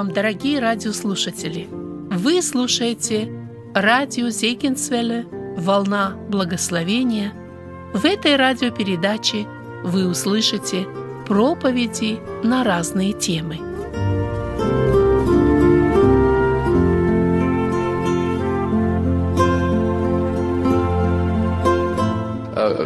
вам, 0.00 0.12
дорогие 0.12 0.60
радиослушатели! 0.60 1.68
Вы 1.70 2.40
слушаете 2.40 3.30
радио 3.74 4.30
Зейкинсвелле 4.30 5.26
«Волна 5.58 6.16
благословения». 6.30 7.34
В 7.92 8.06
этой 8.06 8.36
радиопередаче 8.36 9.46
вы 9.84 10.08
услышите 10.08 10.86
проповеди 11.26 12.18
на 12.42 12.64
разные 12.64 13.12
темы. 13.12 13.58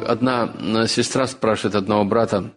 Одна 0.09 0.49
сестра 0.89 1.29
спрашивает 1.29 1.77
одного 1.77 2.05
брата, 2.05 2.51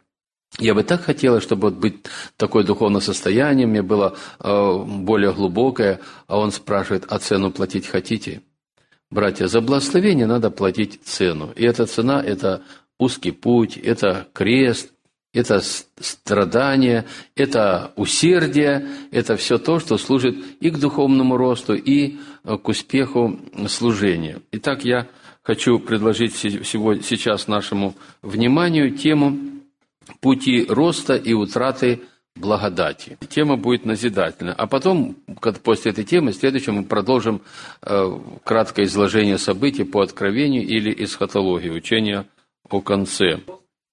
я 0.60 0.74
бы 0.74 0.84
так 0.84 1.04
хотела, 1.04 1.40
чтобы 1.40 1.70
вот 1.70 1.80
быть 1.80 2.06
такое 2.36 2.64
духовное 2.64 3.02
состояние, 3.02 3.68
мне 3.68 3.82
было 3.82 4.16
э, 4.40 4.84
более 4.86 5.34
глубокое, 5.34 6.00
а 6.26 6.40
он 6.40 6.52
спрашивает, 6.52 7.06
а 7.10 7.20
цену 7.20 7.52
платить 7.52 7.88
хотите? 7.88 8.42
Братья, 9.12 9.48
за 9.48 9.62
благословение 9.62 10.26
надо 10.26 10.50
платить 10.50 11.00
цену. 11.04 11.52
И 11.56 11.64
эта 11.64 11.86
цена– 11.86 12.22
это 12.26 12.64
узкий 12.98 13.32
путь, 13.32 13.78
это 13.78 14.28
крест, 14.34 14.92
это 15.32 15.62
страдание, 16.00 17.06
это 17.36 17.92
усердие, 17.96 18.88
это 19.12 19.38
все 19.38 19.60
то, 19.60 19.80
что 19.80 19.98
служит 19.98 20.36
и 20.60 20.72
к 20.72 20.80
духовному 20.80 21.38
росту, 21.38 21.76
и 21.76 22.18
э, 22.44 22.58
к 22.58 22.68
успеху 22.68 23.40
служения. 23.68 24.40
Итак, 24.54 24.84
я 24.84 25.08
хочу 25.44 25.80
предложить 25.80 26.36
сейчас 26.36 27.48
нашему 27.48 27.96
вниманию 28.24 28.98
тему 28.98 29.57
пути 30.20 30.66
роста 30.68 31.16
и 31.16 31.34
утраты 31.34 32.02
благодати. 32.36 33.18
Тема 33.30 33.58
будет 33.58 33.86
назидательна. 33.86 34.54
А 34.54 34.68
потом, 34.68 35.16
после 35.64 35.92
этой 35.92 36.04
темы, 36.04 36.34
следующем 36.34 36.76
мы 36.76 36.84
продолжим 36.84 37.42
э, 37.82 38.20
краткое 38.44 38.86
изложение 38.86 39.38
событий 39.38 39.84
по 39.84 40.02
откровению 40.02 40.64
или 40.64 40.94
эсхатологии, 41.04 41.70
учения 41.70 42.26
о 42.70 42.82
конце. 42.82 43.40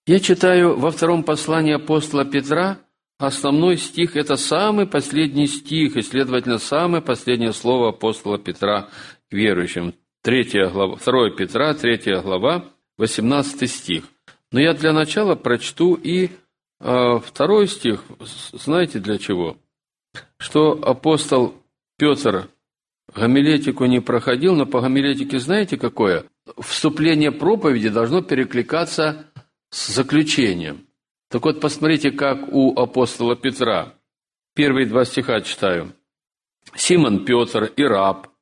Я 0.07 0.20
читаю 0.20 0.77
во 0.79 0.91
втором 0.91 1.23
послании 1.23 1.75
апостола 1.75 2.25
Петра, 2.25 2.79
основной 3.19 3.79
стих– 3.79 4.17
это 4.17 4.37
самый 4.37 4.87
последний 4.87 5.47
стих, 5.47 5.97
и, 5.97 6.03
следовательно, 6.03 6.59
самое 6.59 7.03
последнее 7.03 7.53
слово 7.53 7.91
апостола 7.91 8.39
Петра 8.39 8.89
к 9.31 9.33
верующим. 9.33 9.95
3 10.23 10.69
глава, 10.70 10.97
2 10.97 11.31
Петра, 11.31 11.75
3 11.75 12.20
глава, 12.23 12.65
18 12.98 13.70
стих. 13.70 14.05
Но 14.55 14.60
я 14.60 14.72
для 14.72 14.92
начала 14.92 15.34
прочту 15.34 15.94
и 15.94 16.30
э, 16.78 17.19
второй 17.24 17.66
стих. 17.66 18.05
Знаете 18.52 19.00
для 19.00 19.19
чего? 19.19 19.56
Что 20.36 20.78
апостол 20.80 21.56
Петр 21.98 22.48
гомилетику 23.12 23.86
не 23.86 23.98
проходил, 23.98 24.55
но 24.55 24.64
по 24.64 24.80
гомилетике 24.80 25.41
знаете 25.41 25.77
какое? 25.77 26.27
Вступление 26.61 27.33
проповеди 27.33 27.88
должно 27.88 28.22
перекликаться 28.22 29.27
с 29.70 29.88
заключением. 29.88 30.86
Так 31.30 31.42
вот, 31.42 31.61
посмотрите, 31.61 32.12
как 32.12 32.46
у 32.52 32.78
апостола 32.78 33.34
Петра. 33.34 33.94
Первые 34.55 34.86
два 34.86 35.05
стиха 35.05 35.41
читаю. 35.41 35.94
Симон 36.77 37.24
Петр 37.24 37.72
и 37.74 37.83
раб– 37.83 38.28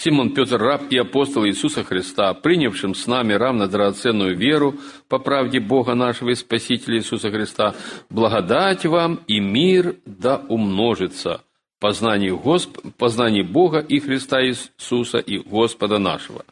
Симон 0.00 0.32
Петр, 0.32 0.58
раб 0.58 0.82
и 0.90 0.96
апостол 0.96 1.44
Иисуса 1.44 1.82
Христа, 1.82 2.32
принявшим 2.32 2.94
с 2.94 3.08
нами 3.08 3.32
равно 3.32 3.66
драгоценную 3.66 4.36
веру 4.36 4.76
по 5.08 5.18
правде 5.18 5.58
Бога 5.58 5.94
нашего 5.94 6.30
и 6.30 6.34
Спасителя 6.36 6.98
Иисуса 6.98 7.32
Христа, 7.32 7.74
благодать 8.08 8.86
вам 8.86 9.20
и 9.26 9.40
мир 9.40 9.96
да 10.06 10.36
умножится 10.48 11.42
познании, 11.80 12.30
Госп... 12.30 12.78
познании 12.96 13.42
Бога 13.42 13.80
и 13.80 13.98
Христа 13.98 14.40
Иисуса 14.46 15.18
и 15.18 15.38
Господа 15.38 15.98
нашего. 15.98 16.44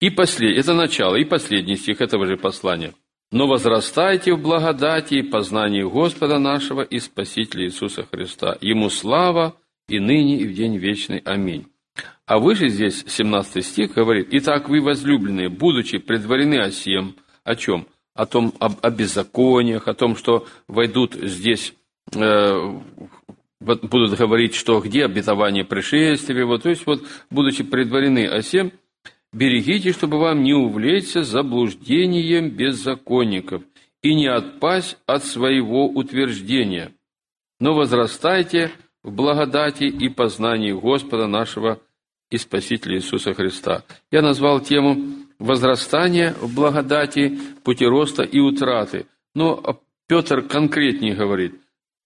И 0.00 0.10
послед... 0.10 0.58
это 0.58 0.74
начало, 0.74 1.14
и 1.14 1.24
последний 1.24 1.76
стих 1.76 2.00
этого 2.00 2.26
же 2.26 2.36
послания. 2.36 2.94
«Но 3.30 3.46
возрастайте 3.46 4.34
в 4.34 4.42
благодати 4.42 5.14
и 5.14 5.22
познании 5.22 5.84
Господа 5.84 6.40
нашего 6.40 6.82
и 6.82 6.98
Спасителя 6.98 7.64
Иисуса 7.64 8.04
Христа. 8.10 8.58
Ему 8.60 8.90
слава 8.90 9.54
и 9.88 10.00
ныне, 10.00 10.38
и 10.38 10.46
в 10.48 10.52
день 10.52 10.76
вечный. 10.76 11.18
Аминь». 11.18 11.71
А 12.26 12.38
выше 12.38 12.68
здесь, 12.68 13.04
17 13.06 13.64
стих, 13.64 13.94
говорит, 13.94 14.28
«Итак, 14.30 14.68
вы, 14.68 14.80
возлюбленные, 14.80 15.48
будучи 15.48 15.98
предварены 15.98 16.60
о 16.60 16.70
сем, 16.70 17.16
о 17.42 17.56
чем? 17.56 17.86
О 18.14 18.26
том, 18.26 18.54
об, 18.60 18.74
о 18.82 18.90
беззакониях, 18.90 19.88
о 19.88 19.94
том, 19.94 20.16
что 20.16 20.46
войдут 20.68 21.14
здесь, 21.14 21.74
э, 22.14 22.80
будут 23.60 24.18
говорить, 24.18 24.54
что 24.54 24.80
где 24.80 25.04
обетование 25.04 25.64
пришествия, 25.64 26.44
вот, 26.44 26.62
то 26.62 26.70
есть, 26.70 26.86
вот, 26.86 27.04
будучи 27.30 27.64
предварены 27.64 28.26
о 28.26 28.42
сем, 28.42 28.72
берегите, 29.32 29.92
чтобы 29.92 30.18
вам 30.18 30.42
не 30.42 30.54
увлечься 30.54 31.24
заблуждением 31.24 32.50
беззаконников 32.50 33.62
и 34.02 34.14
не 34.14 34.28
отпасть 34.28 34.98
от 35.06 35.24
своего 35.24 35.88
утверждения, 35.88 36.92
но 37.58 37.74
возрастайте 37.74 38.70
в 39.02 39.10
благодати 39.12 39.84
и 39.84 40.08
познании 40.08 40.72
Господа 40.72 41.26
нашего 41.26 41.80
и 42.32 42.38
Спасителя 42.38 42.96
Иисуса 42.96 43.34
Христа. 43.34 43.84
Я 44.10 44.22
назвал 44.22 44.60
тему 44.60 44.96
возрастания 45.38 46.34
в 46.40 46.54
благодати, 46.54 47.38
пути 47.62 47.84
роста 47.84 48.22
и 48.22 48.40
утраты. 48.40 49.06
Но 49.34 49.80
Петр 50.08 50.40
конкретнее 50.40 51.14
говорит, 51.14 51.60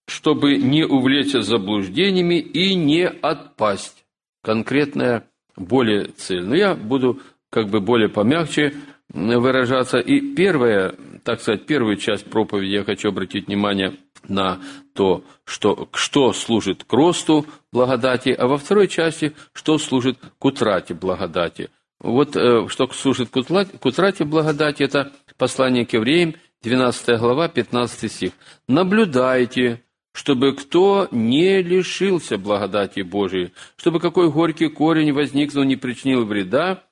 чтобы 0.09 0.56
не 0.56 0.84
увлечься 0.84 1.42
заблуждениями 1.42 2.41
и 2.41 2.75
не 2.75 3.09
отпасть. 3.09 4.04
Конкретная 4.42 5.28
более 5.56 6.06
цель. 6.06 6.43
Но 6.43 6.56
я 6.56 6.75
буду 6.75 7.20
как 7.48 7.69
бы 7.69 7.81
более 7.81 8.08
помягче 8.08 8.75
выражаться. 9.16 9.99
И 9.99 10.21
первая, 10.21 10.94
так 11.25 11.41
сказать, 11.41 11.66
первую 11.66 11.97
часть 11.97 12.27
проповеди 12.27 12.72
я 12.72 12.84
хочу 12.84 13.09
обратить 13.09 13.47
внимание 13.47 13.94
на 14.28 14.59
то, 14.94 15.25
что, 15.44 15.88
что 15.93 16.32
служит 16.32 16.84
к 16.84 16.93
росту 16.93 17.47
благодати, 17.72 18.31
а 18.31 18.47
во 18.47 18.59
второй 18.59 18.88
части, 18.88 19.32
что 19.53 19.78
служит 19.78 20.19
к 20.38 20.44
утрате 20.44 20.94
благодати. 20.94 21.71
Вот 22.00 22.37
э, 22.37 22.69
что 22.69 22.88
служит 22.93 23.31
к 23.31 23.43
к 23.43 23.87
утрате 23.87 24.25
благодати, 24.25 24.82
это 24.82 25.12
послание 25.38 25.87
к 25.87 25.93
евреям, 25.94 26.34
12 26.62 27.19
глава, 27.19 27.49
15 27.49 28.12
стих. 28.12 28.32
«Наблюдайте, 28.69 29.82
чтобы 30.12 30.55
кто 30.55 31.09
не 31.10 31.62
лишился 31.62 32.38
благодати 32.38 33.00
Божией, 33.00 33.53
чтобы 33.76 34.00
какой 34.00 34.31
горький 34.31 34.69
корень 34.69 35.12
возникнул, 35.12 35.65
не 35.65 35.76
причинил 35.76 36.25
вреда, 36.25 36.82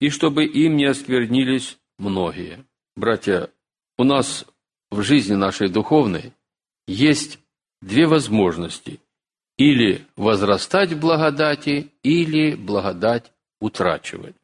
и 0.00 0.10
чтобы 0.10 0.44
им 0.44 0.76
не 0.76 0.86
осквернились 0.86 1.78
многие». 1.98 2.64
Братья, 2.96 3.50
у 3.96 4.04
нас 4.04 4.44
в 4.90 5.02
жизни 5.02 5.34
нашей 5.34 5.68
духовной 5.68 6.32
есть 6.86 7.38
две 7.80 8.06
возможности. 8.06 9.00
Или 9.56 10.06
возрастать 10.16 10.92
в 10.92 11.00
благодати, 11.00 11.92
или 12.02 12.54
благодать 12.54 13.30
утрачивать. 13.60 14.34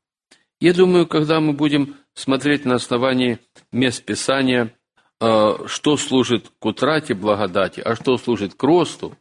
Я 0.61 0.75
думаю, 0.75 1.06
когда 1.06 1.41
мы 1.41 1.53
будем 1.53 1.97
смотреть 2.15 2.65
на 2.65 2.75
основании 2.75 3.38
мест 3.73 4.05
Писания, 4.05 4.75
э, 5.21 5.67
что 5.67 5.97
служит 5.97 6.50
к 6.59 6.65
утрате 6.65 7.15
благодати, 7.15 7.81
а 7.81 7.94
что 7.94 8.19
служит 8.19 8.55
к 8.55 8.62
росту, 8.62 9.17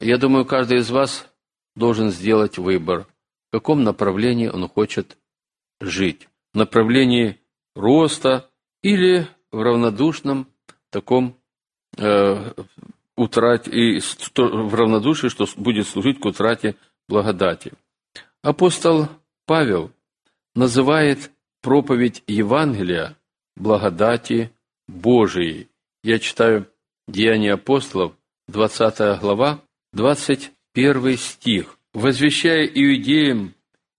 я 0.00 0.18
думаю, 0.18 0.44
каждый 0.44 0.78
из 0.78 0.90
вас 0.90 1.28
должен 1.76 2.10
сделать 2.10 2.58
выбор, 2.58 3.06
в 3.48 3.52
каком 3.52 3.84
направлении 3.84 4.48
он 4.48 4.68
хочет 4.68 5.16
жить. 5.82 6.28
В 6.54 6.58
направлении 6.58 7.38
роста 7.74 8.48
или 8.82 9.26
в 9.50 9.60
равнодушном 9.62 10.48
таком 10.90 11.36
э, 11.96 12.52
утрате, 13.16 13.70
и 13.70 14.00
в 14.00 14.74
равнодушии, 14.74 15.28
что 15.28 15.46
будет 15.56 15.86
служить 15.86 16.20
к 16.20 16.24
утрате 16.24 16.76
благодати. 17.08 17.72
Апостол 18.42 19.08
Павел 19.46 19.90
называет 20.54 21.30
проповедь 21.60 22.22
Евангелия 22.26 23.16
благодати 23.56 24.50
Божией. 24.88 25.68
Я 26.02 26.18
читаю 26.18 26.66
Деяния 27.08 27.54
апостолов, 27.54 28.14
20 28.48 29.20
глава, 29.20 29.62
21 29.92 31.16
стих. 31.16 31.78
«Возвещая 31.92 32.64
иудеям 32.64 33.54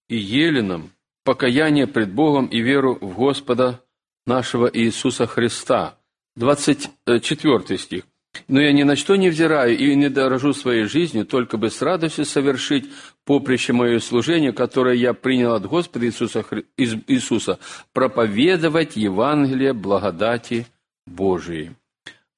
и 0.09 0.17
еленам 0.17 0.92
покаяние 1.23 1.87
пред 1.87 2.13
Богом 2.13 2.47
и 2.47 2.61
веру 2.61 2.97
в 3.01 3.15
Господа 3.15 3.81
нашего 4.25 4.69
Иисуса 4.71 5.27
Христа». 5.27 5.97
24 6.35 7.77
стих. 7.77 8.03
Но 8.47 8.59
я 8.59 8.71
ни 8.71 8.81
на 8.81 8.95
что 8.95 9.15
не 9.15 9.29
взираю 9.29 9.77
и 9.77 9.95
не 9.95 10.09
дорожу 10.09 10.53
своей 10.53 10.85
жизнью, 10.85 11.25
только 11.25 11.57
бы 11.57 11.69
с 11.69 11.81
радостью 11.81 12.25
совершить 12.25 12.89
поприще 13.25 13.73
мое 13.73 13.99
служение, 13.99 14.51
которое 14.51 14.95
я 14.95 15.13
принял 15.13 15.53
от 15.53 15.67
Господа 15.67 16.07
Иисуса, 16.07 16.43
Иисуса 16.75 17.59
проповедовать 17.93 18.95
Евангелие 18.95 19.73
благодати 19.73 20.65
Божией. 21.05 21.71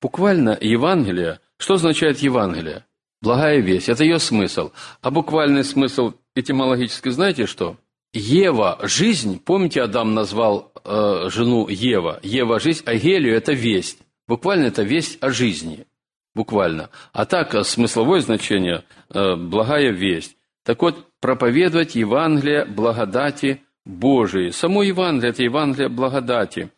Буквально 0.01 0.57
Евангелие, 0.59 1.39
что 1.57 1.75
означает 1.75 2.19
Евангелие? 2.19 2.85
Благая 3.21 3.59
весть. 3.59 3.87
Это 3.87 4.03
ее 4.03 4.19
смысл. 4.19 4.71
А 5.01 5.09
буквальный 5.09 5.63
смысл 5.63 6.13
этимологически 6.35 7.09
знаете 7.09 7.45
что? 7.45 7.77
Ева– 8.15 8.79
жизнь. 8.83 9.41
Помните, 9.43 9.81
Адам 9.81 10.13
назвал 10.13 10.71
э, 10.85 11.29
жену 11.29 11.67
Ева? 11.67 12.19
Ева– 12.23 12.59
жизнь, 12.61 12.83
а 12.85 12.95
Гелию– 12.95 13.35
это 13.37 13.51
весть. 13.51 13.99
Буквально 14.25 14.67
это 14.67 14.83
весть 14.83 15.17
о 15.21 15.31
жизни. 15.31 15.85
Буквально. 16.33 16.89
А 17.11 17.25
так, 17.25 17.53
э, 17.53 17.63
смысловое 17.65 18.21
значение 18.21 18.85
э,– 19.09 19.35
благая 19.37 19.91
весть. 19.91 20.37
Так 20.63 20.81
вот, 20.81 21.05
проповедовать 21.19 21.95
Евангелие 21.95 22.63
благодати 22.63 23.61
Божией. 23.83 24.51
Само 24.51 24.83
Евангелие– 24.83 25.29
это 25.31 25.43
Евангелие 25.43 25.89
благодати. 25.89 26.69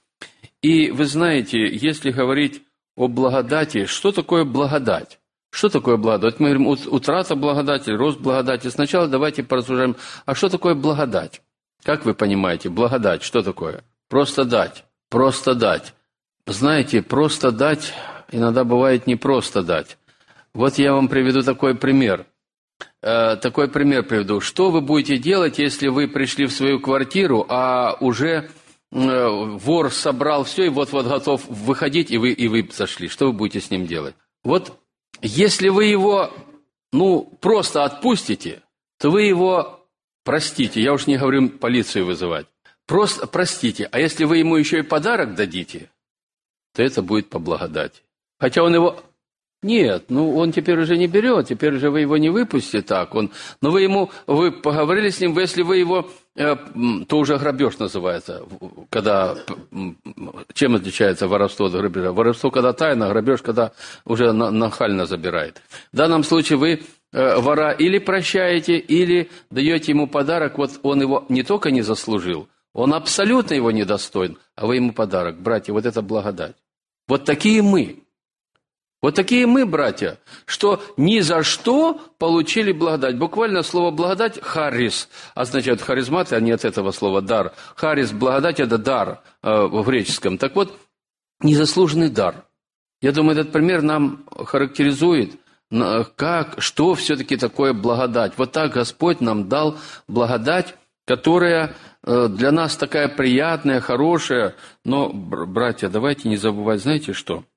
И 0.64 0.90
вы 0.90 1.06
знаете, 1.06 1.68
если 1.68 2.10
говорить 2.10 2.64
о 2.96 3.08
благодати, 3.08 3.86
что 3.86 4.12
такое 4.12 4.44
благодать? 4.44 5.20
Что 5.50 5.70
такое 5.70 5.98
благодать? 5.98 6.40
Мы 6.40 6.54
говорим, 6.54 6.68
утрата 6.68 7.36
благодати, 7.36 7.90
рост 7.90 8.20
благодати. 8.20 8.68
Сначала 8.68 9.08
давайте 9.08 9.44
порассуждаем, 9.44 9.96
а 10.26 10.36
что 10.36 10.50
такое 10.50 10.76
благодать? 10.76 11.42
Как 11.84 12.06
вы 12.06 12.14
понимаете, 12.14 12.70
благодать, 12.70 13.24
что 13.24 13.42
такое? 13.42 13.84
Просто 14.10 14.46
дать, 14.46 14.84
просто 15.10 15.56
дать. 15.56 15.94
Знаете, 16.46 17.02
просто 17.02 17.52
дать 17.52 17.94
иногда 18.32 18.64
бывает 18.64 19.08
не 19.08 19.16
просто 19.16 19.64
дать. 19.64 19.98
Вот 20.54 20.78
я 20.78 20.94
вам 20.94 21.08
приведу 21.08 21.42
такой 21.42 21.76
пример. 21.76 22.26
Э, 23.02 23.36
такой 23.36 23.68
пример 23.70 24.04
приведу. 24.04 24.42
Что 24.42 24.70
вы 24.70 24.82
будете 24.82 25.18
делать, 25.18 25.60
если 25.60 25.88
вы 25.88 26.08
пришли 26.08 26.46
в 26.46 26.52
свою 26.52 26.80
квартиру, 26.80 27.46
а 27.48 27.96
уже 28.00 28.50
э, 28.92 29.28
вор 29.30 29.92
собрал 29.92 30.44
все 30.44 30.66
и 30.66 30.70
вот-вот 30.70 31.08
готов 31.08 31.46
выходить, 31.48 32.12
и 32.12 32.18
вы, 32.18 32.32
и 32.32 32.48
вы 32.48 32.68
зашли? 32.72 33.08
Что 33.08 33.28
вы 33.28 33.34
будете 33.34 33.62
с 33.62 33.72
ним 33.72 33.86
делать? 33.86 34.16
Вот 34.44 34.78
если 35.22 35.70
вы 35.70 35.86
его, 35.86 36.34
ну, 36.92 37.24
просто 37.42 37.84
отпустите, 37.84 38.62
то 39.00 39.10
вы 39.10 39.24
его 39.24 39.88
простите. 40.24 40.82
Я 40.82 40.94
уж 40.94 41.08
не 41.08 41.18
говорю 41.18 41.50
полицию 41.50 42.06
вызывать. 42.06 42.48
Просто 42.86 43.28
простите. 43.28 43.88
А 43.92 44.00
если 44.00 44.26
вы 44.26 44.38
ему 44.38 44.56
еще 44.56 44.80
и 44.80 44.84
подарок 44.84 45.36
дадите, 45.36 45.92
то 46.74 46.84
это 46.84 47.02
будет 47.02 47.30
по 47.30 47.40
благодати. 47.40 48.02
Хотя 48.40 48.64
он 48.64 48.74
его... 48.74 49.04
Нет, 49.64 50.06
ну 50.10 50.36
он 50.38 50.52
теперь 50.52 50.80
уже 50.80 50.98
не 50.98 51.08
берет, 51.08 51.48
теперь 51.48 51.76
уже 51.76 51.90
вы 51.90 52.02
его 52.02 52.18
не 52.18 52.30
выпустите 52.30 52.82
так. 52.82 53.16
Он... 53.16 53.32
Но 53.62 53.72
вы 53.72 53.82
ему, 53.82 54.12
вы 54.28 54.52
поговорили 54.52 55.10
с 55.10 55.20
ним, 55.20 55.38
если 55.38 55.64
вы 55.64 55.78
его 55.78 56.10
Э, 56.38 56.56
то 57.08 57.18
уже 57.18 57.38
грабеж 57.40 57.80
называется. 57.80 58.46
Когда, 58.92 59.36
чем 60.54 60.76
отличается 60.76 61.28
воровство 61.28 61.66
от 61.66 61.72
грабежа? 61.72 62.14
Воровство, 62.14 62.52
когда 62.52 62.74
тайно, 62.74 63.10
грабеж, 63.10 63.42
когда 63.42 63.72
уже 64.06 64.32
нахально 64.32 65.08
забирает. 65.08 65.64
В 65.92 65.98
данном 65.98 66.24
случае 66.24 66.60
вы 66.60 66.84
э, 67.12 67.40
вора 67.40 67.72
или 67.72 67.98
прощаете, 67.98 68.78
или 68.78 69.32
даете 69.50 69.94
ему 69.94 70.06
подарок. 70.06 70.60
Вот 70.60 70.80
он 70.84 71.02
его 71.02 71.26
не 71.28 71.42
только 71.42 71.72
не 71.72 71.82
заслужил, 71.82 72.48
он 72.72 72.94
абсолютно 72.94 73.56
его 73.56 73.72
недостоин, 73.72 74.38
а 74.56 74.68
вы 74.68 74.76
ему 74.76 74.92
подарок. 74.94 75.42
Братья, 75.42 75.74
вот 75.74 75.88
это 75.88 76.04
благодать. 76.04 76.56
Вот 77.08 77.26
такие 77.26 77.64
мы. 77.64 78.04
Вот 79.00 79.14
такие 79.14 79.46
мы, 79.46 79.66
братья, 79.68 80.18
что 80.46 80.82
ни 80.98 81.20
за 81.20 81.44
что 81.44 82.02
получили 82.18 82.72
благодать. 82.72 83.18
Буквально 83.18 83.62
слово 83.62 83.92
благодать 83.92 84.42
харис 84.42 85.08
означает 85.36 85.82
харизмат, 85.82 86.34
а 86.34 86.40
не 86.40 86.52
от 86.52 86.66
этого 86.66 86.92
слова 86.92 87.22
дар. 87.22 87.54
Харис, 87.76 88.12
благодать– 88.12 88.60
это 88.60 88.80
дар 88.80 89.22
э, 89.44 89.68
в 89.68 89.86
греческом. 89.86 90.40
Так 90.40 90.56
вот, 90.56 90.76
незаслуженный 91.42 92.10
дар. 92.10 92.46
Я 93.00 93.12
думаю, 93.12 93.38
этот 93.38 93.52
пример 93.52 93.84
нам 93.84 94.26
характеризует, 94.46 95.36
как, 95.70 96.56
что 96.60 96.96
все-таки 96.96 97.38
такое 97.38 97.74
благодать. 97.74 98.34
Вот 98.38 98.52
так 98.52 98.72
Господь 98.72 99.22
нам 99.22 99.48
дал 99.48 99.78
благодать, 100.08 100.74
которая 101.06 101.76
э, 102.04 102.30
для 102.30 102.52
нас 102.52 102.76
такая 102.76 103.10
приятная, 103.10 103.80
хорошая. 103.80 104.56
Но, 104.84 105.10
братья, 105.14 105.88
давайте 105.88 106.30
не 106.30 106.38
забывать, 106.38 106.82
знаете 106.82 107.14
что– 107.14 107.44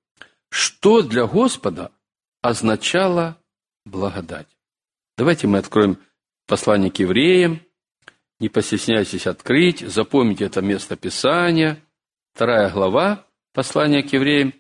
что 0.51 1.03
для 1.03 1.27
Господа 1.27 1.91
означала 2.43 3.39
благодать. 3.85 4.49
Давайте 5.17 5.47
мы 5.47 5.59
откроем 5.59 5.99
послание 6.47 6.91
к 6.91 6.99
евреям. 6.99 7.61
Не 8.39 8.49
постесняйтесь 8.49 9.27
открыть, 9.27 9.81
запомните 9.81 10.47
это 10.47 10.63
место 10.63 10.97
Писания. 10.97 11.79
Вторая 12.35 12.71
глава 12.71 13.27
послания 13.53 14.03
к 14.03 14.13
евреям, 14.13 14.55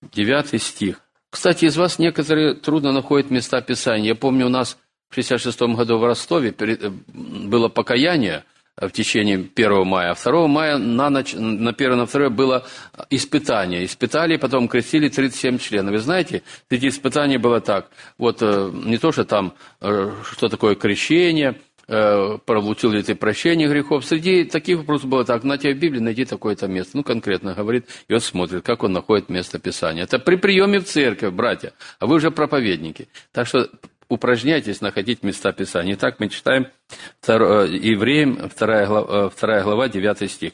девятый 0.00 0.58
стих. 0.58 1.00
Кстати, 1.30 1.66
из 1.66 1.76
вас 1.76 1.98
некоторые 1.98 2.54
трудно 2.54 2.92
находят 2.92 3.30
места 3.30 3.60
Писания. 3.60 4.08
Я 4.08 4.14
помню, 4.14 4.46
у 4.46 4.50
нас 4.50 4.78
в 5.10 5.14
66 5.14 5.60
году 5.60 5.98
в 5.98 6.04
Ростове 6.04 6.54
э, 6.56 6.88
было 6.88 7.68
покаяние– 7.68 8.44
в 8.76 8.90
течение 8.90 9.36
1 9.54 9.86
мая. 9.86 10.12
А 10.12 10.14
2 10.14 10.46
мая 10.48 10.78
на 10.78 11.10
ночь, 11.10 11.34
на 11.34 11.70
1 11.70 11.96
на 11.96 12.06
2 12.06 12.30
было 12.30 12.66
испытание. 13.10 13.84
Испытали, 13.84 14.36
потом 14.36 14.68
крестили 14.68 15.08
37 15.08 15.58
членов. 15.58 15.92
Вы 15.92 15.98
знаете, 15.98 16.42
эти 16.70 16.88
испытания 16.88 17.38
было 17.38 17.60
так. 17.60 17.90
Вот 18.18 18.38
э, 18.40 18.70
не 18.72 18.98
то, 18.98 19.12
что 19.12 19.24
там, 19.24 19.54
э, 19.80 20.10
что 20.24 20.48
такое 20.48 20.74
крещение, 20.74 21.60
э, 21.86 22.38
получил 22.44 22.90
ли 22.90 23.02
ты 23.02 23.14
прощение 23.14 23.68
грехов. 23.68 24.04
Среди 24.04 24.44
таких 24.44 24.78
вопросов 24.78 25.08
было 25.08 25.24
так, 25.24 25.44
на 25.44 25.56
тебе 25.56 25.74
в 25.74 25.78
Библии 25.78 26.00
найди 26.00 26.24
такое-то 26.24 26.66
место. 26.66 26.96
Ну, 26.96 27.04
конкретно 27.04 27.54
говорит, 27.54 27.86
и 28.08 28.14
он 28.14 28.20
смотрит, 28.20 28.64
как 28.64 28.82
он 28.82 28.92
находит 28.92 29.28
место 29.28 29.58
Писания. 29.58 30.02
Это 30.02 30.18
при 30.18 30.36
приеме 30.36 30.80
в 30.80 30.84
церковь, 30.84 31.32
братья, 31.32 31.72
а 32.00 32.06
вы 32.06 32.16
уже 32.16 32.30
проповедники. 32.30 33.08
Так 33.32 33.46
что 33.46 33.68
упражняйтесь 34.14 34.80
находить 34.80 35.22
места 35.22 35.52
Писания. 35.52 35.94
Итак, 35.94 36.18
мы 36.18 36.28
читаем 36.28 36.68
э, 37.26 37.32
Евреям, 37.32 38.50
2 38.56 38.86
глава, 38.86 39.30
2 39.30 39.62
глава 39.62 39.88
9 39.88 40.30
стих. 40.30 40.52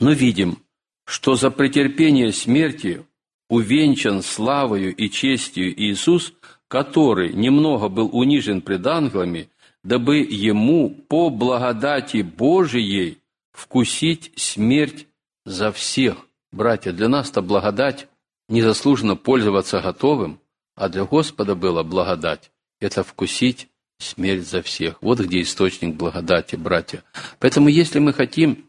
«Но 0.00 0.12
видим, 0.12 0.62
что 1.04 1.34
за 1.34 1.50
претерпение 1.50 2.32
смерти 2.32 3.04
увенчан 3.48 4.22
славою 4.22 4.94
и 4.94 5.08
честью 5.10 5.72
Иисус, 5.78 6.32
который 6.68 7.32
немного 7.32 7.88
был 7.88 8.10
унижен 8.12 8.60
пред 8.60 8.86
ангелами, 8.86 9.48
дабы 9.84 10.18
ему 10.18 10.90
по 10.90 11.30
благодати 11.30 12.22
Божией 12.22 13.18
вкусить 13.52 14.32
смерть 14.36 15.06
за 15.44 15.70
всех. 15.70 16.16
Братья, 16.50 16.92
для 16.92 17.08
нас 17.08 17.30
это 17.30 17.42
благодать 17.42 18.08
незаслуженно 18.48 19.16
пользоваться 19.16 19.80
готовым– 19.80 20.40
а 20.76 20.88
для 20.88 21.04
Господа 21.04 21.54
была 21.54 21.82
благодать– 21.82 22.52
это 22.80 23.02
вкусить 23.02 23.68
смерть 23.98 24.46
за 24.46 24.62
всех. 24.62 25.00
Вот 25.00 25.18
где 25.18 25.40
источник 25.40 25.96
благодати, 25.96 26.56
братья. 26.56 27.02
Поэтому, 27.40 27.68
если 27.68 27.98
мы 27.98 28.12
хотим 28.12 28.68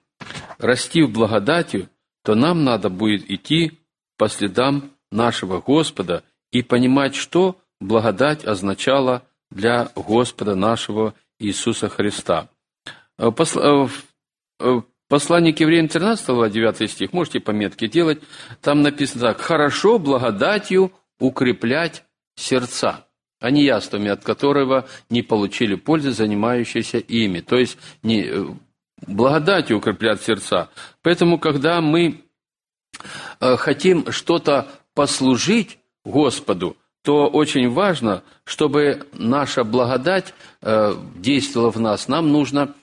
расти 0.58 1.04
в 1.04 1.12
благодати, 1.12 1.90
то 2.24 2.34
нам 2.34 2.64
надо 2.64 2.90
будет 2.90 3.30
идти 3.30 3.80
по 4.18 4.30
следам 4.30 4.92
нашего 5.12 5.62
Господа 5.62 6.24
и 6.52 6.64
понимать, 6.64 7.16
что 7.16 7.60
благодать 7.80 8.46
означала 8.46 9.24
для 9.52 9.92
Господа 9.96 10.56
нашего 10.56 11.14
Иисуса 11.40 11.90
Христа. 11.90 12.50
Э, 13.18 13.30
э, 13.30 13.88
в 14.60 14.84
послании 15.08 15.52
к 15.52 15.60
евреям 15.60 15.88
13 15.88 16.28
глава 16.28 16.50
9 16.50 16.90
стих, 16.90 17.14
можете 17.14 17.40
пометки 17.40 17.88
делать, 17.88 18.22
там 18.62 18.82
написано 18.82 19.22
так, 19.22 19.42
«Хорошо 19.42 20.00
благодатью 20.00 20.92
укреплять 21.20 22.04
сердца, 22.36 23.06
а 23.40 23.52
не 23.52 23.64
яствами, 23.64 24.10
от 24.10 24.24
которого 24.24 24.88
не 25.10 25.22
получили 25.22 25.76
пользы 25.76 26.12
занимающиеся 26.12 26.98
ими. 26.98 27.42
То 27.42 27.58
есть 27.58 27.78
не, 28.04 28.24
э, 28.24 28.46
благодатью 29.06 29.78
укреплять 29.78 30.22
сердца. 30.22 30.70
Поэтому, 31.02 31.40
когда 31.40 31.82
мы 31.82 32.22
э, 33.40 33.56
хотим 33.58 34.12
что-то 34.12 34.68
послужить 34.94 35.80
Господу, 36.04 36.78
то 37.04 37.28
очень 37.28 37.70
важно, 37.70 38.24
чтобы 38.44 39.08
наша 39.14 39.64
благодать 39.64 40.34
э, 40.62 40.94
действовала 41.16 41.72
в 41.72 41.80
нас. 41.80 42.08
Нам 42.08 42.32
нужно 42.32 42.74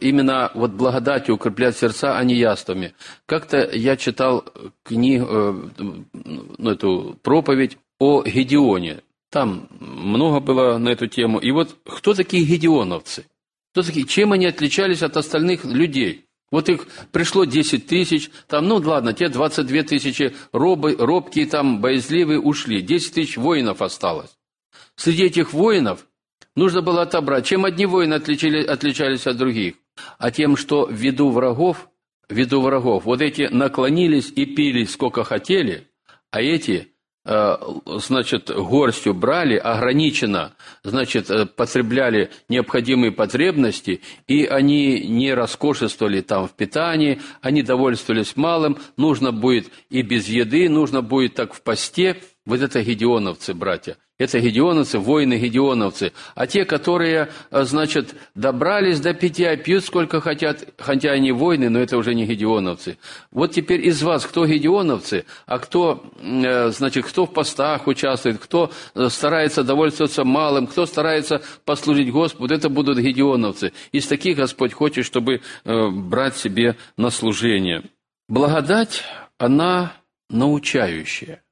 именно 0.00 0.50
вот 0.54 0.72
благодатью 0.72 1.34
укреплять 1.34 1.76
сердца, 1.76 2.16
а 2.16 2.24
не 2.24 2.34
яствами. 2.34 2.94
Как-то 3.26 3.68
я 3.72 3.96
читал 3.96 4.44
книгу, 4.84 5.70
ну, 5.78 6.70
эту 6.70 7.18
проповедь 7.22 7.78
о 7.98 8.22
Гедеоне. 8.22 9.02
Там 9.30 9.68
много 9.78 10.40
было 10.40 10.78
на 10.78 10.88
эту 10.88 11.06
тему. 11.06 11.38
И 11.38 11.50
вот 11.52 11.76
кто 11.84 12.14
такие 12.14 12.44
гедеоновцы? 12.44 13.26
Кто 13.72 13.82
такие? 13.82 14.06
Чем 14.06 14.32
они 14.32 14.46
отличались 14.46 15.02
от 15.02 15.16
остальных 15.16 15.64
людей? 15.64 16.26
Вот 16.50 16.68
их 16.68 16.88
пришло 17.12 17.44
10 17.44 17.86
тысяч, 17.86 18.28
там, 18.48 18.66
ну 18.66 18.76
ладно, 18.76 19.12
те 19.12 19.28
22 19.28 19.84
тысячи 19.84 20.34
робы, 20.52 20.96
робкие, 20.98 21.46
там, 21.46 21.80
боязливые 21.80 22.40
ушли. 22.40 22.82
10 22.82 23.14
тысяч 23.14 23.36
воинов 23.36 23.82
осталось. 23.82 24.36
Среди 24.96 25.24
этих 25.24 25.52
воинов 25.52 26.06
нужно 26.56 26.82
было 26.82 27.02
отобрать, 27.02 27.46
чем 27.46 27.64
одни 27.64 27.86
воины 27.86 28.14
отличали, 28.14 28.64
отличались 28.64 29.26
от 29.26 29.36
других, 29.36 29.74
а 30.18 30.30
тем, 30.30 30.56
что 30.56 30.86
в 30.86 30.92
виду 30.92 31.30
врагов, 31.30 31.88
в 32.28 32.34
виду 32.34 32.60
врагов, 32.60 33.04
вот 33.04 33.20
эти 33.20 33.42
наклонились 33.42 34.32
и 34.34 34.46
пили 34.46 34.84
сколько 34.84 35.24
хотели, 35.24 35.88
а 36.30 36.40
эти 36.40 36.90
Э, 37.22 37.56
значит, 37.84 38.50
горстью 38.50 39.12
брали, 39.12 39.56
ограниченно, 39.56 40.54
значит, 40.82 41.30
э, 41.30 41.44
потребляли 41.44 42.30
необходимые 42.48 43.12
потребности, 43.12 44.00
и 44.26 44.46
они 44.46 45.06
не 45.06 45.34
роскошествовали 45.34 46.22
там 46.22 46.48
в 46.48 46.52
питании, 46.52 47.20
они 47.42 47.62
довольствовались 47.62 48.36
малым, 48.36 48.78
нужно 48.96 49.32
будет 49.32 49.70
и 49.90 50.00
без 50.00 50.28
еды, 50.28 50.70
нужно 50.70 51.02
будет 51.02 51.34
так 51.34 51.52
в 51.52 51.62
посте. 51.62 52.16
Вот 52.46 52.60
это 52.60 52.82
гедеоновцы, 52.82 53.54
братья– 53.54 53.96
это 54.20 54.38
гедеоновцы, 54.38 54.98
воины-гедеоновцы. 54.98 56.12
А 56.34 56.46
те, 56.46 56.66
которые, 56.66 57.30
э, 57.50 57.64
значит, 57.64 58.14
добрались 58.34 59.00
до 59.00 59.14
питья, 59.14 59.56
пьют 59.56 59.82
сколько 59.82 60.20
хотят, 60.20 60.62
хотя 60.76 61.12
они 61.12 61.32
воины, 61.32 61.70
но 61.70 61.78
это 61.78 61.96
уже 61.96 62.14
не 62.14 62.26
гедеоновцы. 62.26 62.98
Вот 63.30 63.52
теперь 63.52 63.80
из 63.86 64.02
вас 64.02 64.26
кто 64.26 64.44
гедеоновцы, 64.44 65.24
а 65.46 65.58
кто, 65.58 66.04
э, 66.20 66.68
значит, 66.68 67.06
кто 67.06 67.24
в 67.24 67.32
постах 67.32 67.86
участвует, 67.86 68.38
кто 68.38 68.70
э, 68.94 69.08
старается 69.08 69.64
довольствоваться 69.64 70.22
малым, 70.24 70.66
кто 70.66 70.84
старается 70.84 71.40
послужить 71.64 72.12
Господу, 72.12 72.54
это 72.54 72.68
будут 72.68 72.98
гедеоновцы. 72.98 73.72
Из 73.90 74.06
таких 74.06 74.36
Господь 74.36 74.74
хочет, 74.74 75.06
чтобы 75.06 75.40
брать 75.64 76.36
себе 76.36 76.76
на 76.98 77.08
служение. 77.08 77.84
Благодать, 78.28 79.02
она 79.38 79.94
научающая. 80.28 81.42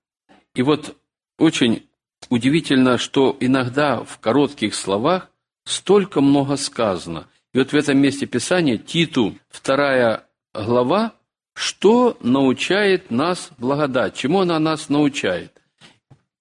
И 0.59 0.63
вот 0.63 0.97
очень 1.39 1.89
удивительно, 2.31 2.99
что 2.99 3.37
иногда 3.39 4.03
в 4.03 4.19
коротких 4.19 4.75
словах 4.75 5.31
столько 5.65 6.21
много 6.21 6.57
сказано. 6.57 7.29
И 7.55 7.59
вот 7.59 7.71
в 7.71 7.77
этом 7.77 7.99
месте 7.99 8.27
Писания, 8.27 8.77
Титу, 8.77 9.39
вторая 9.49 10.25
глава, 10.53 11.15
что 11.55 12.19
научает 12.23 13.13
нас 13.13 13.51
благодать, 13.57 14.17
чему 14.17 14.41
она 14.41 14.59
нас 14.59 14.89
научает. 14.89 15.63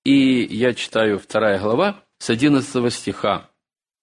И 0.03 0.43
я 0.45 0.74
читаю 0.74 1.19
вторая 1.19 1.59
глава 1.59 2.03
с 2.17 2.31
11 2.31 2.91
стиха. 2.91 3.51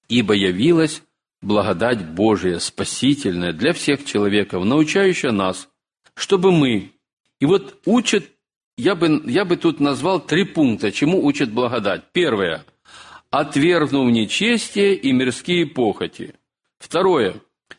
«Ибо 0.09 0.35
явилась 0.35 1.03
благодать 1.43 2.09
Божия, 2.09 2.61
спасительная 2.61 3.53
для 3.53 3.73
всех 3.73 4.05
человеков, 4.05 4.65
научающая 4.65 5.33
нас, 5.33 5.69
чтобы 6.15 6.53
мы...» 6.53 6.93
И 7.41 7.47
вот 7.47 7.81
учат 7.85 8.31
я 8.77 8.95
бы, 8.95 9.23
я 9.27 9.45
бы 9.45 9.57
тут 9.57 9.81
назвал 9.81 10.21
три 10.21 10.45
пункта, 10.45 10.91
чему 10.93 11.25
учит 11.25 11.51
благодать. 11.53 12.03
Первое. 12.13 12.65
Отвергнув 13.31 14.11
нечестие 14.11 14.95
и 14.95 15.13
мирские 15.13 15.67
похоти. 15.67 16.35
Второе. 16.79 17.35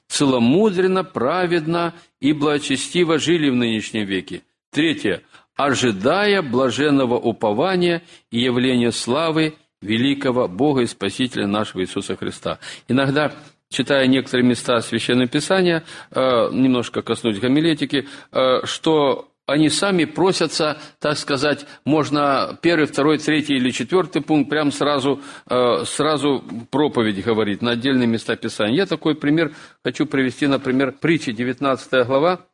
Целомудренно, 0.08 1.04
праведно 1.04 1.94
и 2.20 2.34
благочестиво 2.34 3.20
жили 3.20 3.50
в 3.50 3.56
нынешнем 3.56 4.06
веке. 4.06 4.44
Третье. 4.72 5.22
Ожидая 5.56 6.42
блаженного 6.42 7.16
упования 7.16 8.02
и 8.32 8.40
явления 8.40 8.92
славы 8.92 9.56
великого 9.82 10.48
Бога 10.48 10.82
и 10.82 10.88
Спасителя 10.88 11.48
нашего 11.48 11.82
Иисуса 11.82 12.16
Христа. 12.16 12.60
Иногда 12.88 13.34
читая 13.70 14.08
некоторые 14.08 14.48
места 14.48 14.82
Священного 14.82 15.28
Писания, 15.28 15.84
э, 16.12 16.50
немножко 16.52 17.02
коснусь 17.02 17.40
гомилетики, 17.40 18.08
э, 18.32 18.66
что 18.66 19.30
они 19.46 19.70
сами 19.70 20.06
просятся, 20.06 20.80
так 21.00 21.18
сказать, 21.18 21.66
можно 21.86 22.58
первый, 22.62 22.86
второй, 22.86 23.20
третий 23.20 23.56
или 23.56 23.70
четвертый 23.72 24.22
пункт 24.22 24.50
прям 24.50 24.72
сразу, 24.72 25.22
э, 25.50 25.84
сразу 25.86 26.44
проповедь 26.72 27.24
говорить 27.24 27.62
на 27.62 27.72
отдельные 27.72 28.08
места 28.08 28.36
Писания. 28.36 28.76
Я 28.76 28.86
такой 28.86 29.16
пример 29.16 29.54
хочу 29.84 30.06
привести, 30.06 30.48
например, 30.48 30.94
притчи 30.94 31.32
19 31.32 32.06
глава, 32.06 32.48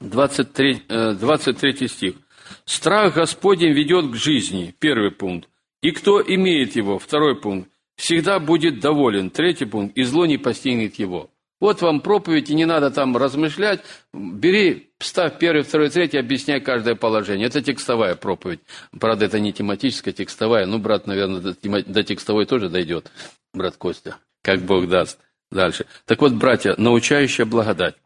23, 0.00 0.82
23 0.88 1.76
э, 1.80 1.88
стих. 1.88 2.14
«Страх 2.64 3.14
Господень 3.14 3.72
ведет 3.72 4.10
к 4.10 4.16
жизни»– 4.16 4.74
первый 4.78 5.12
пункт. 5.12 5.48
«И 5.82 5.92
кто 5.92 6.20
имеет 6.20 6.76
его»– 6.76 6.98
второй 6.98 7.40
пункт. 7.40 7.70
«Всегда 7.96 8.40
будет 8.40 8.80
доволен»– 8.80 9.30
третий 9.30 9.66
пункт. 9.66 9.96
«И 9.96 10.02
зло 10.02 10.26
не 10.26 10.36
постигнет 10.36 10.96
его». 10.96 11.30
Вот 11.60 11.82
вам 11.82 12.00
проповедь, 12.00 12.48
и 12.48 12.54
не 12.54 12.64
надо 12.64 12.90
там 12.90 13.16
размышлять. 13.16 13.80
Бери, 14.14 14.90
ставь 14.98 15.38
первый, 15.38 15.62
второй, 15.62 15.90
третий, 15.90 16.16
объясняй 16.16 16.60
каждое 16.60 16.94
положение. 16.94 17.48
Это 17.48 17.60
текстовая 17.60 18.14
проповедь. 18.14 18.60
Правда, 18.98 19.26
это 19.26 19.38
не 19.38 19.52
тематическая, 19.52 20.12
текстовая. 20.12 20.64
Ну, 20.64 20.78
брат, 20.78 21.06
наверное, 21.06 21.40
до, 21.40 22.02
текстовой 22.02 22.46
тоже 22.46 22.70
дойдет. 22.70 23.10
Брат 23.52 23.76
Костя, 23.76 24.16
как 24.42 24.60
Бог 24.62 24.88
даст. 24.88 25.18
Дальше. 25.50 25.84
Так 26.06 26.22
вот, 26.22 26.32
братья, 26.32 26.74
научающая 26.78 27.44
благодать. 27.44 27.96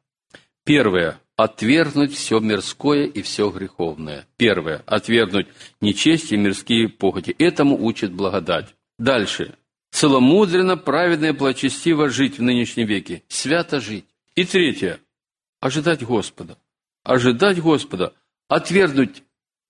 Первое. 0.64 1.20
Отвергнуть 1.36 2.14
все 2.14 2.40
мирское 2.40 3.04
и 3.04 3.22
все 3.22 3.50
греховное. 3.50 4.26
Первое. 4.36 4.82
Отвергнуть 4.86 5.46
нечестие 5.80 6.40
и 6.40 6.42
мирские 6.42 6.88
похоти. 6.88 7.34
Этому 7.38 7.84
учит 7.84 8.12
благодать. 8.12 8.74
Дальше 8.98 9.54
целомудренно, 9.94 10.76
праведно 10.76 11.26
и 11.26 11.30
благочестиво 11.30 12.08
жить 12.08 12.38
в 12.38 12.42
нынешнем 12.42 12.84
веке, 12.84 13.22
свято 13.28 13.80
жить. 13.80 14.06
И 14.34 14.44
третье– 14.44 14.98
ожидать 15.60 16.02
Господа. 16.02 16.58
Ожидать 17.04 17.60
Господа, 17.60 18.12
отвергнуть 18.48 19.22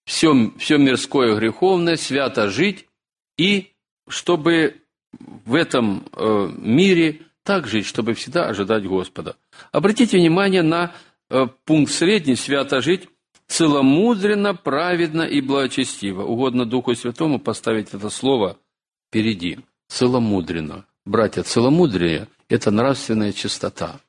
все, 0.06 0.50
все 0.56 0.78
мирское 0.78 1.36
греховное, 1.36 1.96
свято 1.96 2.48
жить, 2.48 2.86
и 3.36 3.72
чтобы 4.08 4.80
в 5.44 5.54
этом 5.54 6.08
э, 6.12 6.48
мире 6.56 7.20
так 7.42 7.66
жить, 7.66 7.84
чтобы 7.84 8.14
всегда 8.14 8.46
ожидать 8.46 8.86
Господа. 8.86 9.36
Обратите 9.72 10.16
внимание 10.16 10.62
на 10.62 10.94
э, 11.28 11.48
пункт 11.66 11.92
средний 11.92 12.36
«свято 12.36 12.80
жить», 12.80 13.10
целомудренно, 13.46 14.54
праведно 14.54 15.22
и 15.22 15.42
благочестиво. 15.42 16.22
Угодно 16.22 16.64
Духу 16.64 16.94
Святому 16.94 17.38
поставить 17.38 17.92
это 17.92 18.08
слово 18.08 18.56
впереди 19.10 19.58
целомудренно. 19.94 20.86
Братья, 21.04 21.42
целомудрие– 21.44 22.26
это 22.48 22.72
нравственная 22.72 23.32
чистота. 23.32 24.00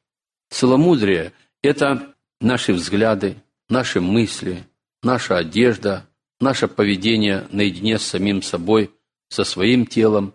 Целомудрие– 0.50 1.32
это 1.62 2.16
наши 2.42 2.74
взгляды, 2.74 3.36
наши 3.70 4.02
мысли, 4.02 4.64
наша 5.04 5.38
одежда, 5.38 6.08
наше 6.40 6.68
поведение 6.68 7.48
наедине 7.52 8.00
с 8.00 8.04
самим 8.04 8.42
собой, 8.42 8.92
со 9.30 9.44
своим 9.44 9.86
телом 9.86 10.34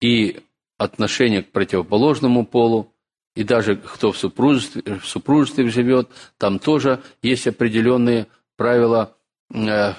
и 0.00 0.40
отношение 0.78 1.42
к 1.42 1.50
противоположному 1.50 2.46
полу, 2.46 2.92
и 3.34 3.42
даже 3.42 3.74
кто 3.74 4.12
в 4.12 4.16
супружестве, 4.16 5.00
в 5.00 5.06
супружестве 5.06 5.68
живет, 5.70 6.08
там 6.38 6.60
тоже 6.60 7.02
есть 7.20 7.48
определенные 7.48 8.28
правила, 8.56 9.16
э, 9.52 9.92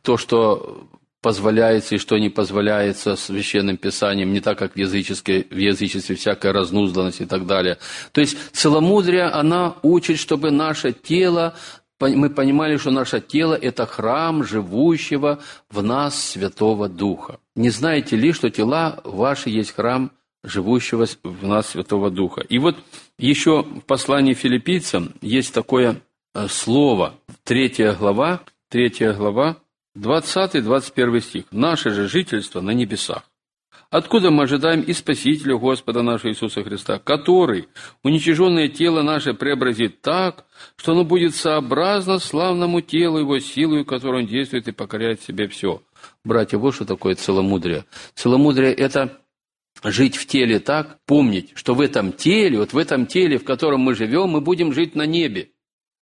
то, 0.00 0.16
что 0.16 0.88
позволяется 1.24 1.94
и 1.94 1.98
что 1.98 2.18
не 2.18 2.28
позволяется 2.28 3.16
священным 3.16 3.78
писанием, 3.78 4.34
не 4.34 4.40
так, 4.40 4.58
как 4.58 4.74
в, 4.74 4.76
язычестве, 4.76 5.46
в 5.50 5.56
язычестве 5.56 6.16
всякая 6.16 6.52
разнузданность 6.52 7.22
и 7.22 7.24
так 7.24 7.46
далее. 7.46 7.78
То 8.12 8.20
есть 8.20 8.36
целомудрие, 8.52 9.24
она 9.24 9.76
учит, 9.82 10.18
чтобы 10.18 10.50
наше 10.50 10.92
тело, 10.92 11.54
мы 11.98 12.28
понимали, 12.28 12.76
что 12.76 12.90
наше 12.90 13.22
тело– 13.22 13.54
это 13.68 13.86
храм 13.86 14.44
живущего 14.44 15.38
в 15.70 15.82
нас 15.82 16.32
Святого 16.32 16.90
Духа. 16.90 17.38
Не 17.56 17.70
знаете 17.70 18.16
ли, 18.16 18.34
что 18.34 18.50
тела 18.50 19.00
ваши 19.04 19.48
есть 19.48 19.74
храм 19.74 20.10
живущего 20.42 21.06
в 21.22 21.46
нас 21.46 21.68
Святого 21.68 22.10
Духа? 22.10 22.42
И 22.42 22.58
вот 22.58 22.76
еще 23.18 23.62
в 23.62 23.80
послании 23.80 24.34
филиппийцам 24.34 25.14
есть 25.22 25.54
такое 25.54 26.02
э, 26.34 26.48
слово, 26.48 27.14
третья 27.44 27.94
глава, 27.94 28.40
третья 28.68 29.14
глава, 29.14 29.56
20-21 29.96 31.20
стих. 31.20 31.44
«Наше 31.50 31.90
же 31.90 32.08
жительство 32.08 32.60
на 32.60 32.72
небесах. 32.72 33.22
Откуда 33.90 34.30
мы 34.30 34.44
ожидаем 34.44 34.80
и 34.80 34.92
Спасителя 34.92 35.56
Господа 35.56 36.02
нашего 36.02 36.30
Иисуса 36.30 36.64
Христа, 36.64 36.98
который 36.98 37.68
уничиженное 38.02 38.68
тело 38.68 39.02
наше 39.02 39.34
преобразит 39.34 40.00
так, 40.00 40.46
что 40.76 40.92
оно 40.92 41.04
будет 41.04 41.34
сообразно 41.36 42.18
славному 42.18 42.80
телу 42.80 43.18
Его 43.18 43.38
силою, 43.38 43.84
которой 43.84 44.22
Он 44.22 44.26
действует 44.26 44.66
и 44.68 44.72
покоряет 44.72 45.22
себе 45.22 45.46
все». 45.48 45.82
Братья, 46.24 46.58
вот 46.58 46.74
что 46.74 46.84
такое 46.84 47.14
целомудрие. 47.14 47.84
Целомудрие– 48.14 48.72
это 48.74 49.20
жить 49.82 50.16
в 50.16 50.26
теле 50.26 50.58
так, 50.58 50.98
помнить, 51.06 51.52
что 51.54 51.74
в 51.74 51.80
этом 51.80 52.12
теле, 52.12 52.58
вот 52.58 52.72
в 52.72 52.78
этом 52.78 53.06
теле, 53.06 53.38
в 53.38 53.44
котором 53.44 53.80
мы 53.80 53.94
живем, 53.94 54.30
мы 54.30 54.40
будем 54.40 54.72
жить 54.72 54.94
на 54.94 55.06
небе, 55.06 55.50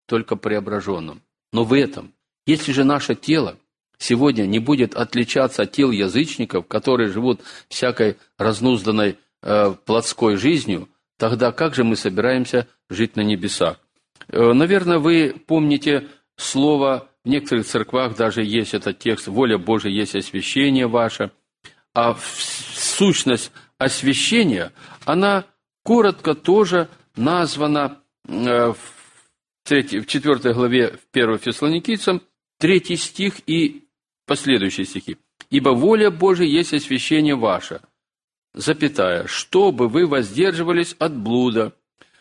только 0.07 0.37
преображенном. 0.37 1.23
Но 1.52 1.64
в 1.64 1.73
этом, 1.73 2.12
если 2.47 2.73
же 2.73 2.85
наше 2.85 3.14
тело 3.14 3.57
сегодня 3.99 4.45
не 4.45 4.59
будет 4.59 4.95
отличаться 4.95 5.62
от 5.62 5.73
тел 5.73 5.90
язычников, 5.90 6.67
которые 6.67 7.11
живут 7.11 7.43
всякой 7.69 8.17
разнузданной 8.38 9.19
э, 9.43 9.75
плотской 9.85 10.37
жизнью, 10.37 10.88
тогда 11.19 11.52
как 11.52 11.75
же 11.75 11.85
мы 11.85 11.97
собираемся 11.97 12.69
жить 12.88 13.17
на 13.17 13.21
небесах? 13.23 13.78
Э, 14.28 14.52
наверное, 14.52 14.99
вы 14.99 15.35
помните 15.47 16.09
слово, 16.37 17.09
в 17.25 17.28
некоторых 17.28 17.67
церквах 17.67 18.17
даже 18.17 18.45
есть 18.45 18.75
этот 18.75 18.99
текст 18.99 19.26
«Воля 19.26 19.59
Божия 19.59 19.93
есть 19.93 20.14
освящение 20.14 20.87
ваше», 20.87 21.31
а 21.95 22.17
сущность 22.75 23.50
освящения, 23.76 24.73
она 25.05 25.45
коротко 25.83 26.35
тоже 26.35 26.88
названа 27.17 28.00
э, 28.28 28.73
в, 28.73 28.76
3, 29.64 30.00
в 30.00 30.07
4 30.07 30.55
главе 30.55 30.93
в 30.93 31.17
1 31.17 31.38
Фессалоникийцам, 31.38 32.23
3 32.61 32.97
стих 32.97 33.35
и 33.47 33.88
последующие 34.29 34.87
стихи. 34.87 35.17
«Ибо 35.51 35.71
воля 35.71 36.11
Божия 36.11 36.47
есть 36.47 36.73
освящение 36.73 37.35
ваше, 37.35 37.81
запятая, 38.55 39.27
чтобы 39.27 39.89
вы 39.89 40.07
воздерживались 40.07 40.95
от 40.99 41.17
блуда, 41.17 41.73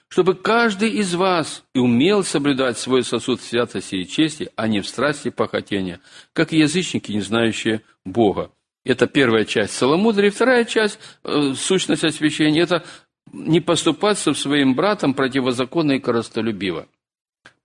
чтобы 0.08 0.36
каждый 0.36 0.92
из 0.92 1.14
вас 1.14 1.64
и 1.74 1.80
умел 1.80 2.24
соблюдать 2.24 2.78
свой 2.78 3.04
сосуд 3.04 3.42
в 3.42 3.44
святости 3.44 3.96
и 3.96 4.08
чести, 4.08 4.50
а 4.56 4.68
не 4.68 4.80
в 4.82 4.88
страсти 4.88 5.30
похотения, 5.30 6.00
как 6.34 6.52
язычники, 6.54 7.12
не 7.12 7.22
знающие 7.22 7.82
Бога. 8.06 8.52
Это 8.86 9.06
первая 9.06 9.44
часть 9.44 9.74
целомудрия. 9.74 10.32
Вторая 10.32 10.64
часть, 10.64 10.98
э, 11.26 11.54
сущность 11.56 12.06
освящения, 12.06 12.64
это 12.64 12.86
не 13.34 13.60
поступаться 13.60 14.34
своим 14.34 14.76
братом 14.76 15.14
противозаконно 15.14 15.94
и 15.94 16.00
коростолюбиво. 16.00 16.88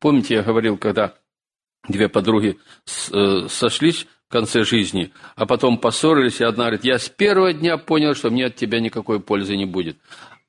Помните, 0.00 0.34
я 0.34 0.42
говорил, 0.42 0.76
когда 0.76 1.14
две 1.88 2.08
подруги 2.08 2.58
э, 3.12 3.46
сошлись 3.48 4.08
конце 4.32 4.64
жизни, 4.64 5.12
а 5.36 5.46
потом 5.46 5.78
поссорились, 5.78 6.40
и 6.40 6.44
одна 6.44 6.64
говорит, 6.64 6.84
я 6.84 6.98
с 6.98 7.08
первого 7.08 7.52
дня 7.52 7.76
понял, 7.76 8.14
что 8.14 8.30
мне 8.30 8.46
от 8.46 8.56
тебя 8.56 8.80
никакой 8.80 9.20
пользы 9.20 9.56
не 9.56 9.66
будет. 9.66 9.98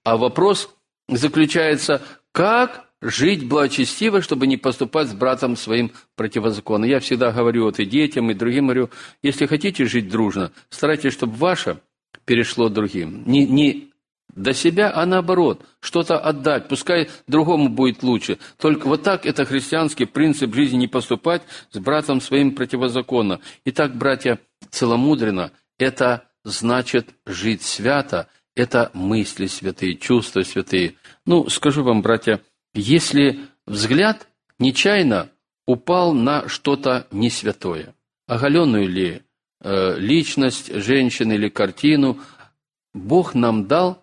А 0.03 0.17
вопрос 0.17 0.73
заключается, 1.07 2.01
как 2.31 2.87
жить 3.01 3.47
благочестиво, 3.47 4.21
чтобы 4.21 4.47
не 4.47 4.57
поступать 4.57 5.09
с 5.09 5.13
братом 5.13 5.57
своим 5.57 5.91
противозаконно. 6.15 6.85
Я 6.85 6.99
всегда 6.99 7.31
говорю 7.31 7.65
вот 7.65 7.79
и 7.79 7.85
детям, 7.85 8.31
и 8.31 8.33
другим 8.33 8.67
говорю, 8.67 8.89
если 9.21 9.45
хотите 9.45 9.85
жить 9.85 10.09
дружно, 10.09 10.51
старайтесь, 10.69 11.13
чтобы 11.13 11.35
ваше 11.35 11.79
перешло 12.25 12.69
другим. 12.69 13.23
Не, 13.25 13.45
не 13.45 13.92
до 14.35 14.53
себя, 14.53 14.91
а 14.93 15.05
наоборот, 15.05 15.65
что-то 15.79 16.17
отдать, 16.19 16.67
пускай 16.67 17.09
другому 17.27 17.69
будет 17.69 18.03
лучше. 18.03 18.37
Только 18.57 18.87
вот 18.87 19.03
так 19.03 19.25
это 19.25 19.45
христианский 19.45 20.05
принцип 20.05 20.53
жизни 20.53 20.77
не 20.77 20.87
поступать 20.87 21.43
с 21.71 21.79
братом 21.79 22.21
своим 22.21 22.55
противозаконно. 22.55 23.39
Итак, 23.65 23.95
братья, 23.95 24.39
целомудренно– 24.69 25.51
это 25.77 26.25
значит 26.43 27.09
жить 27.25 27.61
свято, 27.61 28.27
это 28.55 28.91
мысли 28.93 29.47
святые, 29.47 29.95
чувства 29.95 30.41
святые. 30.41 30.95
Ну, 31.25 31.49
скажу 31.49 31.83
вам, 31.83 32.01
братья, 32.01 32.41
если 32.73 33.39
взгляд 33.65 34.27
нечаянно 34.59 35.29
упал 35.65 36.13
на 36.13 36.47
что-то 36.49 37.07
не 37.11 37.29
святое, 37.29 37.95
оголенную 38.27 38.87
ли 38.87 39.21
э, 39.61 39.95
личность 39.97 40.73
женщины 40.73 41.33
или 41.33 41.49
картину, 41.49 42.19
Бог 42.93 43.33
нам 43.33 43.67
дал 43.67 44.02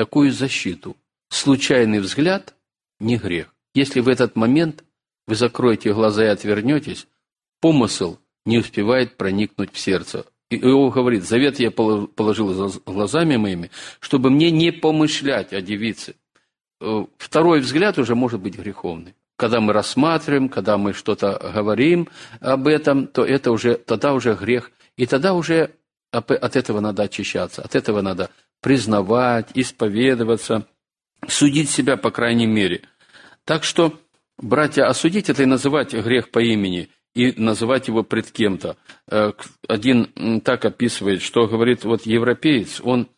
такую 0.00 0.32
защиту. 0.32 0.96
Случайный 1.28 2.00
взгляд– 2.00 2.54
не 3.00 3.18
грех. 3.18 3.54
Если 3.74 4.00
в 4.00 4.08
этот 4.08 4.34
момент 4.34 4.82
вы 5.26 5.34
закроете 5.34 5.92
глаза 5.92 6.24
и 6.24 6.28
отвернетесь, 6.28 7.06
помысл 7.60 8.16
не 8.46 8.56
успевает 8.56 9.18
проникнуть 9.18 9.74
в 9.74 9.78
сердце. 9.78 10.24
И 10.48 10.56
Иов 10.56 10.94
говорит, 10.94 11.24
завет 11.24 11.60
я 11.60 11.70
положил 11.70 12.72
глазами 12.86 13.36
моими, 13.36 13.70
чтобы 14.00 14.30
мне 14.30 14.50
не 14.50 14.70
помышлять 14.70 15.52
о 15.52 15.60
девице. 15.60 16.14
Э, 16.80 17.04
второй 17.18 17.60
взгляд 17.60 17.98
уже 17.98 18.14
может 18.14 18.40
быть 18.40 18.56
греховный. 18.56 19.14
Когда 19.36 19.60
мы 19.60 19.74
рассматриваем, 19.74 20.48
когда 20.48 20.78
мы 20.78 20.94
что-то 20.94 21.52
говорим 21.54 22.08
об 22.40 22.66
этом, 22.66 23.06
то 23.06 23.22
это 23.22 23.52
уже, 23.52 23.74
тогда 23.74 24.14
уже 24.14 24.32
грех. 24.32 24.72
И 24.96 25.04
тогда 25.04 25.34
уже 25.34 25.72
от 26.10 26.56
этого 26.56 26.80
надо 26.80 27.02
очищаться, 27.02 27.60
от 27.60 27.74
этого 27.74 28.00
надо 28.00 28.30
признавать, 28.60 29.50
исповедоваться, 29.54 30.66
судить 31.28 31.70
себя, 31.70 31.96
по 31.96 32.10
крайней 32.10 32.46
мере. 32.46 32.82
Так 33.44 33.64
что, 33.64 33.98
братья, 34.38 34.88
осудить 34.88 35.30
это 35.30 35.42
и 35.42 35.46
называть 35.46 35.92
грех 35.92 36.30
по 36.30 36.40
имени– 36.40 36.88
и 37.14 37.32
называть 37.36 37.88
его 37.88 38.02
пред 38.02 38.30
кем-то. 38.30 38.76
Э, 39.08 39.32
один 39.68 40.40
так 40.42 40.64
описывает, 40.64 41.22
что 41.22 41.46
говорит, 41.46 41.84
вот 41.84 42.06
европеец, 42.06 42.80
он 42.82 43.08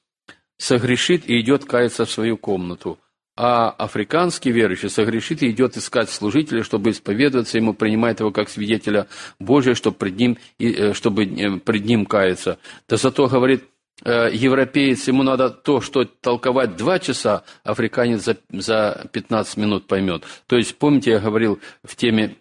согрешит 0.59 1.29
и 1.29 1.41
идет 1.41 1.65
каяться 1.65 2.05
в 2.05 2.11
свою 2.11 2.37
комнату, 2.37 2.99
а 3.37 3.71
африканский 3.71 4.53
верующий 4.53 4.89
согрешит 4.89 5.43
и 5.43 5.51
идет 5.51 5.77
искать 5.77 6.11
служителя, 6.11 6.63
чтобы 6.63 6.91
исповедоваться 6.91 7.59
ему, 7.59 7.75
принимает 7.75 8.21
его 8.21 8.31
как 8.31 8.49
свидетеля 8.49 9.09
Божия, 9.39 9.75
чтобы 9.75 9.97
пред 9.97 10.17
ним, 10.17 10.39
э, 10.59 10.93
чтобы 10.95 11.25
э, 11.25 11.59
пред 11.59 11.85
ним 11.85 12.07
каяться. 12.07 12.59
Да 12.89 12.97
зато, 12.97 13.27
говорит, 13.27 13.65
европеец, 14.05 15.07
ему 15.09 15.23
надо 15.23 15.51
то, 15.51 15.81
что 15.81 16.05
толковать 16.05 16.77
два 16.77 16.99
часа, 16.99 17.45
африканец 17.65 18.25
за, 18.25 18.37
за 18.51 19.07
15 19.13 19.57
минут 19.57 19.87
поймет. 19.87 20.25
То 20.47 20.57
есть, 20.57 20.77
помните, 20.77 21.13
я 21.13 21.19
говорил 21.21 21.61
в 21.85 21.95
теме 21.97 22.37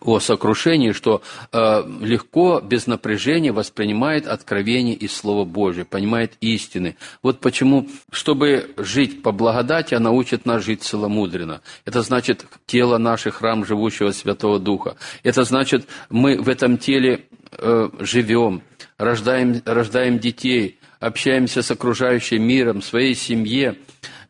о 0.00 0.20
сокрушении, 0.20 0.92
что 0.92 1.22
э, 1.52 1.82
легко, 2.00 2.60
без 2.60 2.86
напряжения 2.86 3.52
воспринимает 3.52 4.26
откровение 4.26 4.94
из 4.94 5.14
Слова 5.14 5.44
Божия, 5.44 5.84
понимает 5.84 6.34
истины. 6.40 6.96
Вот 7.22 7.40
почему, 7.40 7.88
чтобы 8.10 8.70
жить 8.76 9.22
по 9.22 9.32
благодати, 9.32 9.94
она 9.94 10.10
учит 10.10 10.46
нас 10.46 10.64
жить 10.64 10.82
целомудренно. 10.82 11.62
Это 11.84 12.02
значит 12.02 12.46
тело 12.66 12.98
наше, 12.98 13.30
храм 13.30 13.64
живущего 13.64 14.10
Святого 14.10 14.58
Духа. 14.58 14.96
Это 15.22 15.44
значит, 15.44 15.88
мы 16.10 16.40
в 16.40 16.48
этом 16.48 16.78
теле 16.78 17.26
э, 17.52 17.90
живем, 18.00 18.62
рождаем, 18.98 19.62
рождаем 19.64 20.18
детей, 20.18 20.77
общаемся 21.00 21.62
с 21.62 21.70
окружающим 21.70 22.42
миром, 22.42 22.82
своей 22.82 23.14
семье, 23.14 23.76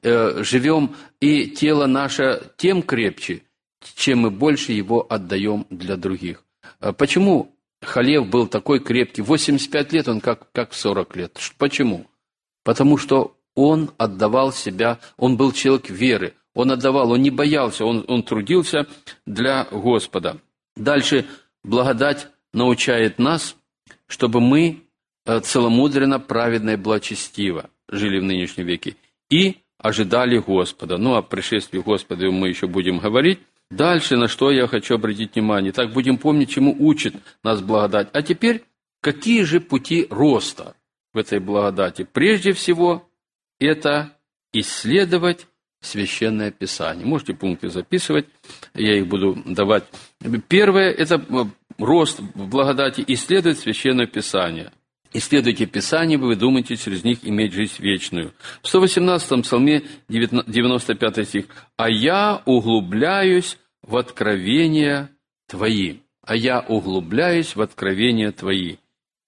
э, 0.03 0.43
живем, 0.43 0.95
и 1.21 1.47
тело 1.47 1.87
наше 1.87 2.51
тем 2.57 2.83
крепче– 2.83 3.43
чем 3.95 4.21
мы 4.21 4.31
больше 4.31 4.73
его 4.73 5.07
отдаем 5.09 5.67
для 5.71 5.97
других. 5.97 6.45
А 6.81 6.93
почему 6.93 7.55
Халев 7.83 8.29
был 8.29 8.47
такой 8.47 8.81
крепкий? 8.81 9.23
85 9.23 9.93
лет 9.93 10.09
он 10.09 10.21
как, 10.21 10.51
как 10.53 10.73
в 10.73 10.77
40 10.77 11.17
лет. 11.17 11.39
Почему? 11.59 12.07
Потому 12.65 12.99
что 12.99 13.37
он 13.55 13.91
отдавал 13.99 14.53
себя, 14.53 14.99
он 15.17 15.37
был 15.37 15.53
человек 15.53 15.91
веры, 15.91 16.35
он 16.55 16.71
отдавал, 16.71 17.13
он 17.13 17.23
не 17.23 17.31
боялся, 17.31 17.85
он, 17.85 18.05
он 18.09 18.23
трудился 18.23 18.87
для 19.27 19.65
Господа. 19.71 20.39
Дальше 20.77 21.27
благодать 21.65 22.29
научает 22.53 23.19
нас, 23.19 23.57
чтобы 24.07 24.41
мы 24.41 24.85
целомудренно, 25.43 26.19
праведно 26.21 26.71
и 26.71 26.77
благочестиво 26.77 27.71
жили 27.89 28.19
в 28.19 28.25
нынешнем 28.25 28.67
веке 28.67 28.97
и 29.31 29.59
ожидали 29.79 30.39
Господа. 30.39 30.99
Ну, 30.99 31.15
о 31.15 31.23
пришествии 31.23 31.79
Господа 31.79 32.31
мы 32.31 32.49
еще 32.49 32.67
будем 32.67 32.99
говорить. 32.99 33.39
Дальше, 33.71 34.17
на 34.17 34.29
что 34.29 34.51
я 34.51 34.67
хочу 34.67 34.95
обратить 34.95 35.35
внимание. 35.35 35.73
Так 35.73 35.93
будем 35.93 36.17
помнить, 36.17 36.51
чему 36.51 36.75
учит 36.79 37.15
нас 37.45 37.61
благодать. 37.61 38.09
А 38.13 38.23
теперь, 38.23 38.65
какие 39.03 39.43
же 39.43 39.61
пути 39.61 40.07
роста 40.09 40.75
в 41.13 41.19
этой 41.19 41.39
благодати? 41.39 42.09
Прежде 42.11 42.53
всего, 42.53 43.07
это 43.61 44.17
исследовать 44.53 45.47
Священное 45.81 46.51
Писание. 46.51 47.07
Можете 47.07 47.35
пункты 47.35 47.69
записывать, 47.69 48.27
я 48.75 48.97
их 48.97 49.07
буду 49.07 49.41
давать. 49.45 49.85
Первое– 50.49 50.91
это 50.93 51.23
рост 51.79 52.19
в 52.19 52.49
благодати, 52.49 53.05
исследовать 53.07 53.59
Священное 53.59 54.07
Писание. 54.07 54.73
Исследуйте 55.13 55.67
Писание, 55.67 56.19
вы 56.19 56.37
думаете 56.37 56.77
через 56.77 57.03
них 57.03 57.21
иметь 57.23 57.53
жизнь 57.53 57.77
вечную. 57.79 58.35
В 58.63 58.73
118-м 58.73 59.43
псалме 59.43 59.85
95 60.09 61.29
стих. 61.29 61.47
«А 61.77 61.89
я 61.89 62.43
углубляюсь 62.45 63.59
в 63.83 63.97
откровения 63.97 65.11
Твои». 65.49 65.99
«А 66.23 66.37
я 66.37 66.61
углубляюсь 66.61 67.57
в 67.57 67.63
откровения 67.63 68.33
Твои». 68.33 68.77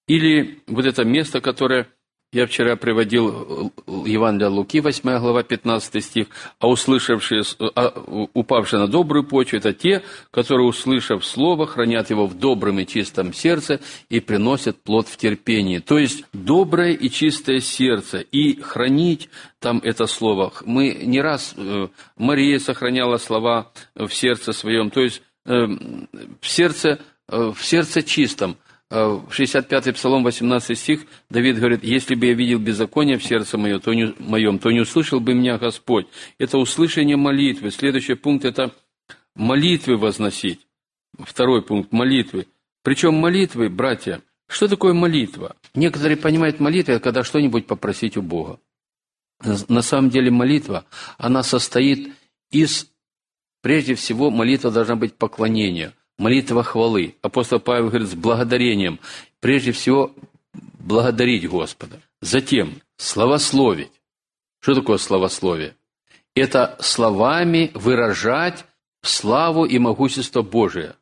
Или 0.06 0.62
вот 0.66 0.84
это 0.84 1.04
место, 1.04 1.40
которое 1.40 1.88
я 2.32 2.46
вчера 2.46 2.76
приводил 2.76 3.72
э, 3.86 3.90
Евангелие 4.08 4.48
Луки, 4.48 4.80
8 4.80 5.18
глава, 5.18 5.42
15 5.42 6.04
стих, 6.04 6.26
а 6.60 6.68
услышавшие, 6.68 7.42
а, 7.74 7.88
упавшие 8.34 8.80
на 8.80 8.86
добрую 8.86 9.24
почву, 9.24 9.58
это 9.58 9.72
те, 9.72 10.02
которые, 10.30 10.68
услышав 10.68 11.24
Слово, 11.24 11.66
хранят 11.66 12.10
его 12.10 12.26
в 12.26 12.38
добром 12.38 12.78
и 12.78 12.86
чистом 12.86 13.32
сердце 13.32 13.80
и 14.08 14.20
приносят 14.20 14.80
плод 14.80 15.08
в 15.08 15.16
терпении. 15.16 15.80
То 15.80 15.98
есть, 15.98 16.24
доброе 16.32 16.92
и 16.92 17.10
чистое 17.10 17.58
сердце, 17.58 18.18
и 18.18 18.60
хранить 18.60 19.28
там 19.58 19.80
это 19.82 20.06
Слово. 20.06 20.52
Мы 20.64 21.00
не 21.02 21.20
раз, 21.20 21.54
э, 21.56 21.88
Мария 22.16 22.60
сохраняла 22.60 23.16
слова 23.16 23.72
в 23.96 24.10
сердце 24.10 24.52
своем, 24.52 24.90
то 24.90 25.00
есть, 25.00 25.20
э, 25.46 25.66
в 26.40 26.48
сердце, 26.48 27.00
в 27.26 27.58
сердце 27.60 28.02
чистом– 28.02 28.56
65-й 28.90 29.92
Псалом, 29.92 30.24
18 30.24 30.76
стих, 30.76 31.06
Давид 31.28 31.58
говорит, 31.58 31.84
«Если 31.84 32.14
бы 32.16 32.26
я 32.26 32.34
видел 32.34 32.58
беззаконие 32.58 33.18
в 33.18 33.24
сердце 33.24 33.56
моем, 33.56 33.80
то 33.80 33.94
не, 33.94 34.14
моем, 34.18 34.58
то 34.58 34.70
не 34.70 34.80
услышал 34.80 35.20
бы 35.20 35.34
меня 35.34 35.58
Господь». 35.58 36.08
Это 36.38 36.58
услышание 36.58 37.16
молитвы. 37.16 37.70
Следующий 37.70 38.14
пункт– 38.14 38.44
это 38.46 38.74
молитвы 39.36 39.96
возносить. 39.96 40.66
Второй 41.18 41.62
пункт– 41.62 41.90
молитвы. 41.92 42.46
Причем 42.82 43.14
молитвы, 43.14 43.68
братья, 43.68 44.22
что 44.48 44.66
такое 44.66 44.92
молитва? 44.92 45.54
Некоторые 45.74 46.16
понимают 46.16 46.58
молитву, 46.58 46.98
когда 46.98 47.22
что-нибудь 47.22 47.66
попросить 47.66 48.16
у 48.16 48.22
Бога. 48.22 48.58
На 49.68 49.82
самом 49.82 50.10
деле 50.10 50.30
молитва, 50.30 50.84
она 51.16 51.42
состоит 51.44 52.12
из, 52.50 52.90
прежде 53.62 53.94
всего, 53.94 54.30
молитва 54.30 54.70
должна 54.70 54.96
быть 54.96 55.14
поклонение. 55.14 55.92
Молитва 56.20 56.62
хвалы. 56.62 57.16
Апостол 57.22 57.58
Павел 57.60 57.88
говорит 57.88 58.08
с 58.08 58.14
благодарением. 58.14 59.00
Прежде 59.40 59.72
всего, 59.72 60.14
благодарить 60.78 61.48
Господа. 61.48 62.00
Затем, 62.20 62.74
славословить. 62.98 63.90
Что 64.60 64.74
такое 64.74 64.98
славословие? 64.98 65.74
Это 66.34 66.76
словами 66.80 67.70
выражать 67.72 68.66
славу 69.02 69.64
и 69.64 69.78
могущество 69.78 70.42
Божие. 70.42 70.94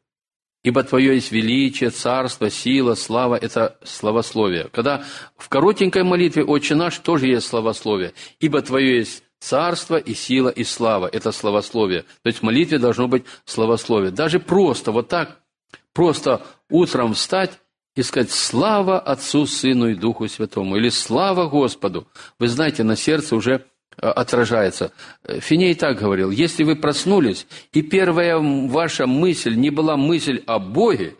Ибо 0.63 0.85
Твое 0.85 1.15
есть 1.15 1.33
величие, 1.33 1.91
царство, 1.91 2.49
сила, 2.49 2.95
слава– 2.95 3.37
это 3.43 3.77
словословие. 3.83 4.69
Когда 4.73 5.05
в 5.37 5.49
коротенькой 5.49 6.05
молитве 6.05 6.45
«Отче 6.45 6.77
наш» 6.77 6.99
тоже 6.99 7.27
есть 7.27 7.47
словословие. 7.47 8.13
Ибо 8.39 8.63
Твое 8.63 8.99
есть 8.99 9.25
царство 9.41 9.97
и 9.97 10.15
сила 10.15 10.49
и 10.49 10.65
слава– 10.65 11.09
это 11.13 11.33
словословие. 11.33 12.03
То 12.23 12.27
есть 12.27 12.41
в 12.41 12.43
молитве 12.43 12.79
должно 12.79 13.09
быть 13.09 13.25
словословие. 13.45 14.11
Даже 14.11 14.41
просто 14.41 14.93
вот 14.93 15.09
так, 15.09 15.41
просто 15.93 16.43
утром 16.71 17.15
встать 17.15 17.53
и 17.97 18.03
сказать 18.03 18.31
«Слава 18.31 18.99
Отцу, 19.01 19.47
Сыну 19.47 19.89
и 19.89 19.95
Духу 19.95 20.29
Святому» 20.29 20.77
или 20.77 20.89
«Слава 20.89 21.49
Господу». 21.49 22.07
Вы 22.39 22.49
знаете, 22.49 22.83
на 22.83 22.97
сердце 22.97 23.35
уже 23.37 23.65
Э, 24.01 24.11
отражается. 24.11 24.93
Финей 25.27 25.75
так 25.75 25.99
говорил, 25.99 26.31
если 26.31 26.63
вы 26.63 26.77
проснулись, 26.77 27.47
и 27.73 27.83
первая 27.83 28.39
ваша 28.39 29.07
мысль 29.07 29.57
не 29.57 29.71
была 29.71 29.97
мысль 29.97 30.43
о 30.47 30.61
Боге, 30.61 31.17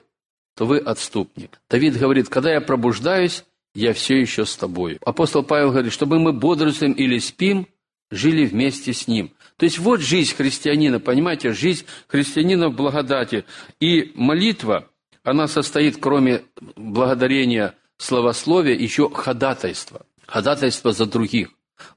то 0.57 0.65
вы 0.65 0.79
отступник. 0.79 1.61
Давид 1.69 1.99
говорит, 1.99 2.29
когда 2.29 2.53
я 2.53 2.61
пробуждаюсь, 2.61 3.45
я 3.75 3.93
все 3.93 4.21
еще 4.21 4.45
с 4.45 4.57
тобой. 4.57 4.99
Апостол 5.05 5.43
Павел 5.43 5.71
говорит, 5.71 5.93
чтобы 5.93 6.21
мы 6.21 6.33
бодрствуем 6.33 6.93
или 6.93 7.19
спим, 7.19 7.67
жили 8.11 8.47
вместе 8.47 8.93
с 8.93 9.07
ним. 9.07 9.33
То 9.57 9.65
есть 9.65 9.79
вот 9.79 10.01
жизнь 10.01 10.35
христианина, 10.35 11.01
понимаете, 11.01 11.53
жизнь 11.53 11.85
христианина 12.07 12.69
в 12.69 12.75
благодати. 12.75 13.45
И 13.81 14.13
молитва, 14.15 14.89
она 15.25 15.49
состоит, 15.49 15.99
кроме 16.01 16.43
благодарения 16.77 17.75
словословия, 17.97 18.75
еще 18.75 19.11
ходатайство. 19.11 20.07
Ходатайство 20.27 20.93
за 20.93 21.07
других. 21.07 21.51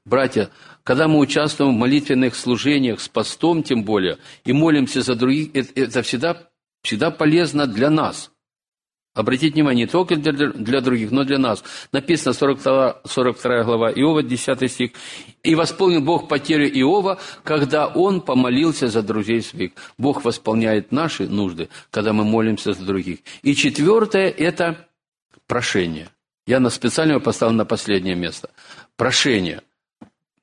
Братья, 0.05 0.49
когда 0.83 1.07
мы 1.07 1.19
участвуем 1.19 1.75
в 1.75 1.79
молитвенных 1.79 2.35
служениях 2.35 2.99
с 2.99 3.07
постом, 3.07 3.63
тем 3.63 3.83
более, 3.83 4.17
и 4.45 4.53
молимся 4.53 5.01
за 5.01 5.15
других, 5.15 5.51
это 5.53 6.01
всегда, 6.01 6.49
всегда 6.81 7.11
полезно 7.11 7.67
для 7.67 7.89
нас. 7.89 8.30
Обратите 9.13 9.53
внимание, 9.53 9.85
не 9.85 9.91
только 9.91 10.15
для, 10.15 10.31
для 10.31 10.81
других, 10.81 11.11
но 11.11 11.23
для 11.23 11.37
нас. 11.37 11.63
Написано 11.91 12.33
42, 12.33 13.01
42 13.05 13.63
глава 13.63 13.91
Иова, 13.91 14.23
10 14.23 14.71
стих. 14.71 14.91
«И 15.43 15.55
восполнил 15.55 16.01
Бог 16.01 16.27
потерю 16.27 16.67
Иова, 16.67 17.19
когда 17.43 17.87
он 17.87 18.21
помолился 18.21 18.87
за 18.87 19.01
друзей 19.01 19.41
своих». 19.41 19.71
Бог 19.97 20.23
восполняет 20.23 20.91
наши 20.91 21.27
нужды, 21.27 21.67
когда 21.89 22.13
мы 22.13 22.23
молимся 22.23 22.73
за 22.73 22.85
других. 22.85 23.19
И 23.41 23.53
четвертое– 23.53 24.29
это 24.37 24.87
прошение. 25.47 26.09
Я 26.47 26.59
на 26.59 26.69
специально 26.69 27.19
поставил 27.19 27.53
на 27.53 27.65
последнее 27.65 28.15
место. 28.15 28.49
Прошение– 28.95 29.61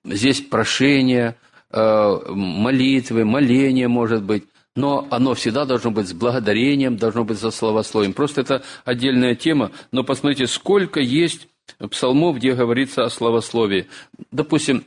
Здесь 0.05 0.41
прошение, 0.41 1.37
э, 1.71 2.19
молитвы, 2.29 3.25
моление 3.25 3.89
может 3.89 4.23
быть, 4.23 4.45
но 4.79 5.09
оно 5.11 5.35
всегда 5.35 5.65
должно 5.65 5.91
быть 5.91 6.09
с 6.09 6.13
благодарением, 6.13 6.97
должно 6.97 7.25
быть 7.25 7.39
за 7.39 7.51
словословием. 7.51 8.13
Просто 8.13 8.43
это 8.43 8.63
отдельная 8.85 9.35
тема, 9.35 9.73
но 9.91 10.05
посмотрите, 10.05 10.47
сколько 10.47 11.01
есть 11.01 11.49
псалмов, 11.91 12.37
где 12.37 12.55
говорится 12.55 13.05
о 13.05 13.11
словословии. 13.11 13.89
Допустим, 14.31 14.85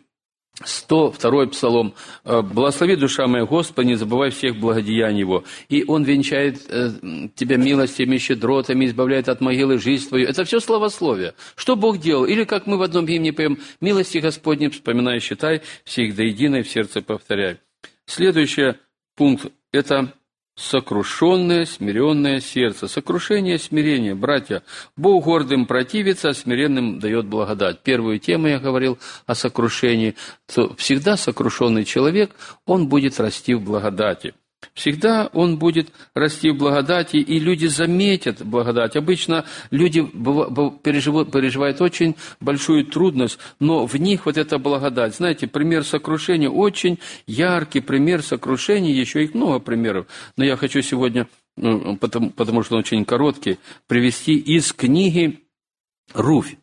102 0.64 1.48
псалом. 1.48 1.94
«Э, 2.24 2.42
«Благослови, 2.42 2.96
душа 2.96 3.26
моя, 3.26 3.46
Господа, 3.46 3.84
не 3.84 3.96
забывай 3.96 4.30
всех 4.30 4.58
благодеяний 4.58 5.22
Его». 5.22 5.44
И 5.70 5.84
Он 5.88 6.04
венчает 6.04 6.62
э, 6.70 6.92
тебя 7.36 7.58
милостями, 7.58 8.18
щедротами, 8.18 8.86
избавляет 8.86 9.28
от 9.28 9.42
могилы 9.42 9.80
жизнь 9.80 10.08
твою. 10.08 10.28
Это 10.28 10.44
все 10.44 10.60
словословие. 10.60 11.34
Что 11.56 11.76
Бог 11.76 12.00
делал? 12.00 12.26
Или, 12.26 12.44
как 12.44 12.68
мы 12.68 12.78
в 12.78 12.82
одном 12.82 13.06
гимне 13.06 13.34
поем, 13.34 13.58
«Милости 13.80 14.20
Господни, 14.20 14.68
вспоминай, 14.68 15.20
считай, 15.20 15.62
всех 15.84 16.16
до 16.16 16.24
единой 16.24 16.62
в 16.62 16.70
сердце 16.70 17.02
повторяй». 17.02 17.58
Следующий 18.06 18.74
пункт– 19.16 19.52
это 19.72 20.14
сокрушенное, 20.56 21.66
смиренное 21.66 22.40
сердце. 22.40 22.88
Сокрушение, 22.88 23.58
смирение, 23.58 24.16
братья. 24.16 24.64
Бог 24.96 25.26
гордым 25.26 25.66
противится, 25.66 26.30
а 26.30 26.34
смиренным 26.34 27.00
дает 27.00 27.26
благодать. 27.26 27.82
Первую 27.82 28.20
тему 28.20 28.48
я 28.48 28.60
говорил 28.60 29.00
о 29.26 29.36
сокрушении. 29.36 30.16
То 30.54 30.76
всегда 30.76 31.18
сокрушенный 31.18 31.86
человек, 31.86 32.32
он 32.66 32.88
будет 32.88 33.20
расти 33.20 33.54
в 33.54 33.62
благодати. 33.62 34.34
Всегда 34.74 35.30
он 35.34 35.58
будет 35.58 35.92
расти 36.14 36.50
в 36.50 36.58
благодати, 36.58 37.18
и 37.18 37.40
люди 37.40 37.66
заметят 37.66 38.46
благодать. 38.46 38.96
Обычно 38.96 39.46
люди 39.70 40.02
переживают, 40.04 41.82
очень 41.82 42.16
большую 42.40 42.86
трудность, 42.86 43.38
но 43.60 43.86
в 43.86 43.96
них 43.96 44.26
вот 44.26 44.38
эта 44.38 44.60
благодать. 44.60 45.16
Знаете, 45.16 45.48
пример 45.48 45.84
сокрушения 45.84 46.50
очень 46.50 47.00
яркий 47.28 47.82
пример 47.82 48.24
сокрушения, 48.24 48.94
еще 48.94 49.24
их 49.24 49.34
много 49.34 49.60
примеров. 49.60 50.08
Но 50.38 50.46
я 50.46 50.56
хочу 50.56 50.82
сегодня, 50.82 51.28
ну, 51.58 51.98
потому, 51.98 52.30
потому 52.30 52.64
что 52.64 52.76
он 52.76 52.80
очень 52.80 53.04
короткий, 53.04 53.58
привести 53.88 54.36
из 54.36 54.72
книги 54.74 55.40
«Руфь». 56.14 56.56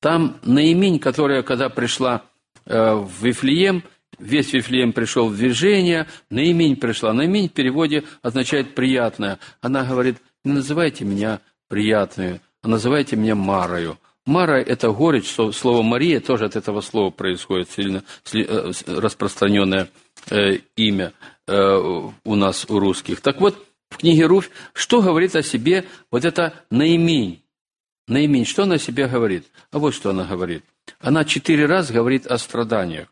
Там 0.00 0.38
Наимень, 0.44 1.00
которая, 1.00 1.42
когда 1.42 1.68
пришла 1.68 2.22
э, 2.64 2.94
в 2.94 3.24
Вифлеем, 3.24 3.82
Весь 4.18 4.52
Вифлеем 4.52 4.92
пришел 4.92 5.28
в 5.28 5.36
движение, 5.36 6.06
наимень 6.30 6.76
пришла. 6.76 7.12
Наимень 7.12 7.48
в 7.48 7.52
переводе 7.52 8.04
означает 8.22 8.74
«приятная». 8.74 9.38
Она 9.60 9.84
говорит, 9.84 10.16
не 10.44 10.52
называйте 10.52 11.04
меня 11.04 11.40
приятную, 11.68 12.40
а 12.62 12.68
называйте 12.68 13.16
меня 13.16 13.34
Марою. 13.34 13.98
Мара– 14.26 14.58
это 14.66 14.90
горечь, 14.90 15.30
слово 15.30 15.82
Мария 15.82 16.20
тоже 16.20 16.44
от 16.44 16.56
этого 16.56 16.82
слова 16.82 17.10
происходит, 17.10 17.70
сильно 17.70 18.04
э, 18.34 18.72
распространенное 18.86 19.88
э, 20.30 20.58
имя 20.76 21.14
э, 21.46 22.10
у 22.24 22.34
нас, 22.34 22.66
у 22.68 22.78
русских. 22.78 23.22
Так 23.22 23.40
вот, 23.40 23.56
в 23.88 23.96
книге 23.96 24.26
Руфь, 24.26 24.50
что 24.74 25.00
говорит 25.00 25.34
о 25.34 25.42
себе 25.42 25.86
вот 26.10 26.26
это 26.26 26.52
наимень? 26.70 27.42
Наимень, 28.06 28.44
что 28.44 28.64
она 28.64 28.74
о 28.74 28.78
себе 28.78 29.06
говорит? 29.06 29.46
А 29.70 29.78
вот 29.78 29.94
что 29.94 30.10
она 30.10 30.24
говорит. 30.24 30.62
Она 31.00 31.24
четыре 31.24 31.64
раза 31.64 31.94
говорит 31.94 32.26
о 32.26 32.36
страданиях. 32.36 33.08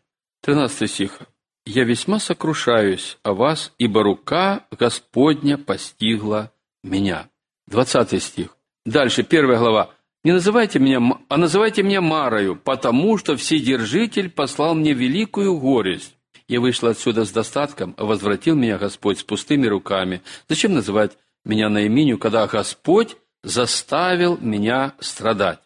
13 0.46 0.88
стих. 0.88 1.18
«Я 1.64 1.82
весьма 1.82 2.20
сокрушаюсь 2.20 3.18
о 3.24 3.34
вас, 3.34 3.72
ибо 3.78 4.04
рука 4.04 4.64
Господня 4.70 5.58
постигла 5.58 6.52
меня». 6.84 7.28
20 7.66 8.22
стих. 8.22 8.56
Дальше, 8.84 9.24
первая 9.24 9.58
глава. 9.58 9.90
«Не 10.22 10.30
называйте 10.30 10.78
меня, 10.78 11.00
а 11.28 11.36
называйте 11.36 11.82
меня 11.82 12.00
Марою, 12.00 12.54
потому 12.54 13.18
что 13.18 13.36
Вседержитель 13.36 14.30
послал 14.30 14.76
мне 14.76 14.92
великую 14.92 15.58
горесть. 15.58 16.14
Я 16.46 16.60
вышла 16.60 16.90
отсюда 16.90 17.24
с 17.24 17.32
достатком, 17.32 17.96
а 17.96 18.04
возвратил 18.04 18.54
меня 18.54 18.78
Господь 18.78 19.18
с 19.18 19.24
пустыми 19.24 19.66
руками. 19.66 20.22
Зачем 20.48 20.74
называть 20.74 21.18
меня 21.44 21.68
наименью, 21.68 22.18
когда 22.18 22.46
Господь 22.46 23.16
заставил 23.42 24.38
меня 24.38 24.94
страдать? 25.00 25.58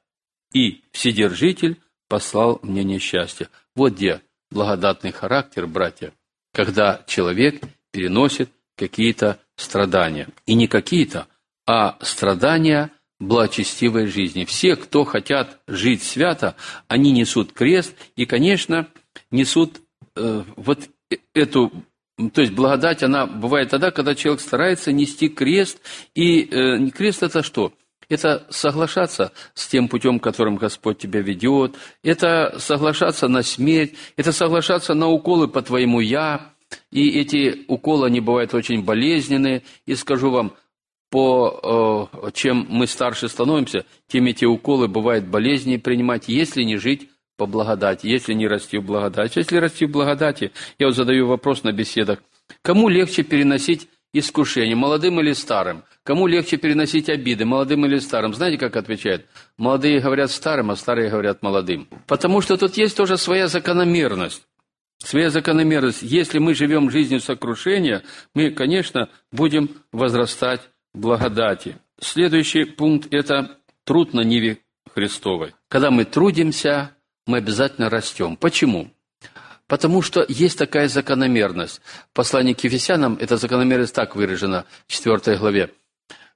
И 0.54 0.84
Вседержитель 0.90 1.76
послал 2.08 2.60
мне 2.62 2.82
несчастье». 2.82 3.50
Вот 3.76 3.92
где 3.92 4.22
благодатный 4.50 5.12
характер, 5.12 5.66
братья, 5.66 6.12
когда 6.52 7.02
человек 7.06 7.62
переносит 7.90 8.50
какие-то 8.76 9.38
страдания. 9.56 10.28
И 10.46 10.54
не 10.54 10.66
какие-то, 10.66 11.26
а 11.66 11.98
страдания 12.00 12.90
благочестивой 13.18 14.06
жизни. 14.06 14.44
Все, 14.44 14.76
кто 14.76 15.04
хотят 15.04 15.60
жить 15.66 16.02
свято, 16.02 16.56
они 16.88 17.12
несут 17.12 17.52
крест 17.52 17.94
и, 18.16 18.24
конечно, 18.24 18.88
несут 19.30 19.80
э, 20.16 20.42
вот 20.56 20.88
э, 21.10 21.16
эту 21.34 21.70
то 22.34 22.42
есть 22.42 22.52
благодать, 22.52 23.02
она 23.02 23.26
бывает 23.26 23.70
тогда, 23.70 23.90
когда 23.90 24.14
человек 24.14 24.42
старается 24.42 24.92
нести 24.92 25.30
крест. 25.30 25.80
И 26.14 26.42
э, 26.42 26.90
крест 26.90 27.22
это 27.22 27.42
что? 27.42 27.72
Это 28.10 28.46
соглашаться 28.50 29.32
с 29.54 29.66
тем 29.68 29.88
путем, 29.88 30.20
которым 30.20 30.56
Господь 30.56 30.98
тебя 30.98 31.20
ведет, 31.20 31.76
это 32.02 32.56
соглашаться 32.58 33.28
на 33.28 33.42
смерть, 33.42 33.94
это 34.16 34.32
соглашаться 34.32 34.92
на 34.92 35.08
уколы 35.08 35.48
по 35.48 35.62
твоему 35.62 36.00
«я», 36.00 36.52
и 36.92 37.08
эти 37.18 37.64
уколы, 37.68 38.06
они 38.06 38.20
бывают 38.20 38.54
очень 38.54 38.84
болезненные, 38.84 39.62
и 39.86 39.94
скажу 39.94 40.30
вам, 40.30 40.52
по, 41.10 42.08
э, 42.22 42.30
чем 42.32 42.66
мы 42.68 42.86
старше 42.86 43.28
становимся, 43.28 43.84
тем 44.06 44.26
эти 44.26 44.44
уколы 44.44 44.86
бывают 44.86 45.24
болезненнее 45.24 45.80
принимать, 45.80 46.28
если 46.28 46.62
не 46.62 46.76
жить 46.76 47.08
по 47.36 47.46
благодати, 47.46 48.06
если 48.06 48.34
не 48.34 48.46
расти 48.46 48.78
в 48.78 48.84
благодати. 48.84 49.38
Если 49.38 49.56
расти 49.56 49.86
в 49.86 49.90
благодати, 49.90 50.52
я 50.78 50.86
вот 50.86 50.94
задаю 50.94 51.26
вопрос 51.26 51.64
на 51.64 51.72
беседах, 51.72 52.22
кому 52.62 52.88
легче 52.88 53.22
переносить 53.22 53.88
искушение, 54.12 54.76
молодым 54.76 55.20
или 55.20 55.32
старым? 55.32 55.84
Кому 56.02 56.26
легче 56.26 56.56
переносить 56.56 57.08
обиды, 57.08 57.44
молодым 57.44 57.86
или 57.86 57.98
старым? 57.98 58.34
Знаете, 58.34 58.58
как 58.58 58.76
отвечают? 58.76 59.26
Молодые 59.56 60.00
говорят 60.00 60.30
старым, 60.30 60.70
а 60.70 60.76
старые 60.76 61.10
говорят 61.10 61.42
молодым. 61.42 61.88
Потому 62.06 62.40
что 62.40 62.56
тут 62.56 62.76
есть 62.76 62.96
тоже 62.96 63.16
своя 63.16 63.48
закономерность. 63.48 64.42
своя 65.02 65.30
закономерность. 65.30 66.02
Если 66.02 66.38
мы 66.38 66.54
живем 66.54 66.90
жизнью 66.90 67.20
сокрушения, 67.20 68.02
мы, 68.34 68.50
конечно, 68.50 69.08
будем 69.32 69.70
возрастать 69.92 70.60
в 70.94 71.00
благодати. 71.00 71.76
Следующий 72.00 72.64
пункт– 72.64 73.08
это 73.10 73.58
труд 73.84 74.14
на 74.14 74.20
Ниве 74.20 74.58
Христовой. 74.94 75.54
Когда 75.68 75.90
мы 75.90 76.04
трудимся, 76.04 76.96
мы 77.26 77.38
обязательно 77.38 77.90
растем. 77.90 78.36
Почему? 78.36 78.90
Потому 79.70 80.02
что 80.02 80.26
есть 80.28 80.58
такая 80.58 80.88
закономерность. 80.88 81.80
В 82.10 82.16
послании 82.16 82.54
к 82.54 82.64
Ефесянам 82.64 83.16
эта 83.20 83.36
закономерность 83.36 83.94
так 83.94 84.16
выражена 84.16 84.64
в 84.88 84.92
4 84.92 85.36
главе. 85.36 85.70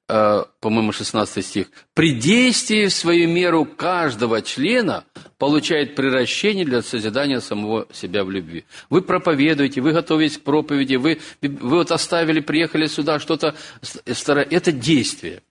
Э, 0.09 0.45
по-моему, 0.61 0.93
16 0.93 1.45
стих. 1.45 1.67
«При 1.95 2.13
действии 2.13 2.87
в 2.87 2.93
свою 2.93 3.29
меру 3.29 3.65
каждого 3.65 4.41
члена 4.41 5.05
получает 5.37 5.97
приращение 5.97 6.65
для 6.65 6.81
созидания 6.81 7.41
самого 7.41 7.89
себя 7.93 8.23
в 8.23 8.31
любви». 8.31 8.67
Вы 8.89 9.03
проповедуете, 9.03 9.81
вы 9.81 9.91
готовитесь 9.91 10.39
к 10.39 10.43
проповеди, 10.43 10.95
вы, 10.95 11.19
вы 11.43 11.79
вот 11.79 11.91
оставили, 11.91 12.39
приехали 12.39 12.87
сюда, 12.87 13.19
что-то... 13.19 13.57
Это 14.07 14.71
действие. 14.71 15.43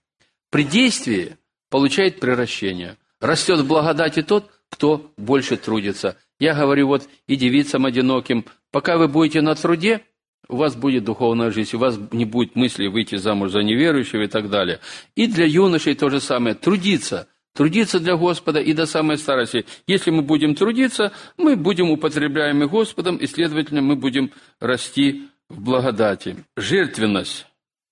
При 0.48 0.64
действии 0.64 1.36
получает 1.68 2.18
приращение. 2.18 2.96
Растет 3.20 3.60
в 3.60 3.66
благодати 3.66 4.22
тот, 4.22 4.50
кто 4.70 5.12
больше 5.18 5.58
трудится. 5.58 6.16
Я 6.38 6.54
говорю 6.54 6.88
вот 6.88 7.08
и 7.26 7.36
девицам 7.36 7.86
одиноким, 7.86 8.44
пока 8.70 8.96
вы 8.98 9.08
будете 9.08 9.40
на 9.40 9.54
труде– 9.54 10.02
у 10.48 10.56
вас 10.56 10.76
будет 10.76 11.04
духовная 11.04 11.50
жизнь, 11.50 11.76
у 11.76 11.78
вас 11.78 11.98
не 12.12 12.24
будет 12.24 12.54
мысли 12.54 12.86
выйти 12.86 13.16
замуж 13.16 13.52
за 13.52 13.60
неверующего 13.60 14.22
и 14.22 14.26
так 14.26 14.50
далее. 14.50 14.80
И 15.14 15.26
для 15.26 15.46
юношей 15.46 15.94
то 15.94 16.10
же 16.10 16.20
самое. 16.20 16.54
Трудиться. 16.54 17.28
Трудиться 17.54 18.00
для 18.00 18.16
Господа 18.16 18.60
и 18.60 18.72
до 18.72 18.84
самой 18.84 19.16
старости. 19.16 19.64
Если 19.86 20.10
мы 20.10 20.22
будем 20.22 20.54
трудиться, 20.54 21.12
мы 21.38 21.56
будем 21.56 21.90
употребляемы 21.90 22.66
Господом, 22.66 23.16
и, 23.16 23.26
следовательно, 23.26 23.80
мы 23.80 23.94
будем 23.94 24.32
расти 24.58 25.28
в 25.48 25.62
благодати. 25.62 26.44
Жертвенность. 26.56 27.46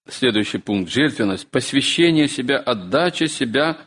Следующий 0.09 0.59
пункт. 0.59 0.90
Жертвенность. 0.90 1.46
Посвящение 1.48 2.26
себя, 2.26 2.59
отдача 2.59 3.28
себя 3.28 3.78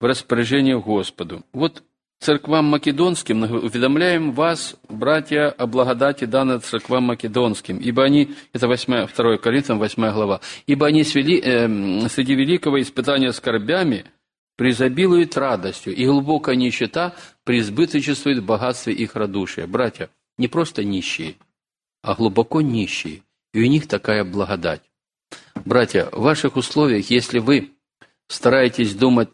в 0.00 0.04
распоряжение 0.04 0.80
Господу. 0.80 1.44
Вот 1.52 1.82
церквам 2.24 2.64
македонским 2.64 3.42
уведомляем 3.42 4.32
вас, 4.32 4.76
братья, 4.88 5.50
о 5.50 5.66
благодати 5.66 6.24
данной 6.24 6.58
церквам 6.58 7.04
македонским, 7.04 7.76
ибо 7.76 8.02
они, 8.02 8.34
это 8.54 8.66
8, 8.66 9.08
2 9.14 9.36
Коринфянам 9.36 9.78
8 9.78 10.10
глава, 10.10 10.40
ибо 10.66 10.86
они 10.86 11.04
свели, 11.04 11.38
э, 11.38 12.08
среди 12.08 12.34
великого 12.34 12.80
испытания 12.80 13.30
скорбями 13.30 14.06
преизобилуют 14.56 15.36
радостью, 15.36 15.94
и 15.94 16.06
глубокая 16.06 16.56
нищета 16.56 17.14
преизбыточествует 17.44 18.38
в 18.38 18.46
богатстве 18.46 18.94
их 18.94 19.16
радушия. 19.16 19.66
Братья, 19.66 20.08
не 20.38 20.48
просто 20.48 20.82
нищие, 20.82 21.34
а 22.02 22.14
глубоко 22.14 22.62
нищие, 22.62 23.20
и 23.52 23.62
у 23.62 23.66
них 23.66 23.86
такая 23.86 24.24
благодать. 24.24 24.80
Братья, 25.66 26.08
в 26.10 26.22
ваших 26.22 26.56
условиях, 26.56 27.10
если 27.10 27.38
вы 27.38 27.72
стараетесь 28.28 28.94
думать 28.94 29.28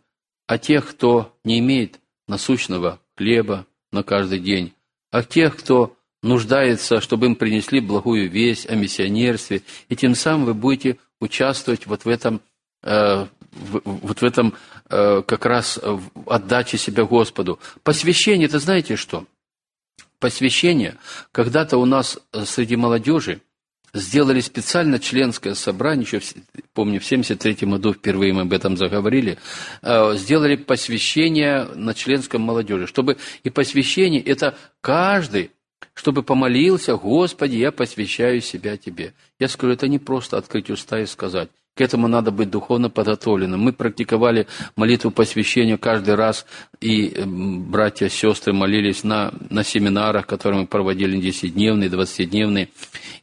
о 0.48 0.58
тех, 0.58 0.90
кто 0.90 1.36
не 1.44 1.60
имеет 1.60 1.99
насущного 2.30 3.00
хлеба 3.16 3.66
на 3.92 4.02
каждый 4.02 4.38
день, 4.38 4.72
а 5.10 5.22
тех, 5.22 5.56
кто 5.56 5.96
нуждается, 6.22 7.00
чтобы 7.00 7.26
им 7.26 7.34
принесли 7.34 7.80
благую 7.80 8.30
весть 8.30 8.70
о 8.70 8.76
миссионерстве, 8.76 9.62
и 9.88 9.96
тем 9.96 10.14
самым 10.14 10.46
вы 10.46 10.54
будете 10.54 10.98
участвовать 11.18 11.86
вот 11.86 12.04
в 12.04 12.08
этом, 12.08 12.40
э, 12.82 13.26
вот 13.84 14.20
в 14.20 14.24
этом 14.24 14.54
э, 14.88 15.22
как 15.26 15.44
раз 15.44 15.78
отдаче 16.26 16.78
себя 16.78 17.04
Господу. 17.04 17.58
Посвящение, 17.82 18.46
это 18.46 18.60
знаете 18.60 18.94
что? 18.96 19.26
Посвящение, 20.20 20.98
когда-то 21.32 21.78
у 21.78 21.84
нас 21.84 22.18
среди 22.44 22.76
молодежи 22.76 23.40
сделали 23.92 24.40
специально 24.40 24.98
членское 24.98 25.54
собрание, 25.54 26.04
еще, 26.04 26.20
помню, 26.74 27.00
в 27.00 27.04
73 27.04 27.68
году 27.68 27.92
впервые 27.92 28.32
мы 28.32 28.42
об 28.42 28.52
этом 28.52 28.76
заговорили, 28.76 29.38
э, 29.82 30.16
сделали 30.16 30.56
посвящение 30.56 31.64
на 31.74 31.94
членском 31.94 32.42
молодежи, 32.42 32.86
чтобы 32.86 33.16
и 33.42 33.50
посвящение, 33.50 34.22
это 34.22 34.56
каждый, 34.80 35.50
чтобы 35.94 36.22
помолился, 36.22 36.96
Господи, 36.96 37.56
я 37.56 37.72
посвящаю 37.72 38.40
себя 38.40 38.76
Тебе. 38.76 39.14
Я 39.38 39.48
скажу, 39.48 39.72
это 39.72 39.88
не 39.88 39.98
просто 39.98 40.36
открыть 40.36 40.70
уста 40.70 41.00
и 41.00 41.06
сказать. 41.06 41.50
К 41.80 41.82
этому 41.82 42.08
надо 42.08 42.30
быть 42.30 42.50
духовно 42.50 42.90
подготовленным. 42.90 43.58
Мы 43.58 43.72
практиковали 43.72 44.46
молитву 44.76 45.10
посвящения 45.10 45.78
каждый 45.78 46.14
раз, 46.14 46.44
и 46.82 47.22
братья, 47.24 48.10
сестры 48.10 48.52
молились 48.52 49.02
на, 49.02 49.32
на 49.48 49.64
семинарах, 49.64 50.26
которые 50.26 50.60
мы 50.60 50.66
проводили 50.66 51.18
10-дневные, 51.18 51.88
20-дневные. 51.88 52.68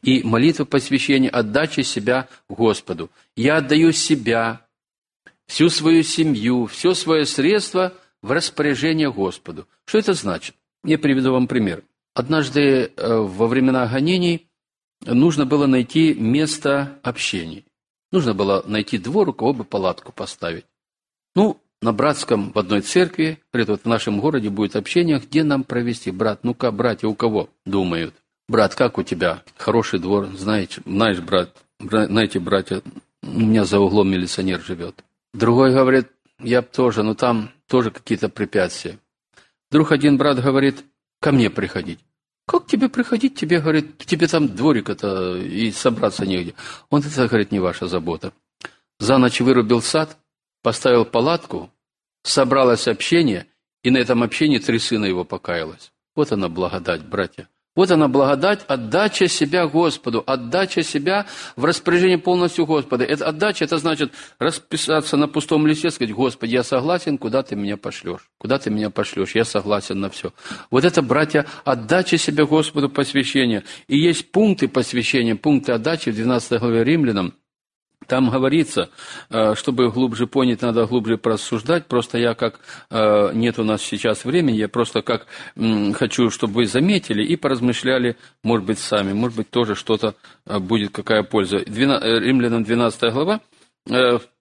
И 0.02 0.24
молитва 0.24 0.64
посвящения, 0.64 1.28
отдачи 1.28 1.82
себя 1.82 2.26
Господу. 2.48 3.12
Я 3.36 3.58
отдаю 3.58 3.92
себя, 3.92 4.62
всю 5.46 5.68
свою 5.68 6.02
семью, 6.02 6.66
все 6.66 6.94
свое 6.94 7.26
средство 7.26 7.92
в 8.22 8.32
распоряжение 8.32 9.12
Господу. 9.12 9.68
Что 9.84 9.98
это 9.98 10.14
значит? 10.14 10.56
Я 10.82 10.98
приведу 10.98 11.30
вам 11.30 11.46
пример. 11.46 11.84
Однажды 12.12 12.60
э, 12.60 13.18
во 13.18 13.46
времена 13.46 13.86
гонений 13.86 14.48
нужно 15.06 15.46
было 15.46 15.66
найти 15.68 16.12
место 16.12 16.98
общения. 17.04 17.62
Нужно 18.10 18.34
было 18.34 18.62
найти 18.66 18.98
двор, 18.98 19.28
у 19.28 19.32
кого 19.32 19.52
бы 19.52 19.64
палатку 19.64 20.12
поставить. 20.12 20.64
Ну, 21.34 21.60
на 21.80 21.92
братском 21.92 22.52
в 22.52 22.58
одной 22.58 22.80
церкви, 22.80 23.38
вот 23.52 23.82
в 23.82 23.88
нашем 23.88 24.20
городе 24.20 24.50
будет 24.50 24.76
общение, 24.76 25.18
где 25.20 25.44
нам 25.44 25.62
провести. 25.62 26.10
Брат, 26.10 26.42
ну-ка, 26.42 26.72
братья, 26.72 27.06
у 27.06 27.14
кого? 27.14 27.50
Думают. 27.64 28.14
Брат, 28.48 28.74
как 28.74 28.98
у 28.98 29.02
тебя? 29.02 29.42
Хороший 29.56 30.00
двор, 30.00 30.26
знаете, 30.34 30.80
знаешь, 30.86 31.20
брат, 31.20 31.54
знаете, 31.78 32.40
братья, 32.40 32.82
у 33.22 33.40
меня 33.40 33.64
за 33.64 33.78
углом 33.78 34.10
милиционер 34.10 34.60
живет. 34.60 35.04
Другой 35.34 35.72
говорит, 35.72 36.08
я 36.40 36.62
тоже, 36.62 37.02
но 37.02 37.14
там 37.14 37.50
тоже 37.68 37.90
какие-то 37.90 38.28
препятствия. 38.28 38.98
Вдруг 39.70 39.92
один 39.92 40.16
брат 40.16 40.42
говорит, 40.42 40.82
ко 41.20 41.30
мне 41.30 41.50
приходить. 41.50 42.00
Как 42.48 42.66
тебе 42.66 42.88
приходить? 42.88 43.34
Тебе, 43.34 43.60
говорит, 43.60 43.98
тебе 43.98 44.26
там 44.26 44.48
дворик 44.48 44.88
это 44.88 45.36
и 45.36 45.70
собраться 45.70 46.24
негде. 46.24 46.54
Он 46.88 47.02
это, 47.02 47.28
говорит, 47.28 47.52
не 47.52 47.60
ваша 47.60 47.88
забота. 47.88 48.32
За 48.98 49.18
ночь 49.18 49.40
вырубил 49.40 49.82
сад, 49.82 50.16
поставил 50.62 51.04
палатку, 51.04 51.70
собралось 52.22 52.88
общение, 52.88 53.46
и 53.82 53.90
на 53.90 53.98
этом 53.98 54.22
общении 54.22 54.56
три 54.56 54.78
сына 54.78 55.04
его 55.04 55.24
покаялось. 55.24 55.92
Вот 56.16 56.32
она 56.32 56.48
благодать, 56.48 57.04
братья. 57.04 57.50
Вот 57.78 57.92
она 57.92 58.08
благодать, 58.08 58.64
отдача 58.66 59.28
себя 59.28 59.68
Господу, 59.68 60.24
отдача 60.26 60.82
себя 60.82 61.26
в 61.54 61.64
распоряжение 61.64 62.18
полностью 62.18 62.66
Господа. 62.66 63.04
Это 63.04 63.28
отдача, 63.28 63.64
это 63.64 63.78
значит 63.78 64.12
расписаться 64.40 65.16
на 65.16 65.28
пустом 65.28 65.64
листе, 65.64 65.92
сказать, 65.92 66.12
Господи, 66.12 66.54
я 66.54 66.64
согласен, 66.64 67.18
куда 67.18 67.44
ты 67.44 67.54
меня 67.54 67.76
пошлешь? 67.76 68.28
Куда 68.38 68.58
ты 68.58 68.70
меня 68.70 68.90
пошлешь? 68.90 69.36
Я 69.36 69.44
согласен 69.44 70.00
на 70.00 70.10
все. 70.10 70.32
Вот 70.72 70.84
это, 70.84 71.02
братья, 71.02 71.46
отдача 71.64 72.18
себя 72.18 72.46
Господу 72.46 72.90
посвящения. 72.90 73.62
И 73.86 73.96
есть 73.96 74.32
пункты 74.32 74.66
посвящения, 74.66 75.36
пункты 75.36 75.70
отдачи 75.70 76.10
в 76.10 76.16
12 76.16 76.58
главе 76.58 76.82
Римлянам– 76.82 77.34
там 78.08 78.30
говорится, 78.30 78.88
э, 79.28 79.54
чтобы 79.54 79.90
глубже 79.90 80.26
понять, 80.26 80.62
надо 80.62 80.86
глубже 80.86 81.18
просуждать. 81.18 81.86
Просто 81.86 82.16
я 82.16 82.34
как 82.34 82.58
э, 82.90 83.32
нет 83.34 83.58
у 83.58 83.64
нас 83.64 83.82
сейчас 83.82 84.24
времени, 84.24 84.56
я 84.56 84.68
просто 84.68 85.02
как 85.02 85.26
хочу, 85.54 86.30
чтобы 86.30 86.54
вы 86.54 86.66
заметили 86.66 87.22
и 87.22 87.36
поразмышляли, 87.36 88.16
может 88.42 88.66
быть, 88.66 88.78
сами, 88.78 89.12
может 89.12 89.36
быть, 89.36 89.50
тоже 89.50 89.74
что-то 89.74 90.14
э, 90.46 90.58
будет, 90.58 90.90
какая 90.90 91.22
польза. 91.22 91.58
Римлянам 91.58 92.64
12 92.64 93.12
глава, 93.12 93.40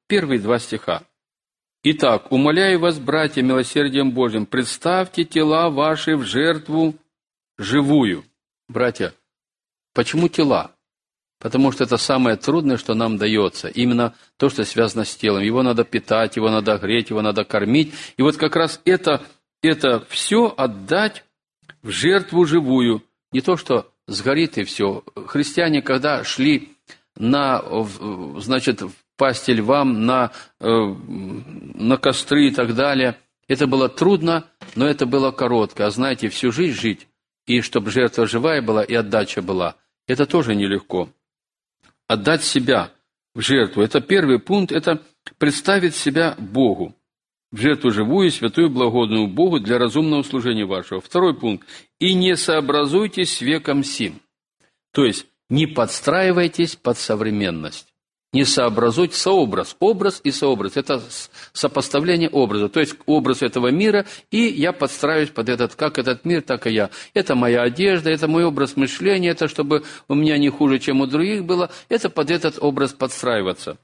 первые 0.07 0.39
два 0.39 0.59
стиха. 0.59 1.03
Итак, 1.83 2.31
умоляю 2.31 2.79
вас, 2.79 2.99
братья, 2.99 3.41
милосердием 3.41 4.11
Божьим, 4.11 4.45
представьте 4.45 5.25
тела 5.25 5.69
ваши 5.69 6.15
в 6.15 6.23
жертву 6.23 6.95
живую. 7.57 8.23
Братья, 8.69 9.13
почему 9.93 10.29
тела? 10.29 10.76
Потому 11.39 11.71
что 11.71 11.83
это 11.83 11.97
самое 11.97 12.35
трудное, 12.35 12.77
что 12.77 12.95
нам 12.95 13.17
дается. 13.17 13.67
Именно 13.67 14.15
то, 14.37 14.49
что 14.49 14.63
связано 14.65 15.05
с 15.05 15.15
телом. 15.15 15.43
Его 15.43 15.61
надо 15.61 15.83
питать, 15.83 16.35
его 16.35 16.49
надо 16.49 16.77
греть, 16.77 17.11
его 17.11 17.21
надо 17.21 17.45
кормить. 17.45 17.93
И 18.17 18.23
вот 18.23 18.37
как 18.37 18.55
раз 18.55 18.81
это, 18.85 19.23
это 19.61 20.03
все 20.09 20.53
отдать 20.55 21.23
в 21.83 21.91
жертву 21.91 22.45
живую. 22.45 23.03
Не 23.31 23.41
то, 23.41 23.55
что 23.55 23.91
сгорит 24.07 24.57
и 24.57 24.63
все. 24.63 25.03
Христиане, 25.27 25.83
когда 25.83 26.23
шли 26.23 26.75
на, 27.15 27.63
значит, 28.39 28.81
в 28.81 28.93
пасти 29.15 29.51
львам, 29.51 30.05
на, 30.05 30.31
э, 30.59 30.65
на 30.65 31.97
костры 31.97 32.47
и 32.47 32.51
так 32.51 32.73
далее, 32.73 33.17
это 33.47 33.67
было 33.67 33.89
трудно, 33.89 34.45
но 34.75 34.87
это 34.87 35.05
было 35.05 35.31
коротко. 35.31 35.85
А 35.85 35.91
знаете, 35.91 36.29
всю 36.29 36.51
жизнь 36.51 36.79
жить, 36.79 37.07
и 37.45 37.61
чтобы 37.61 37.91
жертва 37.91 38.25
живая 38.25 38.61
была, 38.61 38.83
и 38.83 38.93
отдача 38.93 39.41
была, 39.41 39.75
это 40.07 40.25
тоже 40.25 40.55
нелегко 40.55 41.09
отдать 42.07 42.43
себя 42.43 42.91
в 43.35 43.41
жертву. 43.41 43.81
Это 43.81 44.01
первый 44.01 44.39
пункт, 44.39 44.71
это 44.71 45.01
представить 45.37 45.95
себя 45.95 46.35
Богу. 46.37 46.93
в 47.51 47.57
жертву 47.57 47.91
живую, 47.91 48.29
святую, 48.29 48.69
благодную 48.69 49.27
Богу 49.27 49.59
для 49.59 49.77
разумного 49.77 50.23
служения 50.23 50.65
вашего. 50.65 50.99
Второй 50.99 51.33
пункт. 51.33 51.65
И 51.97 52.13
не 52.13 52.35
сообразуйтесь 52.35 53.37
с 53.37 53.41
веком 53.41 53.83
сим. 53.83 54.19
То 54.91 55.05
есть, 55.05 55.27
не 55.49 55.65
подстраивайтесь 55.65 56.75
под 56.75 56.97
современность. 56.97 57.93
Не 58.33 58.43
сообразуйте 58.43 59.15
сообраз. 59.15 59.77
Образ 59.79 60.19
и 60.23 60.31
сообраз– 60.31 60.73
это 60.75 61.01
сопоставление 61.53 62.29
образа. 62.29 62.67
То 62.67 62.81
есть, 62.81 62.95
образ 63.05 63.41
этого 63.41 63.71
мира, 63.71 64.05
и 64.31 64.39
я 64.47 64.73
подстраиваюсь 64.73 65.29
под 65.29 65.47
этот, 65.47 65.75
как 65.75 65.97
этот 65.97 66.25
мир, 66.25 66.41
так 66.41 66.67
и 66.67 66.71
я. 66.71 66.89
Это 67.13 67.35
моя 67.35 67.61
одежда, 67.61 68.09
это 68.09 68.27
мой 68.27 68.43
образ 68.43 68.75
мышления, 68.75 69.29
это 69.29 69.47
чтобы 69.47 69.83
у 70.09 70.15
меня 70.15 70.37
не 70.37 70.49
хуже, 70.49 70.79
чем 70.79 70.99
у 70.99 71.07
других 71.07 71.45
было. 71.45 71.71
Это 71.87 72.09
под 72.09 72.29
этот 72.29 72.57
образ 72.59 72.93
подстраиваться. 72.93 73.77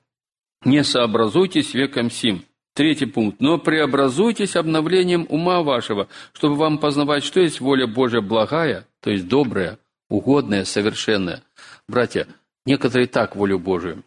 Не 0.65 0.83
сообразуйтесь 0.83 1.73
веком 1.73 2.11
сим. 2.11 2.43
Третий 2.75 3.05
пункт. 3.05 3.39
Но 3.39 3.59
преобразуйтесь 3.59 4.55
обновлением 4.55 5.25
ума 5.29 5.61
вашего, 5.61 6.09
чтобы 6.33 6.55
вам 6.55 6.79
познавать, 6.79 7.23
что 7.23 7.39
есть 7.39 7.61
воля 7.61 7.87
Божья 7.87 8.19
благая, 8.19 8.87
то 8.99 9.09
есть 9.09 9.27
добрая, 9.27 9.77
угодная, 10.09 10.65
совершенная. 10.65 11.43
Братья, 11.87 12.27
некоторые 12.65 13.07
так 13.07 13.35
волю 13.35 13.59
Божию. 13.59 14.03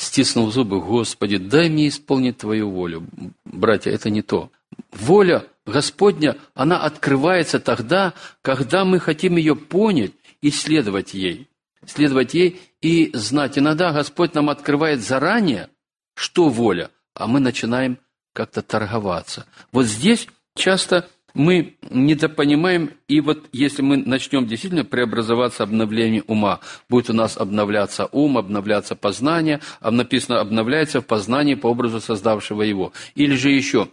Стиснув 0.00 0.52
зубы, 0.52 0.80
Господи, 0.80 1.36
дай 1.36 1.68
мне 1.68 1.88
исполнить 1.88 2.38
Твою 2.38 2.70
волю. 2.70 3.06
Братья, 3.44 3.90
это 3.90 4.08
не 4.10 4.22
то. 4.22 4.50
Воля 4.92 5.44
Господня, 5.66 6.36
она 6.54 6.82
открывается 6.82 7.60
тогда, 7.60 8.14
когда 8.42 8.84
мы 8.84 8.98
хотим 8.98 9.36
ее 9.36 9.54
понять 9.56 10.12
и 10.40 10.50
следовать 10.50 11.14
ей. 11.14 11.48
Следовать 11.86 12.34
ей 12.34 12.60
и 12.80 13.10
знать. 13.14 13.58
Иногда 13.58 13.92
Господь 13.92 14.34
нам 14.34 14.48
открывает 14.48 15.00
заранее, 15.02 15.68
что 16.14 16.48
воля– 16.48 16.90
а 17.14 17.26
мы 17.26 17.40
начинаем 17.40 17.98
как-то 18.32 18.62
торговаться. 18.62 19.46
Вот 19.72 19.86
здесь 19.86 20.26
часто 20.56 21.08
мы 21.34 21.76
недопонимаем, 21.90 22.90
и 23.08 23.20
вот 23.20 23.48
если 23.52 23.82
мы 23.82 23.96
начнем 23.96 24.46
действительно 24.46 24.84
преобразоваться 24.84 25.62
обновлением 25.62 26.24
ума, 26.26 26.60
будет 26.88 27.10
у 27.10 27.12
нас 27.12 27.36
обновляться 27.36 28.08
ум, 28.12 28.38
обновляться 28.38 28.96
познание, 28.96 29.60
а 29.80 29.90
написано 29.90 30.40
обновляется 30.40 31.00
в 31.00 31.06
познании 31.06 31.54
по 31.54 31.68
образу 31.68 32.00
создавшего 32.00 32.62
его. 32.62 32.92
Или 33.14 33.34
же 33.34 33.50
еще, 33.50 33.88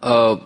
а, 0.00 0.40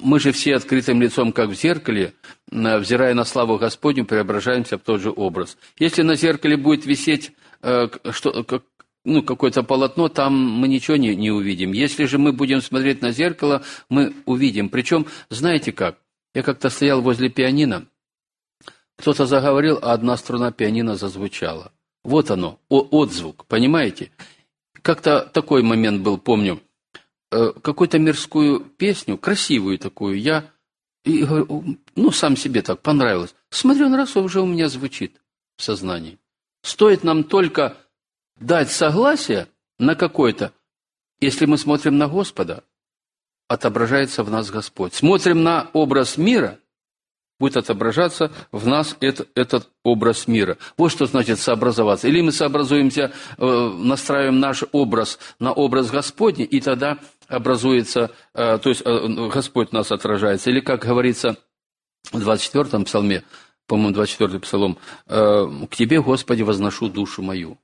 мы 0.00 0.20
же 0.20 0.32
все 0.32 0.56
открытым 0.56 1.02
лицом, 1.02 1.32
как 1.32 1.50
в 1.50 1.54
зеркале, 1.54 2.14
взирая 2.50 3.14
на 3.14 3.24
славу 3.24 3.58
Господню, 3.58 4.04
преображаемся 4.04 4.78
в 4.78 4.82
тот 4.82 5.00
же 5.00 5.10
образ. 5.10 5.56
Если 5.78 6.02
на 6.02 6.14
зеркале 6.14 6.56
будет 6.56 6.86
висеть 6.86 7.32
э, 7.62 7.88
что, 8.10 8.44
ну, 9.04 9.22
какое-то 9.22 9.62
полотно, 9.62 10.08
там 10.08 10.34
мы 10.34 10.68
ничего 10.68 10.96
не, 10.96 11.14
не 11.14 11.30
увидим. 11.30 11.72
Если 11.72 12.04
же 12.04 12.18
мы 12.18 12.32
будем 12.32 12.60
смотреть 12.60 13.00
на 13.02 13.10
зеркало, 13.12 13.62
мы 13.88 14.14
увидим. 14.26 14.68
Причем, 14.68 15.06
знаете 15.30 15.72
как, 15.72 15.98
я 16.34 16.42
как-то 16.42 16.70
стоял 16.70 17.00
возле 17.00 17.28
пианино, 17.28 17.86
кто-то 18.96 19.26
заговорил, 19.26 19.78
а 19.80 19.92
одна 19.92 20.16
струна 20.16 20.52
пианино 20.52 20.96
зазвучала. 20.96 21.72
Вот 22.04 22.30
оно, 22.30 22.58
отзвук, 22.68 23.46
понимаете? 23.46 24.10
Как-то 24.82 25.20
такой 25.20 25.62
момент 25.62 26.02
был, 26.02 26.18
помню, 26.18 26.60
э, 27.30 27.52
какую-то 27.62 27.98
мирскую 27.98 28.60
песню, 28.60 29.16
красивую 29.18 29.78
такую, 29.78 30.20
я, 30.20 30.50
и, 31.04 31.24
ну, 31.96 32.10
сам 32.10 32.36
себе 32.36 32.62
так 32.62 32.80
понравилось. 32.80 33.34
Смотрю, 33.50 33.86
он 33.86 33.94
раз 33.94 34.16
уже 34.16 34.40
у 34.40 34.46
меня 34.46 34.68
звучит 34.68 35.20
в 35.56 35.62
сознании. 35.62 36.18
Стоит 36.62 37.04
нам 37.04 37.24
только 37.24 37.76
дать 38.40 38.70
согласие 38.70 39.48
на 39.78 39.94
какой-то, 39.94 40.52
если 41.20 41.46
мы 41.46 41.58
смотрим 41.58 41.98
на 41.98 42.08
Господа, 42.08 42.64
отображается 43.48 44.22
в 44.22 44.30
нас 44.30 44.50
Господь. 44.50 44.94
Смотрим 44.94 45.42
на 45.42 45.70
образ 45.72 46.18
мира, 46.18 46.58
будет 47.38 47.56
отображаться 47.56 48.32
в 48.52 48.66
нас 48.66 48.96
этот, 49.00 49.28
этот 49.34 49.70
образ 49.84 50.26
мира. 50.26 50.58
Вот 50.76 50.90
что 50.90 51.06
значит 51.06 51.38
сообразоваться. 51.38 52.08
Или 52.08 52.20
мы 52.20 52.32
сообразуемся, 52.32 53.12
э, 53.36 53.72
настраиваем 53.78 54.40
наш 54.40 54.64
образ 54.72 55.18
на 55.38 55.52
образ 55.52 55.90
Господний, 55.90 56.44
и 56.44 56.60
тогда 56.60 56.98
образуется, 57.28 58.10
э, 58.34 58.58
то 58.58 58.68
есть 58.68 58.82
э, 58.84 59.28
Господь 59.32 59.72
нас 59.72 59.92
отражается. 59.92 60.50
Или, 60.50 60.60
как 60.60 60.82
говорится 60.84 61.36
в 62.12 62.28
24-м 62.28 62.84
псалме, 62.84 63.22
по-моему, 63.66 63.94
24-й 63.94 64.40
псалом, 64.40 64.78
«К 65.06 65.68
Тебе, 65.76 66.00
Господи, 66.00 66.40
возношу 66.42 66.88
душу 66.88 67.20
мою». 67.20 67.58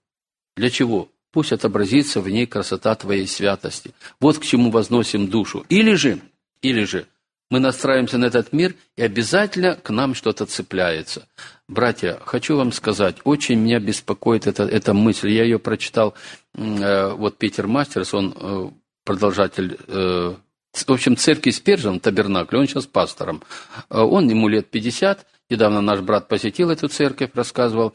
Для 0.56 0.70
чего? 0.70 1.08
Пусть 1.32 1.52
отобразится 1.52 2.20
в 2.20 2.28
ней 2.28 2.46
красота 2.46 2.94
Твоей 2.94 3.26
святости. 3.26 3.92
Вот 4.20 4.38
к 4.38 4.44
чему 4.44 4.70
возносим 4.70 5.28
душу. 5.28 5.66
Или 5.68 5.94
же, 5.94 6.20
или 6.62 6.84
же, 6.84 7.06
мы 7.50 7.60
настраиваемся 7.60 8.18
на 8.18 8.26
этот 8.26 8.52
мир, 8.52 8.74
и 8.96 9.02
обязательно 9.02 9.76
к 9.76 9.90
нам 9.90 10.14
что-то 10.14 10.46
цепляется. 10.46 11.28
Братья, 11.68 12.18
хочу 12.24 12.56
вам 12.56 12.72
сказать, 12.72 13.16
очень 13.24 13.58
меня 13.60 13.80
беспокоит 13.80 14.46
эта, 14.46 14.64
эта 14.64 14.94
мысль. 14.94 15.30
Я 15.30 15.44
ее 15.44 15.58
прочитал, 15.58 16.14
э, 16.54 17.12
вот 17.12 17.36
Питер 17.36 17.66
Мастерс, 17.66 18.14
он 18.14 18.34
э, 18.36 18.70
продолжатель, 19.04 19.78
э, 19.86 20.34
в 20.72 20.90
общем, 20.90 21.16
церкви 21.16 21.50
Спержен, 21.50 22.00
табернакль, 22.00 22.56
он 22.56 22.66
сейчас 22.66 22.86
пастором. 22.86 23.42
Э, 23.90 24.00
он, 24.00 24.28
ему 24.28 24.48
лет 24.48 24.70
50, 24.70 25.26
недавно 25.50 25.80
наш 25.80 26.00
брат 26.00 26.28
посетил 26.28 26.70
эту 26.70 26.88
церковь, 26.88 27.30
рассказывал. 27.34 27.94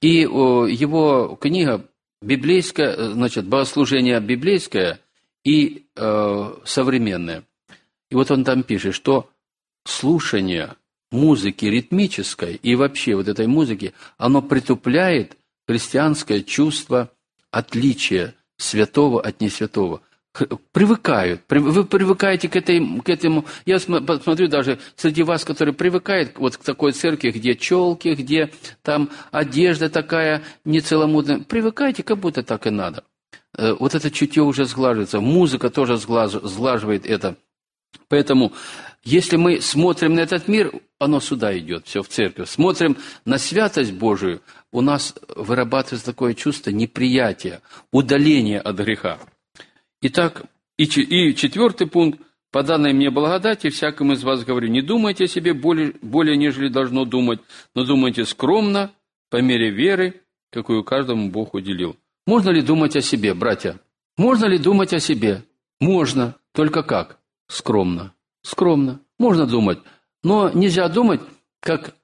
И 0.00 0.20
его 0.20 1.38
книга 1.40 1.86
библейское, 2.26 2.94
э, 2.94 3.10
значит, 3.12 3.46
богослужение 3.46 4.20
библейское 4.20 5.00
и 5.44 5.86
э, 5.94 6.54
современное. 6.64 7.44
И 8.10 8.14
вот 8.14 8.30
он 8.30 8.44
там 8.44 8.62
пишет, 8.62 8.94
что 8.94 9.30
слушание 9.84 10.74
музыки 11.10 11.66
ритмической 11.66 12.56
и 12.56 12.74
вообще 12.74 13.14
вот 13.14 13.28
этой 13.28 13.46
музыки, 13.46 13.94
оно 14.18 14.42
притупляет 14.42 15.36
христианское 15.66 16.42
чувство 16.42 17.10
отличия 17.50 18.34
святого 18.56 19.20
от 19.20 19.40
несвятого 19.40 20.00
привыкают. 20.72 21.42
Вы 21.48 21.84
привыкаете 21.84 22.48
к, 22.48 22.56
этой, 22.56 23.00
к 23.00 23.08
этому. 23.08 23.44
Я 23.64 23.78
смотрю 23.78 24.48
даже 24.48 24.78
среди 24.96 25.22
вас, 25.22 25.44
которые 25.44 25.74
привыкают 25.74 26.32
вот 26.36 26.56
к 26.56 26.62
такой 26.62 26.92
церкви, 26.92 27.30
где 27.30 27.54
челки, 27.54 28.08
где 28.08 28.50
там 28.82 29.10
одежда 29.30 29.88
такая 29.88 30.42
нецеломудренная. 30.64 31.44
Привыкайте, 31.44 32.02
как 32.02 32.18
будто 32.18 32.42
так 32.42 32.66
и 32.66 32.70
надо. 32.70 33.04
Э, 33.56 33.74
вот 33.78 33.94
это 33.94 34.10
чутье 34.10 34.42
уже 34.42 34.66
сглаживается. 34.66 35.20
Музыка 35.20 35.70
тоже 35.70 35.96
сглаживает 35.96 37.06
это. 37.06 37.36
Поэтому, 38.08 38.52
если 39.04 39.36
мы 39.36 39.60
смотрим 39.60 40.14
на 40.14 40.20
этот 40.20 40.48
мир, 40.48 40.72
оно 40.98 41.20
сюда 41.20 41.56
идет, 41.58 41.86
все 41.86 42.02
в 42.02 42.08
церковь. 42.08 42.48
Смотрим 42.48 42.96
на 43.24 43.38
святость 43.38 43.92
Божию, 43.92 44.42
у 44.72 44.80
нас 44.80 45.14
вырабатывается 45.34 46.06
такое 46.06 46.34
чувство 46.34 46.70
неприятия, 46.70 47.60
удаления 47.90 48.60
от 48.60 48.76
греха. 48.76 49.18
Итак, 50.08 50.44
и, 50.78 50.84
и 50.84 51.34
четвертый 51.34 51.88
пункт. 51.88 52.20
По 52.52 52.62
данной 52.62 52.92
мне 52.92 53.10
благодати, 53.10 53.70
всякому 53.70 54.12
из 54.12 54.22
вас 54.22 54.44
говорю, 54.44 54.68
не 54.68 54.80
думайте 54.80 55.24
о 55.24 55.26
себе 55.26 55.52
более, 55.52 55.94
более, 56.00 56.36
нежели 56.36 56.68
должно 56.68 57.04
думать, 57.04 57.40
но 57.74 57.84
думайте 57.84 58.24
скромно, 58.24 58.92
по 59.30 59.42
мере 59.42 59.70
веры, 59.70 60.22
какую 60.52 60.84
каждому 60.84 61.28
Бог 61.30 61.54
уделил. 61.54 61.96
Можно 62.24 62.50
ли 62.50 62.62
думать 62.62 62.94
о 62.94 63.00
себе, 63.00 63.34
братья? 63.34 63.80
Можно 64.16 64.46
ли 64.46 64.58
думать 64.58 64.94
о 64.94 65.00
себе? 65.00 65.42
Можно. 65.80 66.36
Только 66.52 66.84
как? 66.84 67.18
Скромно. 67.48 68.14
Скромно. 68.42 69.00
Можно 69.18 69.44
думать. 69.44 69.80
Но 70.22 70.50
нельзя 70.50 70.88
думать, 70.88 71.20
как 71.58 71.96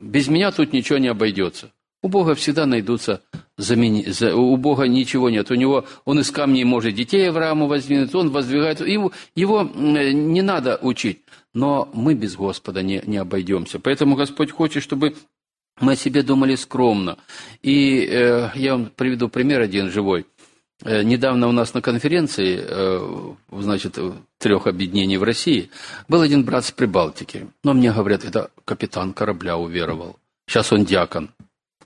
без 0.00 0.28
меня 0.28 0.52
тут 0.52 0.72
ничего 0.72 0.98
не 0.98 1.08
обойдется. 1.08 1.72
У 2.00 2.08
Бога 2.08 2.34
всегда 2.34 2.64
найдутся 2.64 3.22
замени... 3.56 4.06
У 4.32 4.56
Бога 4.56 4.84
ничего 4.84 5.30
нет. 5.30 5.50
У 5.50 5.54
него, 5.54 5.84
он 6.04 6.20
из 6.20 6.30
камней 6.30 6.64
может 6.64 6.94
детей 6.94 7.28
Аврааму 7.28 7.66
воздвинуть, 7.66 8.14
он 8.14 8.30
воздвигает. 8.30 8.80
Его, 8.80 9.12
его 9.34 9.62
не 9.62 10.42
надо 10.42 10.78
учить. 10.80 11.18
Но 11.54 11.88
мы 11.92 12.14
без 12.14 12.36
Господа 12.36 12.82
не, 12.82 13.02
не 13.04 13.16
обойдемся. 13.16 13.80
Поэтому 13.80 14.14
Господь 14.14 14.52
хочет, 14.52 14.82
чтобы 14.82 15.16
мы 15.80 15.92
о 15.92 15.96
себе 15.96 16.22
думали 16.22 16.54
скромно. 16.54 17.18
И 17.62 18.06
э, 18.08 18.50
я 18.54 18.72
вам 18.72 18.86
приведу 18.94 19.28
пример 19.28 19.60
один 19.60 19.90
живой. 19.90 20.26
Э, 20.84 21.02
недавно 21.02 21.48
у 21.48 21.52
нас 21.52 21.74
на 21.74 21.82
конференции, 21.82 22.60
э, 22.60 23.34
значит, 23.50 23.98
трех 24.38 24.68
объединений 24.68 25.16
в 25.16 25.24
России, 25.24 25.70
был 26.06 26.20
один 26.20 26.44
брат 26.44 26.64
с 26.64 26.70
Прибалтики. 26.70 27.48
Но 27.64 27.74
мне 27.74 27.92
говорят, 27.92 28.24
это 28.24 28.50
капитан 28.64 29.12
корабля 29.12 29.56
уверовал. 29.56 30.16
Сейчас 30.46 30.72
он 30.72 30.84
диакон. 30.84 31.30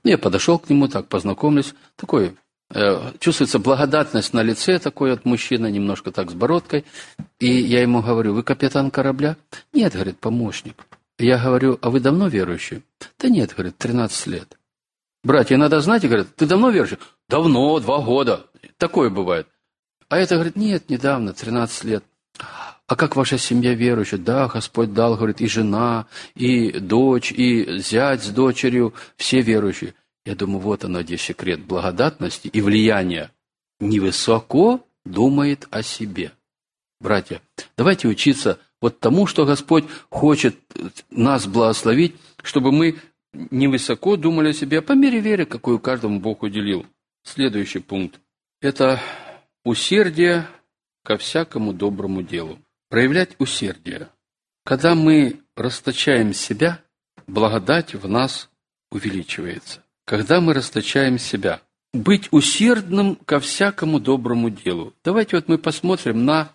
Ну, 0.05 0.11
я 0.11 0.19
подошел 0.19 0.59
к 0.59 0.69
нему, 0.69 0.89
так 0.89 1.09
познакомлюсь. 1.09 1.75
Такой, 1.97 2.35
э, 2.75 3.13
чувствуется 3.21 3.59
благодатность 3.59 4.33
на 4.33 4.43
лице 4.43 4.79
такой 4.79 5.13
от 5.13 5.25
мужчины, 5.25 5.71
немножко 5.71 6.11
так 6.11 6.31
с 6.31 6.35
бородкой. 6.35 6.85
И 7.39 7.47
я 7.47 7.83
ему 7.83 8.03
говорю, 8.03 8.35
вы 8.35 8.43
капитан 8.43 8.91
корабля? 8.91 9.37
Нет, 9.73 9.95
говорит, 9.95 10.19
помощник. 10.19 10.87
Я 11.19 11.39
говорю, 11.39 11.79
а 11.83 11.91
вы 11.91 12.01
давно 12.01 12.29
верующий? 12.29 12.83
Да 13.19 13.29
нет, 13.29 13.55
говорит, 13.55 13.79
13 13.79 14.27
лет. 14.27 14.59
Братья, 15.23 15.57
надо 15.57 15.81
знать, 15.81 16.03
говорят, 16.03 16.35
ты 16.35 16.47
давно 16.47 16.71
верующий? 16.71 16.99
Давно, 17.29 17.79
два 17.79 18.01
года. 18.01 18.47
Такое 18.77 19.09
бывает. 19.09 19.47
А 20.09 20.19
это, 20.19 20.35
говорит, 20.35 20.57
нет, 20.57 20.91
недавно, 20.91 21.33
13 21.33 21.85
лет. 21.85 22.05
А 22.89 22.97
как 22.97 23.17
ваша 23.17 23.39
семья 23.39 23.75
верующая? 23.75 24.19
Да, 24.19 24.49
Господь 24.49 24.93
дал, 24.93 25.17
говорит, 25.17 25.41
и 25.41 25.47
жена, 25.47 26.07
и 26.35 26.73
дочь, 26.73 27.33
и 27.33 27.79
зять 27.79 28.23
с 28.25 28.29
дочерью, 28.29 28.93
все 29.17 29.41
верующие. 29.41 29.95
Я 30.25 30.35
думаю, 30.35 30.61
вот 30.61 30.85
оно 30.85 31.03
где 31.03 31.17
секрет 31.17 31.61
благодатности 31.61 32.49
и 32.49 32.61
влияния. 32.61 33.31
Невысоко 33.81 34.81
думает 35.05 35.67
о 35.71 35.83
себе. 35.83 36.33
Братья, 37.01 37.43
давайте 37.77 38.09
учиться 38.09 38.61
вот 38.81 39.01
тому, 39.01 39.27
что 39.27 39.45
Господь 39.45 39.85
хочет 40.11 40.57
нас 41.11 41.47
благословить, 41.47 42.15
чтобы 42.43 42.71
мы 42.71 42.97
невысоко 43.33 44.17
думали 44.17 44.51
о 44.51 44.53
себе, 44.53 44.79
а 44.79 44.83
по 44.83 44.93
мере 44.93 45.21
веры, 45.21 45.47
какую 45.47 45.81
каждому 45.81 46.21
Бог 46.21 46.43
уделил. 46.43 46.87
Следующий 47.25 47.81
пункт– 47.81 48.21
это 48.61 49.01
усердие 49.65 50.47
ко 51.05 51.17
всякому 51.17 51.73
доброму 51.73 52.23
делу. 52.23 52.59
Проявлять 52.93 53.31
усердие. 53.39 54.09
Когда 54.65 54.95
мы 54.95 55.41
расточаем 55.57 56.33
себя, 56.35 56.81
благодать 57.27 57.95
в 57.95 58.07
нас 58.07 58.51
увеличивается. 58.91 59.83
Когда 60.05 60.41
мы 60.41 60.53
расточаем 60.53 61.19
себя, 61.19 61.63
быть 61.93 62.29
усердным 62.31 63.17
ко 63.17 63.41
всякому 63.41 63.99
доброму 63.99 64.51
делу. 64.51 64.93
Давайте 65.03 65.37
вот 65.37 65.49
мы 65.49 65.59
посмотрим 65.59 66.25
на 66.25 66.53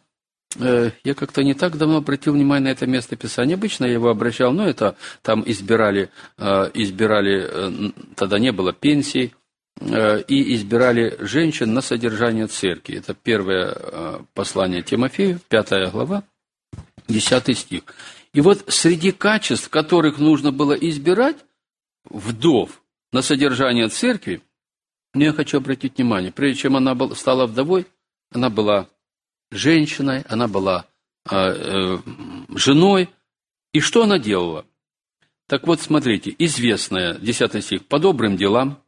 Э, 0.59 0.91
я 1.03 1.13
как-то 1.13 1.43
не 1.43 1.53
так 1.53 1.77
давно 1.77 1.97
обратил 1.97 2.33
внимание 2.33 2.69
на 2.69 2.73
это 2.73 2.87
место 2.87 3.15
Писания. 3.15 3.55
Обычно 3.55 3.85
я 3.85 3.93
его 3.93 4.09
обращал, 4.09 4.53
но 4.53 4.67
это 4.67 4.95
там 5.21 5.43
избирали, 5.45 6.09
э, 6.37 6.71
избирали 6.73 7.45
э, 7.47 7.91
тогда 8.15 8.39
не 8.39 8.51
было 8.51 8.73
пенсий, 8.73 9.33
и 9.79 10.55
избирали 10.55 11.17
женщин 11.19 11.73
на 11.73 11.81
содержание 11.81 12.47
церкви. 12.47 12.97
Это 12.97 13.13
первое 13.13 14.23
послание 14.33 14.81
Тимофею, 14.81 15.39
пятая 15.49 15.91
глава, 15.91 16.23
десятый 17.07 17.55
стих. 17.55 17.83
И 18.33 18.41
вот 18.41 18.65
среди 18.67 19.11
качеств, 19.11 19.69
которых 19.69 20.17
нужно 20.19 20.51
было 20.51 20.73
избирать, 20.73 21.37
вдов 22.09 22.81
на 23.11 23.21
содержание 23.21 23.87
церкви, 23.89 24.41
я 25.13 25.33
хочу 25.33 25.57
обратить 25.57 25.97
внимание, 25.97 26.31
прежде 26.31 26.61
чем 26.61 26.75
она 26.75 26.95
стала 27.15 27.47
вдовой, 27.47 27.87
она 28.31 28.49
была 28.49 28.87
женщиной, 29.51 30.23
она 30.27 30.47
была 30.47 30.85
э, 31.29 31.35
э, 31.35 31.97
женой. 32.55 33.09
И 33.73 33.79
что 33.79 34.03
она 34.03 34.19
делала? 34.19 34.65
Так 35.47 35.65
вот, 35.65 35.81
смотрите, 35.81 36.35
известная, 36.37 37.15
10 37.15 37.63
стих, 37.63 37.85
по 37.85 37.99
добрым 37.99 38.35
делам, 38.37 38.81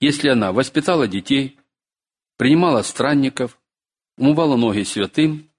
если 0.00 0.28
она 0.28 0.52
воспитала 0.52 1.06
детей, 1.06 1.58
принимала 2.36 2.82
странников, 2.82 3.58
умывала 4.16 4.56
ноги 4.56 4.82
святым, 4.84 5.50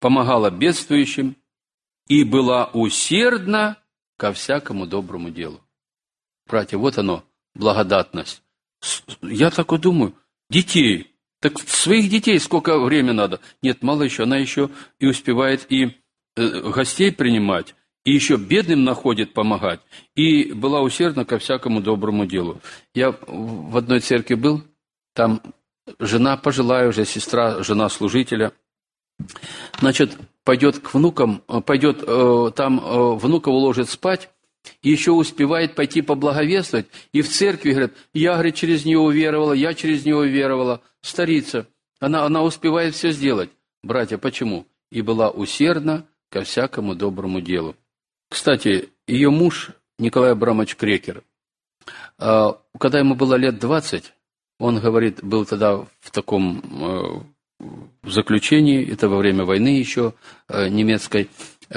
помогала 0.00 0.50
бедствующим 0.50 1.36
и 2.08 2.24
была 2.24 2.66
усердна 2.72 3.78
ко 4.16 4.32
всякому 4.32 4.86
доброму 4.86 5.30
делу. 5.30 5.60
Братья, 6.46 6.76
вот 6.76 6.98
оно, 6.98 7.24
благодатность. 7.54 8.42
Я 9.22 9.50
так 9.50 9.70
вот 9.70 9.82
думаю, 9.82 10.14
детей 10.50 11.12
так 11.42 11.58
своих 11.58 12.08
детей 12.08 12.38
сколько 12.38 12.78
времени 12.78 13.10
надо? 13.10 13.40
Нет, 13.62 13.82
мало 13.82 14.04
еще. 14.04 14.22
Она 14.22 14.36
еще 14.36 14.70
и 15.00 15.06
успевает 15.06 15.66
и 15.70 15.96
э, 16.36 16.70
гостей 16.70 17.10
принимать, 17.10 17.74
и 18.04 18.12
еще 18.12 18.36
бедным 18.36 18.84
находит 18.84 19.32
помогать, 19.32 19.80
и 20.14 20.52
была 20.52 20.80
усердна 20.80 21.24
ко 21.24 21.38
всякому 21.38 21.80
доброму 21.80 22.26
делу. 22.26 22.60
Я 22.94 23.14
в 23.26 23.76
одной 23.76 24.00
церкви 24.00 24.34
был, 24.34 24.62
там 25.14 25.40
жена 25.98 26.36
пожилая 26.36 26.88
уже, 26.88 27.04
сестра, 27.04 27.62
жена 27.62 27.88
служителя, 27.88 28.52
значит, 29.80 30.18
пойдет 30.44 30.78
к 30.78 30.94
внукам, 30.94 31.42
пойдет 31.66 32.02
э, 32.06 32.50
там 32.56 32.80
э, 32.80 33.14
внука 33.14 33.50
уложит 33.50 33.88
спать, 33.88 34.30
и 34.82 34.90
еще 34.90 35.12
успевает 35.12 35.74
пойти 35.74 36.02
поблаговествовать, 36.02 36.86
и 37.12 37.22
в 37.22 37.28
церкви 37.28 37.70
говорят, 37.70 37.92
я, 38.14 38.34
говорит, 38.34 38.54
через 38.54 38.84
нее 38.84 38.98
уверовала, 38.98 39.52
я 39.52 39.74
через 39.74 40.04
нее 40.04 40.16
уверовала. 40.16 40.82
Старица, 41.00 41.66
она, 41.98 42.24
она 42.24 42.42
успевает 42.42 42.94
все 42.94 43.10
сделать. 43.10 43.50
Братья, 43.82 44.18
почему? 44.18 44.66
И 44.90 45.02
была 45.02 45.30
усердна 45.30 46.06
ко 46.30 46.42
всякому 46.42 46.94
доброму 46.94 47.40
делу. 47.40 47.76
Кстати, 48.32 48.88
ее 49.06 49.28
муж 49.28 49.72
Николай 49.98 50.32
Абрамович 50.32 50.76
Крекер, 50.76 51.22
а, 52.16 52.58
когда 52.78 52.98
ему 52.98 53.14
было 53.14 53.34
лет 53.34 53.58
20, 53.58 54.14
он 54.58 54.80
говорит, 54.80 55.22
был 55.22 55.44
тогда 55.44 55.84
в 56.00 56.10
таком 56.10 56.62
э, 57.60 57.68
заключении, 58.04 58.90
это 58.90 59.10
во 59.10 59.18
время 59.18 59.44
войны 59.44 59.68
еще 59.68 60.14
э, 60.48 60.68
немецкой, 60.68 61.28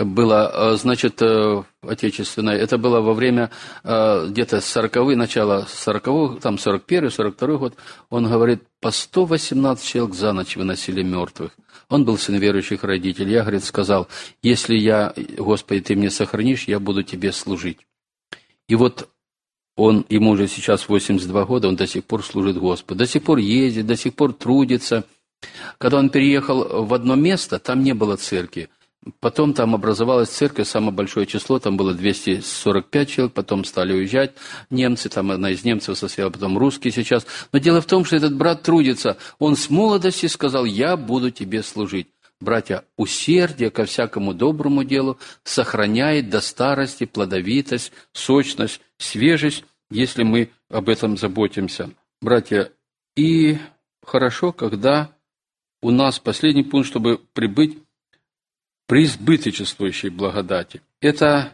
было, 0.04 0.52
э, 0.54 0.78
значит, 0.78 1.22
э, 1.22 1.64
отечественное, 1.82 2.58
это 2.58 2.78
было 2.78 3.02
во 3.02 3.14
время 3.14 3.50
э, 3.84 4.28
где-то 4.30 4.62
40 4.62 5.16
начала 5.16 5.66
40 5.68 6.40
там 6.42 6.58
41 6.58 7.12
42 7.12 7.58
год, 7.58 7.76
он 8.10 8.28
говорит, 8.28 8.64
по 8.82 8.92
118 8.92 9.86
человек 9.86 10.16
за 10.16 10.34
ночь 10.34 10.56
выносили 10.58 11.02
мертвых. 11.02 11.52
Он 11.90 12.04
был 12.04 12.18
сын 12.18 12.36
верующих 12.36 12.84
родителей. 12.84 13.34
Я, 13.34 13.42
говорит, 13.42 13.64
сказал, 13.64 14.08
если 14.42 14.76
я, 14.76 15.14
Господи, 15.38 15.82
ты 15.82 15.96
мне 15.96 16.10
сохранишь, 16.10 16.68
я 16.68 16.80
буду 16.80 17.04
тебе 17.04 17.32
служить. 17.32 17.80
И 18.68 18.76
вот 18.76 19.10
он, 19.76 20.06
ему 20.10 20.32
уже 20.32 20.48
сейчас 20.48 20.90
82 20.90 21.46
года, 21.46 21.68
он 21.68 21.76
до 21.76 21.86
сих 21.86 22.06
пор 22.06 22.24
служит 22.24 22.58
Господу, 22.58 23.00
до 23.00 23.06
сих 23.06 23.24
пор 23.24 23.38
ездит, 23.38 23.86
до 23.86 23.96
сих 23.96 24.16
пор 24.16 24.34
трудится. 24.34 25.04
Когда 25.78 26.00
он 26.00 26.10
переехал 26.10 26.86
в 26.86 26.94
одно 26.94 27.16
место, 27.16 27.60
там 27.60 27.84
не 27.84 27.94
было 27.94 28.16
церкви. 28.16 28.70
Потом 29.20 29.54
там 29.54 29.76
образовалась 29.76 30.30
церковь, 30.30 30.68
самое 30.68 30.92
большое 30.92 31.28
число, 31.28 31.60
там 31.60 31.78
было 31.78 31.94
245 31.94 33.10
человек, 33.10 33.34
потом 33.34 33.64
стали 33.64 33.94
уезжать 33.94 34.34
немцы, 34.72 35.10
там 35.10 35.30
одна 35.30 35.52
из 35.52 35.64
немцев 35.64 35.98
состояла, 35.98 36.32
потом 36.32 36.58
русские 36.58 36.92
сейчас. 36.92 37.28
Но 37.52 37.60
дело 37.60 37.82
в 37.82 37.86
том, 37.86 38.04
что 38.04 38.16
этот 38.16 38.36
брат 38.36 38.64
трудится. 38.64 39.18
Он 39.38 39.56
с 39.56 39.70
молодости 39.70 40.26
сказал, 40.26 40.66
я 40.66 40.98
буду 40.98 41.30
тебе 41.30 41.62
служить. 41.62 42.08
Братья, 42.42 42.84
усердие 42.98 43.70
ко 43.70 43.86
всякому 43.86 44.34
доброму 44.34 44.84
делу 44.84 45.20
сохраняет 45.44 46.30
до 46.30 46.42
старости 46.42 47.06
плодовитость, 47.06 47.92
сочность, 48.12 48.82
свежесть, 48.98 49.64
если 49.92 50.24
мы 50.24 50.50
об 50.70 50.90
этом 50.90 51.16
заботимся. 51.16 51.92
Братья, 52.22 52.72
и 53.16 53.60
хорошо, 54.04 54.52
когда 54.52 55.12
у 55.82 55.92
нас 55.92 56.18
последний 56.20 56.64
пункт, 56.64 56.90
чтобы 56.90 57.20
прибыть 57.34 57.78
преизбыточествующей 58.88 60.10
благодати. 60.10 60.82
Это 61.02 61.54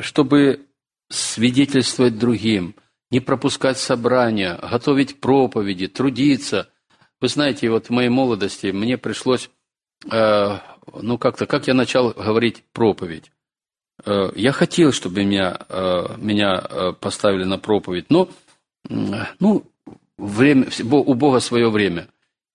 чтобы 0.00 0.66
свидетельствовать 1.10 2.18
другим, 2.18 2.74
не 3.10 3.20
пропускать 3.20 3.78
собрания, 3.78 4.58
готовить 4.62 5.20
проповеди, 5.20 5.86
трудиться. 5.86 6.70
Вы 7.20 7.28
знаете, 7.28 7.68
вот 7.68 7.86
в 7.86 7.90
моей 7.90 8.08
молодости 8.08 8.68
мне 8.68 8.96
пришлось, 8.96 9.50
э, 10.10 10.58
ну 10.94 11.18
как-то, 11.18 11.46
как 11.46 11.66
я 11.66 11.74
начал 11.74 12.10
говорить 12.10 12.64
проповедь. 12.72 13.30
Э, 14.04 14.30
я 14.34 14.52
хотел, 14.52 14.92
чтобы 14.92 15.24
меня, 15.24 15.58
э, 15.68 16.16
меня 16.16 16.58
э, 16.58 16.92
поставили 16.98 17.44
на 17.44 17.58
проповедь, 17.58 18.06
но, 18.08 18.30
ну, 18.88 19.64
время, 20.16 20.68
у 20.90 21.14
Бога 21.14 21.40
свое 21.40 21.70
время. 21.70 22.08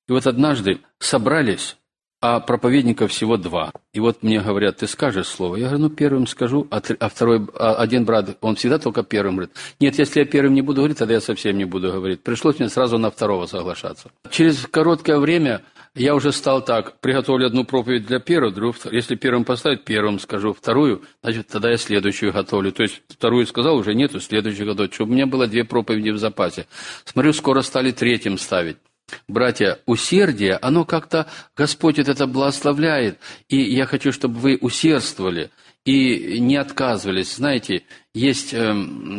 И 0.07 0.11
вот 0.11 0.25
однажды 0.25 0.79
собрались 0.97 1.77
а 2.19 2.39
проповедников 2.39 3.11
всего 3.11 3.37
два. 3.37 3.71
И 3.93 3.99
вот 3.99 4.23
мне 4.23 4.39
говорят, 4.41 4.77
ты 4.77 4.87
скажешь 4.87 5.27
слово? 5.27 5.55
Я 5.57 5.67
говорю, 5.67 5.83
ну, 5.83 5.89
первым 5.89 6.27
скажу, 6.27 6.67
а, 6.71 6.81
а 6.99 7.09
второй, 7.09 7.47
а 7.55 7.75
один 7.75 8.05
брат, 8.05 8.37
он 8.41 8.55
всегда 8.55 8.79
только 8.79 9.03
первым 9.03 9.35
говорит. 9.35 9.55
Нет, 9.79 9.99
если 9.99 10.21
я 10.21 10.25
первым 10.25 10.55
не 10.55 10.61
буду 10.61 10.77
говорить, 10.77 10.97
тогда 10.97 11.13
я 11.13 11.21
совсем 11.21 11.57
не 11.57 11.65
буду 11.65 11.91
говорить. 11.91 12.23
Пришлось 12.23 12.57
мне 12.59 12.69
сразу 12.69 12.97
на 12.97 13.11
второго 13.11 13.45
соглашаться. 13.45 14.09
Через 14.31 14.65
короткое 14.65 15.19
время 15.19 15.61
я 15.93 16.15
уже 16.15 16.31
стал 16.31 16.63
так, 16.63 16.99
приготовлю 16.99 17.47
одну 17.47 17.65
проповедь 17.65 18.05
для 18.05 18.19
первого, 18.19 18.51
другую, 18.51 18.75
если 18.91 19.15
первым 19.15 19.45
поставить, 19.45 19.83
первым 19.83 20.19
скажу, 20.19 20.53
вторую, 20.53 21.03
значит, 21.23 21.47
тогда 21.47 21.71
я 21.71 21.77
следующую 21.77 22.33
готовлю. 22.33 22.71
То 22.71 22.83
есть 22.83 23.01
вторую 23.09 23.45
сказал, 23.45 23.77
уже 23.77 23.95
нету, 23.95 24.19
следующую 24.19 24.67
готовить, 24.67 24.93
чтобы 24.93 25.11
у 25.11 25.13
меня 25.15 25.25
было 25.25 25.47
две 25.47 25.63
проповеди 25.63 26.09
в 26.09 26.17
запасе. 26.17 26.67
Смотрю, 27.05 27.33
скоро 27.33 27.61
стали 27.61 27.91
третьим 27.91 28.37
ставить. 28.37 28.77
Братья, 29.27 29.79
усердие, 29.85 30.57
оно 30.57 30.85
как-то, 30.85 31.27
Господь 31.55 31.99
это 31.99 32.27
благословляет, 32.27 33.19
и 33.47 33.57
я 33.57 33.85
хочу, 33.85 34.11
чтобы 34.11 34.39
вы 34.39 34.57
усердствовали 34.59 35.51
и 35.85 36.39
не 36.39 36.57
отказывались. 36.57 37.35
Знаете, 37.35 37.83
есть 38.13 38.53
э, 38.53 38.73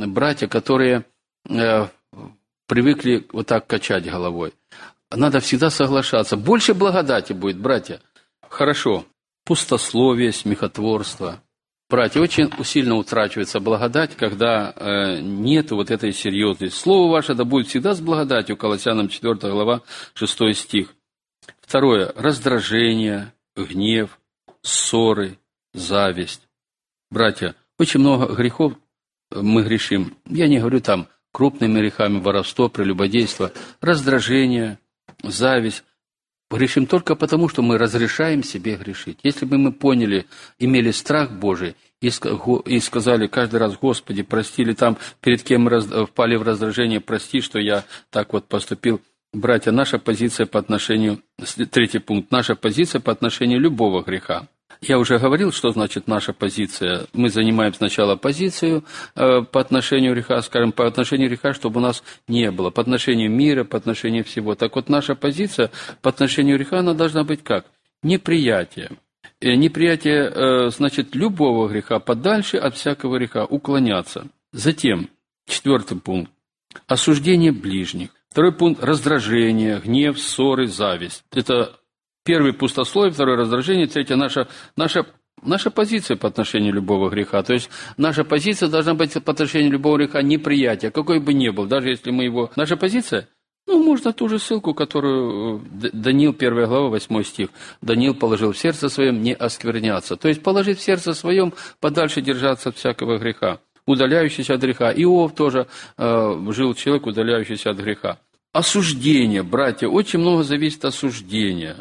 братья, 0.06 0.46
которые 0.46 1.04
э, 1.48 1.88
привыкли 2.66 3.26
вот 3.32 3.46
так 3.46 3.66
качать 3.66 4.04
головой. 4.04 4.52
Надо 5.10 5.40
всегда 5.40 5.70
соглашаться. 5.70 6.36
Больше 6.36 6.74
благодати 6.74 7.32
будет, 7.32 7.58
братья. 7.58 8.00
Хорошо. 8.48 9.06
Пустословие, 9.44 10.32
смехотворство– 10.32 11.42
Братья, 11.90 12.20
очень 12.20 12.50
сильно 12.64 12.96
утрачивается 12.96 13.60
благодать, 13.60 14.14
когда 14.14 14.74
э, 14.76 15.20
нет 15.20 15.70
вот 15.70 15.90
этой 15.90 16.12
серьезности. 16.12 16.76
Слово 16.76 17.10
ваше 17.10 17.34
да 17.34 17.44
будет 17.44 17.68
всегда 17.68 17.94
с 17.94 18.00
благодатью, 18.00 18.58
Колоссянам 18.58 19.08
4 19.08 19.34
глава, 19.50 19.80
6 20.12 20.54
стих. 20.54 20.94
Второе. 21.62 22.12
Раздражение, 22.14 23.32
гнев, 23.56 24.18
ссоры, 24.60 25.38
зависть. 25.72 26.46
Братья, 27.10 27.54
очень 27.78 28.00
много 28.00 28.34
грехов 28.34 28.74
мы 29.30 29.62
грешим. 29.62 30.14
Я 30.26 30.46
не 30.46 30.58
говорю 30.58 30.80
там 30.80 31.08
крупными 31.32 31.78
грехами, 31.80 32.20
воровство, 32.20 32.68
прелюбодейство, 32.68 33.52
раздражение, 33.80 34.78
зависть. 35.22 35.84
Грешим 36.50 36.86
только 36.86 37.14
потому, 37.14 37.48
что 37.48 37.62
мы 37.62 37.76
разрешаем 37.76 38.42
себе 38.42 38.76
грешить. 38.76 39.18
Если 39.22 39.44
бы 39.44 39.58
мы 39.58 39.70
поняли, 39.70 40.26
имели 40.58 40.90
страх 40.92 41.30
Божий 41.30 41.76
и 42.00 42.10
сказали 42.80 43.26
каждый 43.26 43.56
раз, 43.56 43.76
Господи, 43.76 44.22
прости, 44.22 44.62
или 44.62 44.72
там 44.72 44.96
перед 45.20 45.42
кем 45.42 45.68
впали 46.06 46.36
в 46.36 46.42
раздражение, 46.42 47.00
прости, 47.00 47.40
что 47.42 47.58
я 47.58 47.84
так 48.10 48.32
вот 48.32 48.46
поступил. 48.46 49.00
Братья, 49.34 49.72
наша 49.72 49.98
позиция 49.98 50.46
по 50.46 50.58
отношению, 50.58 51.20
третий 51.70 51.98
пункт, 51.98 52.30
наша 52.30 52.54
позиция 52.54 53.00
по 53.02 53.12
отношению 53.12 53.60
любого 53.60 54.02
греха. 54.02 54.48
Я 54.80 54.98
уже 54.98 55.18
говорил, 55.18 55.50
что 55.50 55.70
значит 55.70 56.06
наша 56.06 56.32
позиция. 56.32 57.06
Мы 57.12 57.30
занимаем 57.30 57.74
сначала 57.74 58.14
позицию 58.14 58.84
э, 59.16 59.42
по 59.42 59.60
отношению 59.60 60.14
греха, 60.14 60.40
скажем, 60.42 60.72
по 60.72 60.86
отношению 60.86 61.28
греха, 61.28 61.52
чтобы 61.52 61.80
у 61.80 61.82
нас 61.82 62.02
не 62.28 62.50
было, 62.50 62.70
по 62.70 62.80
отношению 62.80 63.30
мира, 63.30 63.64
по 63.64 63.76
отношению 63.76 64.24
всего. 64.24 64.54
Так 64.54 64.76
вот, 64.76 64.88
наша 64.88 65.14
позиция 65.14 65.70
по 66.00 66.10
отношению 66.10 66.58
греха, 66.58 66.78
она 66.78 66.94
должна 66.94 67.24
быть 67.24 67.42
как? 67.42 67.66
Неприятие. 68.02 68.90
И 69.40 69.48
э, 69.48 69.54
неприятие, 69.56 70.30
э, 70.32 70.70
значит, 70.70 71.14
любого 71.14 71.68
греха, 71.68 71.98
подальше 71.98 72.56
от 72.56 72.76
всякого 72.76 73.18
греха, 73.18 73.44
уклоняться. 73.44 74.28
Затем, 74.52 75.10
четвертый 75.46 75.98
пункт, 75.98 76.30
осуждение 76.86 77.52
ближних. 77.52 78.10
Второй 78.30 78.52
пункт– 78.52 78.82
раздражение, 78.84 79.80
гнев, 79.80 80.18
ссоры, 80.20 80.68
зависть. 80.68 81.24
Это 81.32 81.77
Первый– 82.28 82.52
пустословие, 82.52 83.10
второе– 83.10 83.36
раздражение, 83.38 83.86
третье– 83.86 84.14
наша, 84.16 84.48
наша, 84.76 85.06
наша 85.42 85.70
позиция 85.70 86.18
по 86.18 86.28
отношению 86.28 86.74
любого 86.74 87.08
греха. 87.08 87.42
То 87.42 87.54
есть 87.54 87.70
наша 87.96 88.22
позиция 88.22 88.68
должна 88.68 88.92
быть 88.92 89.14
по 89.24 89.32
отношению 89.32 89.72
любого 89.72 89.96
греха 89.96 90.20
неприятия, 90.20 90.90
какой 90.90 91.20
бы 91.20 91.32
ни 91.32 91.48
был, 91.48 91.64
даже 91.64 91.88
если 91.88 92.10
мы 92.10 92.24
его... 92.24 92.50
Наша 92.54 92.76
позиция 92.76 93.28
ну, 93.66 93.82
можно 93.82 94.12
ту 94.12 94.28
же 94.28 94.38
ссылку, 94.38 94.74
которую 94.74 95.62
э, 95.82 95.88
Даниил, 95.94 96.34
1 96.38 96.66
глава, 96.66 96.88
8 96.90 97.22
стих. 97.22 97.48
Даниил 97.80 98.14
положил 98.14 98.52
в 98.52 98.58
сердце 98.58 98.90
своем 98.90 99.22
не 99.22 99.32
оскверняться. 99.32 100.16
То 100.16 100.28
есть 100.28 100.42
положить 100.42 100.80
в 100.80 100.82
сердце 100.82 101.14
своем, 101.14 101.54
подальше 101.80 102.20
держаться 102.20 102.68
от 102.68 102.76
всякого 102.76 103.16
греха, 103.16 103.60
удаляющийся 103.86 104.52
от 104.52 104.60
греха. 104.60 104.92
Иов 104.92 105.34
тоже 105.34 105.66
э, 105.96 106.46
жил 106.50 106.74
человек, 106.74 107.06
удаляющийся 107.06 107.70
от 107.70 107.78
греха. 107.78 108.18
Осуждение, 108.52 109.42
братья, 109.42 109.88
очень 109.88 110.18
много 110.18 110.42
зависит 110.42 110.84
от 110.84 110.92
осуждения 110.92 111.76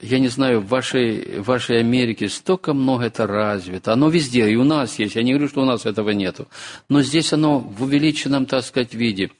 я 0.00 0.18
не 0.18 0.28
знаю, 0.28 0.60
в 0.60 0.68
вашей, 0.68 1.40
в 1.40 1.44
вашей 1.44 1.80
Америке 1.80 2.28
столько 2.28 2.74
много 2.74 3.04
это 3.04 3.26
развито. 3.26 3.92
Оно 3.92 4.08
везде, 4.08 4.50
и 4.50 4.56
у 4.56 4.64
нас 4.64 4.98
есть. 4.98 5.16
Я 5.16 5.22
не 5.22 5.32
говорю, 5.32 5.48
что 5.48 5.62
у 5.62 5.64
нас 5.64 5.86
этого 5.86 6.10
нету. 6.10 6.48
Но 6.88 7.02
здесь 7.02 7.32
оно 7.32 7.58
в 7.58 7.82
увеличенном, 7.82 8.46
так 8.46 8.64
сказать, 8.64 8.94
виде. 8.94 9.30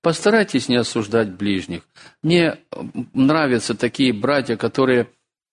Постарайтесь 0.00 0.68
не 0.68 0.76
осуждать 0.76 1.32
ближних. 1.32 1.82
Мне 2.22 2.58
нравятся 3.12 3.74
такие 3.74 4.12
братья, 4.12 4.56
которые 4.56 5.08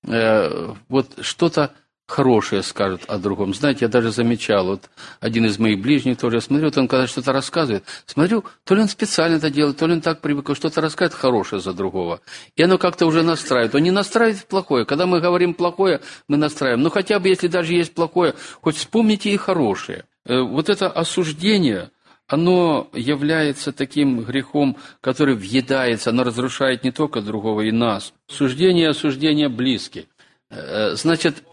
э, 0.07 0.73
вот 0.87 1.17
что-то 1.21 1.73
хорошее 2.07 2.61
скажут 2.63 3.03
о 3.07 3.17
другом. 3.17 3.53
Знаете, 3.53 3.85
я 3.85 3.89
даже 3.89 4.11
замечал, 4.11 4.65
вот 4.67 4.89
один 5.19 5.45
из 5.45 5.57
моих 5.57 5.81
ближних 5.81 6.17
тоже, 6.17 6.37
я 6.37 6.41
смотрю, 6.41 6.67
вот 6.67 6.77
он 6.77 6.87
когда 6.87 7.07
что-то 7.07 7.33
рассказывает, 7.33 7.83
смотрю, 8.05 8.43
то 8.63 8.75
ли 8.75 8.81
он 8.81 8.89
специально 8.89 9.35
это 9.35 9.49
делает, 9.49 9.77
то 9.77 9.87
ли 9.87 9.93
он 9.93 10.01
так 10.01 10.21
привык, 10.21 10.55
что-то 10.55 10.81
рассказывает 10.81 11.19
хорошее 11.19 11.61
за 11.61 11.73
другого. 11.73 12.21
И 12.55 12.61
оно 12.61 12.77
как-то 12.77 13.05
уже 13.07 13.23
настраивает. 13.23 13.73
Он 13.73 13.81
не 13.81 13.91
настраивает 13.91 14.45
плохое. 14.45 14.85
Когда 14.85 15.05
мы 15.05 15.19
говорим 15.19 15.53
плохое, 15.53 16.01
мы 16.27 16.37
настраиваем. 16.37 16.81
Но 16.81 16.89
хотя 16.89 17.19
бы, 17.19 17.27
если 17.27 17.47
даже 17.47 17.73
есть 17.73 17.93
плохое, 17.93 18.35
хоть 18.61 18.77
вспомните 18.77 19.31
и 19.31 19.37
хорошее. 19.37 20.05
Э, 20.25 20.41
вот 20.41 20.69
это 20.69 20.89
осуждение, 20.89 21.89
оно 22.27 22.89
является 22.93 23.71
таким 23.71 24.21
грехом, 24.21 24.77
который 25.01 25.35
въедается, 25.35 26.11
оно 26.11 26.23
разрушает 26.23 26.83
не 26.83 26.91
только 26.91 27.21
другого 27.21 27.61
и 27.61 27.71
нас. 27.71 28.13
Суждение 28.27 28.85
и 28.85 28.89
осуждение 28.89 29.49
близки. 29.49 30.07
Э, 30.49 30.95
значит, 30.95 31.43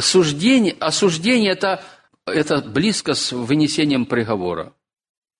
Суждение, 0.00 0.74
осуждение 0.80 1.52
это, 1.52 1.82
это 2.26 2.60
близко 2.60 3.14
с 3.14 3.32
вынесением 3.32 4.06
приговора. 4.06 4.72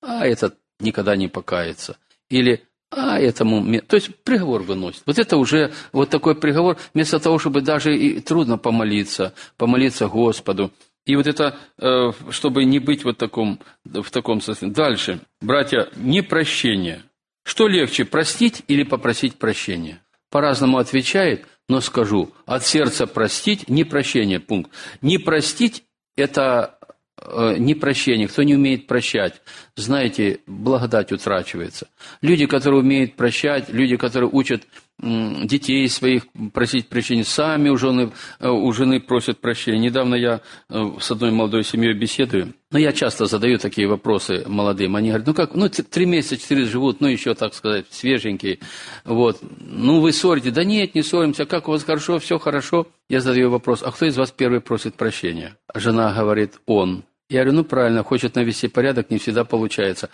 А 0.02 0.26
этот 0.26 0.56
никогда 0.80 1.16
не 1.16 1.28
покается. 1.28 1.96
Или 2.28 2.64
а 2.90 3.18
этому... 3.18 3.80
То 3.80 3.96
есть 3.96 4.14
приговор 4.22 4.62
выносит. 4.62 5.02
Вот 5.06 5.18
это 5.18 5.36
уже 5.36 5.72
вот 5.92 6.10
такой 6.10 6.36
приговор, 6.36 6.78
вместо 6.92 7.18
того, 7.18 7.38
чтобы 7.38 7.60
даже 7.60 7.96
и 7.96 8.20
трудно 8.20 8.58
помолиться, 8.58 9.34
помолиться 9.56 10.06
Господу. 10.08 10.70
И 11.06 11.16
вот 11.16 11.26
это, 11.26 11.58
э, 11.78 12.12
чтобы 12.30 12.64
не 12.64 12.78
быть 12.78 13.04
вот 13.04 13.18
таком, 13.18 13.60
в 13.84 14.10
таком 14.10 14.40
состоянии. 14.40 14.74
Дальше. 14.74 15.20
Братья, 15.40 15.88
непрощение. 15.96 17.02
Что 17.44 17.68
легче, 17.68 18.04
простить 18.04 18.62
или 18.68 18.84
попросить 18.84 19.36
прощения? 19.36 20.00
По-разному 20.30 20.78
отвечает– 20.78 21.46
но 21.68 21.80
скажу, 21.80 22.32
от 22.46 22.64
сердца 22.64 23.06
простить– 23.06 23.68
не 23.68 23.84
прощение, 23.84 24.40
пункт. 24.40 24.70
Не 25.00 25.18
простить– 25.18 25.84
это 26.16 26.78
э, 27.16 27.56
не 27.58 27.74
прощение. 27.74 28.28
Кто 28.28 28.42
не 28.42 28.54
умеет 28.54 28.86
прощать, 28.86 29.40
знаете, 29.74 30.40
благодать 30.46 31.12
утрачивается. 31.12 31.88
Люди, 32.20 32.46
которые 32.46 32.80
умеют 32.80 33.16
прощать, 33.16 33.70
люди, 33.70 33.96
которые 33.96 34.28
учат 34.30 34.66
детей 35.00 35.88
своих 35.88 36.26
просить 36.52 36.88
прощения, 36.88 37.24
сами 37.24 37.68
у 37.68 37.76
жены, 37.76 38.12
э, 38.38 38.48
у 38.48 38.72
жены 38.72 39.00
просят 39.00 39.40
прощения. 39.40 39.78
Недавно 39.78 40.14
я 40.14 40.40
э, 40.70 40.90
с 41.00 41.10
одной 41.10 41.30
молодой 41.32 41.64
семьей 41.64 41.94
беседую, 41.94 42.54
но 42.70 42.78
я 42.78 42.92
часто 42.92 43.26
задаю 43.26 43.58
такие 43.58 43.88
вопросы 43.88 44.44
молодым. 44.46 44.96
Они 44.96 45.08
говорят, 45.08 45.26
ну 45.26 45.34
как, 45.34 45.54
ну 45.54 45.68
три 45.68 46.06
месяца, 46.06 46.36
четыре 46.36 46.64
живут, 46.64 47.00
ну 47.00 47.08
еще, 47.08 47.34
так 47.34 47.54
сказать, 47.54 47.86
свеженькие. 47.90 48.60
Вот. 49.04 49.40
Ну 49.60 50.00
вы 50.00 50.12
ссорите? 50.12 50.50
Да 50.50 50.64
нет, 50.64 50.94
не 50.94 51.02
ссоримся. 51.02 51.44
Как 51.44 51.68
у 51.68 51.72
вас 51.72 51.82
хорошо? 51.82 52.18
Все 52.18 52.38
хорошо. 52.38 52.86
Я 53.08 53.20
задаю 53.20 53.50
вопрос, 53.50 53.82
а 53.82 53.90
кто 53.90 54.06
из 54.06 54.16
вас 54.16 54.30
первый 54.30 54.60
просит 54.60 54.94
прощения? 54.94 55.56
Жена 55.74 56.14
говорит, 56.14 56.60
он. 56.66 57.04
Я 57.28 57.42
говорю, 57.42 57.58
ну 57.58 57.64
правильно, 57.64 58.04
хочет 58.04 58.36
навести 58.36 58.68
порядок, 58.68 59.10
не 59.10 59.18
всегда 59.18 59.44
получается. 59.44 60.08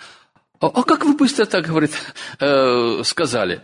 А, 0.61 0.67
а 0.67 0.83
как 0.85 1.05
вы 1.05 1.17
быстро 1.17 1.45
так, 1.45 1.67
говорит, 1.67 1.93
э, 2.39 3.03
сказали? 3.05 3.63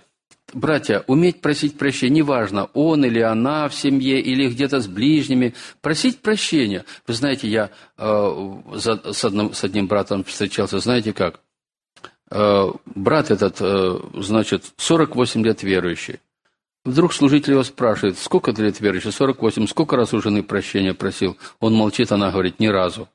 Братья, 0.52 1.02
уметь 1.08 1.40
просить 1.40 1.76
прощения, 1.76 2.16
неважно, 2.16 2.70
он 2.72 3.04
или 3.04 3.20
она 3.20 3.68
в 3.68 3.74
семье, 3.74 4.20
или 4.20 4.48
где-то 4.48 4.80
с 4.80 4.86
ближними, 4.86 5.54
просить 5.80 6.20
прощения. 6.20 6.84
Вы 7.06 7.14
знаете, 7.14 7.48
я 7.48 7.70
э, 7.98 8.52
за, 8.74 9.12
с, 9.12 9.24
одним, 9.24 9.52
с 9.52 9.64
одним 9.64 9.88
братом 9.88 10.22
встречался, 10.22 10.78
знаете 10.78 11.12
как? 11.12 11.40
Э, 12.30 12.70
брат 12.86 13.32
этот, 13.32 13.56
э, 13.60 13.98
значит, 14.14 14.72
48 14.76 15.44
лет 15.44 15.64
верующий. 15.64 16.20
Вдруг 16.84 17.12
служитель 17.12 17.54
его 17.54 17.64
спрашивает, 17.64 18.16
сколько 18.16 18.52
ты 18.52 18.62
лет 18.62 18.80
верующий? 18.80 19.10
48. 19.10 19.66
Сколько 19.66 19.96
раз 19.96 20.14
у 20.14 20.22
жены 20.22 20.44
прощения 20.44 20.94
просил? 20.94 21.36
Он 21.58 21.74
молчит, 21.74 22.12
она 22.12 22.30
говорит, 22.30 22.60
ни 22.60 22.68
разу. 22.68 23.08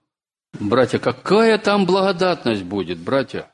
Братья, 0.59 0.99
какая 0.99 1.57
там 1.57 1.85
благодатность 1.85 2.63
будет, 2.63 2.97
братья? 2.97 3.49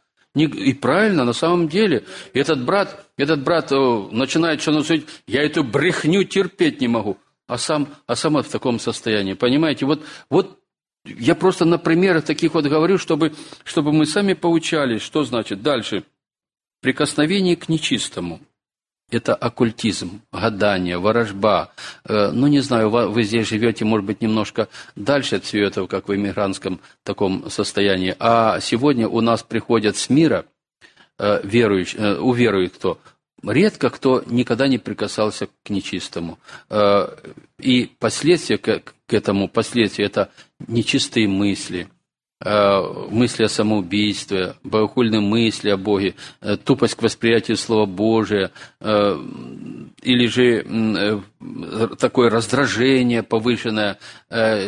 И 0.46 0.74
правильно, 0.74 1.26
на 1.26 1.34
самом 1.34 1.68
деле, 1.68 2.06
этот 2.34 2.64
брат, 2.64 3.08
этот 3.18 3.44
брат 3.44 3.72
начинает 3.72 4.62
что-то 4.62 4.84
судить, 4.84 5.08
я 5.28 5.44
эту 5.44 5.64
брехню 5.64 6.24
терпеть 6.24 6.82
не 6.82 6.88
могу, 6.88 7.18
а 7.48 7.58
сам, 7.58 7.90
а 8.06 8.16
сам 8.16 8.42
в 8.42 8.48
таком 8.48 8.80
состоянии, 8.80 9.34
понимаете? 9.34 9.86
Вот, 9.86 10.06
вот 10.30 10.60
я 11.06 11.36
просто 11.36 11.66
на 11.66 11.78
примерах 11.78 12.26
таких 12.26 12.54
вот 12.54 12.66
говорю, 12.66 12.98
чтобы, 12.98 13.34
чтобы 13.64 13.94
мы 13.94 14.06
сами 14.06 14.34
поучались, 14.34 15.02
что 15.02 15.24
значит 15.24 15.62
дальше. 15.62 16.04
Прикосновение 16.82 17.56
к 17.56 17.70
нечистому– 17.70 18.40
это 19.10 19.36
оккультизм, 19.36 20.22
гадание, 20.32 20.98
ворожба. 20.98 21.72
Э, 22.04 22.32
ну, 22.32 22.48
не 22.48 22.60
знаю, 22.60 22.90
вы 22.90 23.24
здесь 23.24 23.48
живете, 23.48 23.86
может 23.86 24.06
быть, 24.06 24.22
немножко 24.22 24.68
дальше 24.96 25.38
от 25.38 25.46
всего 25.46 25.64
этого, 25.64 25.88
как 25.88 26.08
в 26.08 26.16
иммигрантском 26.16 26.82
таком 27.04 27.50
состоянии. 27.50 28.16
А 28.20 28.60
сегодня 28.60 29.08
у 29.08 29.22
нас 29.22 29.44
приходят 29.44 29.96
с 29.96 30.10
мира 30.10 30.46
э, 31.18 31.40
верующие, 31.44 32.02
э, 32.02 32.18
уверует 32.18 32.76
кто? 32.76 33.00
Редко 33.44 33.90
кто 33.90 34.24
никогда 34.26 34.68
не 34.68 34.80
прикасался 34.80 35.48
к 35.64 35.70
нечистому. 35.70 36.40
И 37.60 37.92
последствия 38.00 38.58
к 38.58 38.94
этому, 39.08 39.48
последствия– 39.48 40.06
это 40.08 40.32
нечистые 40.68 41.28
мысли– 41.28 41.88
мысли 42.40 43.44
о 43.44 43.50
самоубийстве, 43.50 44.56
богохульные 44.64 45.22
мысли 45.22 45.70
о 45.70 45.78
Боге, 45.78 46.14
э, 46.42 46.56
тупость 46.58 46.96
к 46.96 47.02
восприятию 47.02 47.58
Слова 47.58 47.88
Божия, 47.88 48.52
э, 48.80 49.18
или 50.04 50.28
же 50.28 51.24
такое 52.00 52.30
раздражение 52.30 53.24
повышенное, 53.24 53.98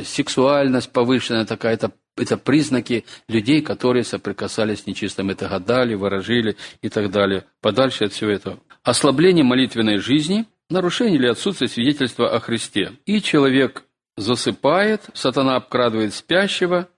сексуальность 0.04 0.92
повышенная 0.92 1.46
такая, 1.46 1.76
это, 1.76 1.92
это 2.18 2.38
признаки 2.38 3.06
людей, 3.28 3.62
которые 3.62 4.04
соприкасались 4.04 4.82
с 4.82 4.88
нечистым, 4.88 5.30
это 5.30 5.48
гадали, 5.48 5.94
выражили 5.94 6.58
и 6.82 6.90
так 6.90 7.12
далее. 7.12 7.46
Подальше 7.62 8.06
от 8.06 8.14
всего 8.14 8.32
этого. 8.32 8.60
Ослабление 8.84 9.44
молитвенной 9.44 9.98
жизни, 9.98 10.46
нарушение 10.70 11.18
или 11.18 11.28
отсутствие 11.28 11.70
свидетельства 11.70 12.34
о 12.34 12.40
Христе. 12.40 12.94
И 13.06 13.22
человек 13.22 13.84
засыпает, 14.18 15.04
сатана 15.14 15.56
обкрадывает 15.56 16.14
спящего, 16.14 16.90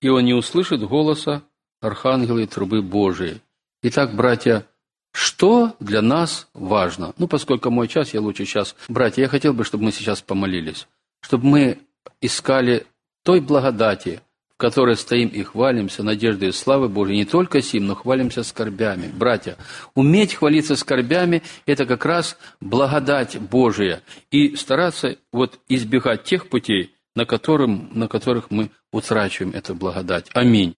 и 0.00 0.08
он 0.08 0.24
не 0.24 0.34
услышит 0.34 0.80
голоса 0.80 1.42
архангела 1.80 2.38
и 2.38 2.46
трубы 2.46 2.82
Божией. 2.82 3.40
Итак, 3.82 4.14
братья, 4.14 4.66
что 5.12 5.76
для 5.80 6.02
нас 6.02 6.48
важно? 6.54 7.14
Ну, 7.18 7.28
поскольку 7.28 7.70
мой 7.70 7.88
час, 7.88 8.14
я 8.14 8.20
лучше 8.20 8.44
сейчас. 8.44 8.74
Братья, 8.88 9.22
я 9.22 9.28
хотел 9.28 9.52
бы, 9.52 9.64
чтобы 9.64 9.84
мы 9.84 9.92
сейчас 9.92 10.20
помолились, 10.20 10.86
чтобы 11.20 11.46
мы 11.46 11.78
искали 12.20 12.86
той 13.24 13.40
благодати, 13.40 14.20
в 14.54 14.56
которой 14.56 14.96
стоим 14.96 15.28
и 15.28 15.42
хвалимся 15.42 16.02
надеждой 16.02 16.48
и 16.48 16.52
славы 16.52 16.88
Божией, 16.88 17.18
не 17.18 17.24
только 17.24 17.62
сим, 17.62 17.86
но 17.86 17.94
хвалимся 17.94 18.42
скорбями. 18.42 19.08
Братья, 19.12 19.56
уметь 19.94 20.34
хвалиться 20.34 20.74
скорбями– 20.74 21.42
это 21.66 21.86
как 21.86 22.04
раз 22.04 22.36
благодать 22.60 23.38
Божия. 23.38 24.02
И 24.30 24.56
стараться 24.56 25.16
вот 25.32 25.60
избегать 25.68 26.24
тех 26.24 26.48
путей, 26.48 26.94
на, 27.18 27.26
которым, 27.26 27.90
на 27.94 28.06
которых 28.06 28.50
мы 28.50 28.70
утрачиваем 28.92 29.52
эту 29.52 29.74
благодать. 29.74 30.26
Аминь. 30.34 30.76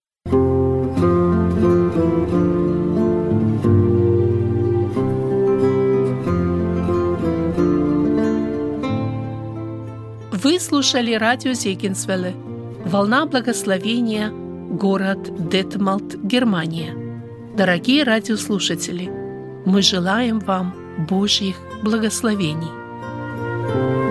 Вы 10.42 10.58
слушали 10.58 11.12
радио 11.12 11.52
Зегенсвелле 11.52 12.34
«Волна 12.86 13.26
благословения», 13.26 14.30
город 14.30 15.50
Детмалт, 15.50 16.16
Германия. 16.22 16.96
Дорогие 17.54 18.04
радиослушатели, 18.04 19.10
мы 19.66 19.82
желаем 19.82 20.38
вам 20.38 20.74
Божьих 21.06 21.56
благословений. 21.82 24.09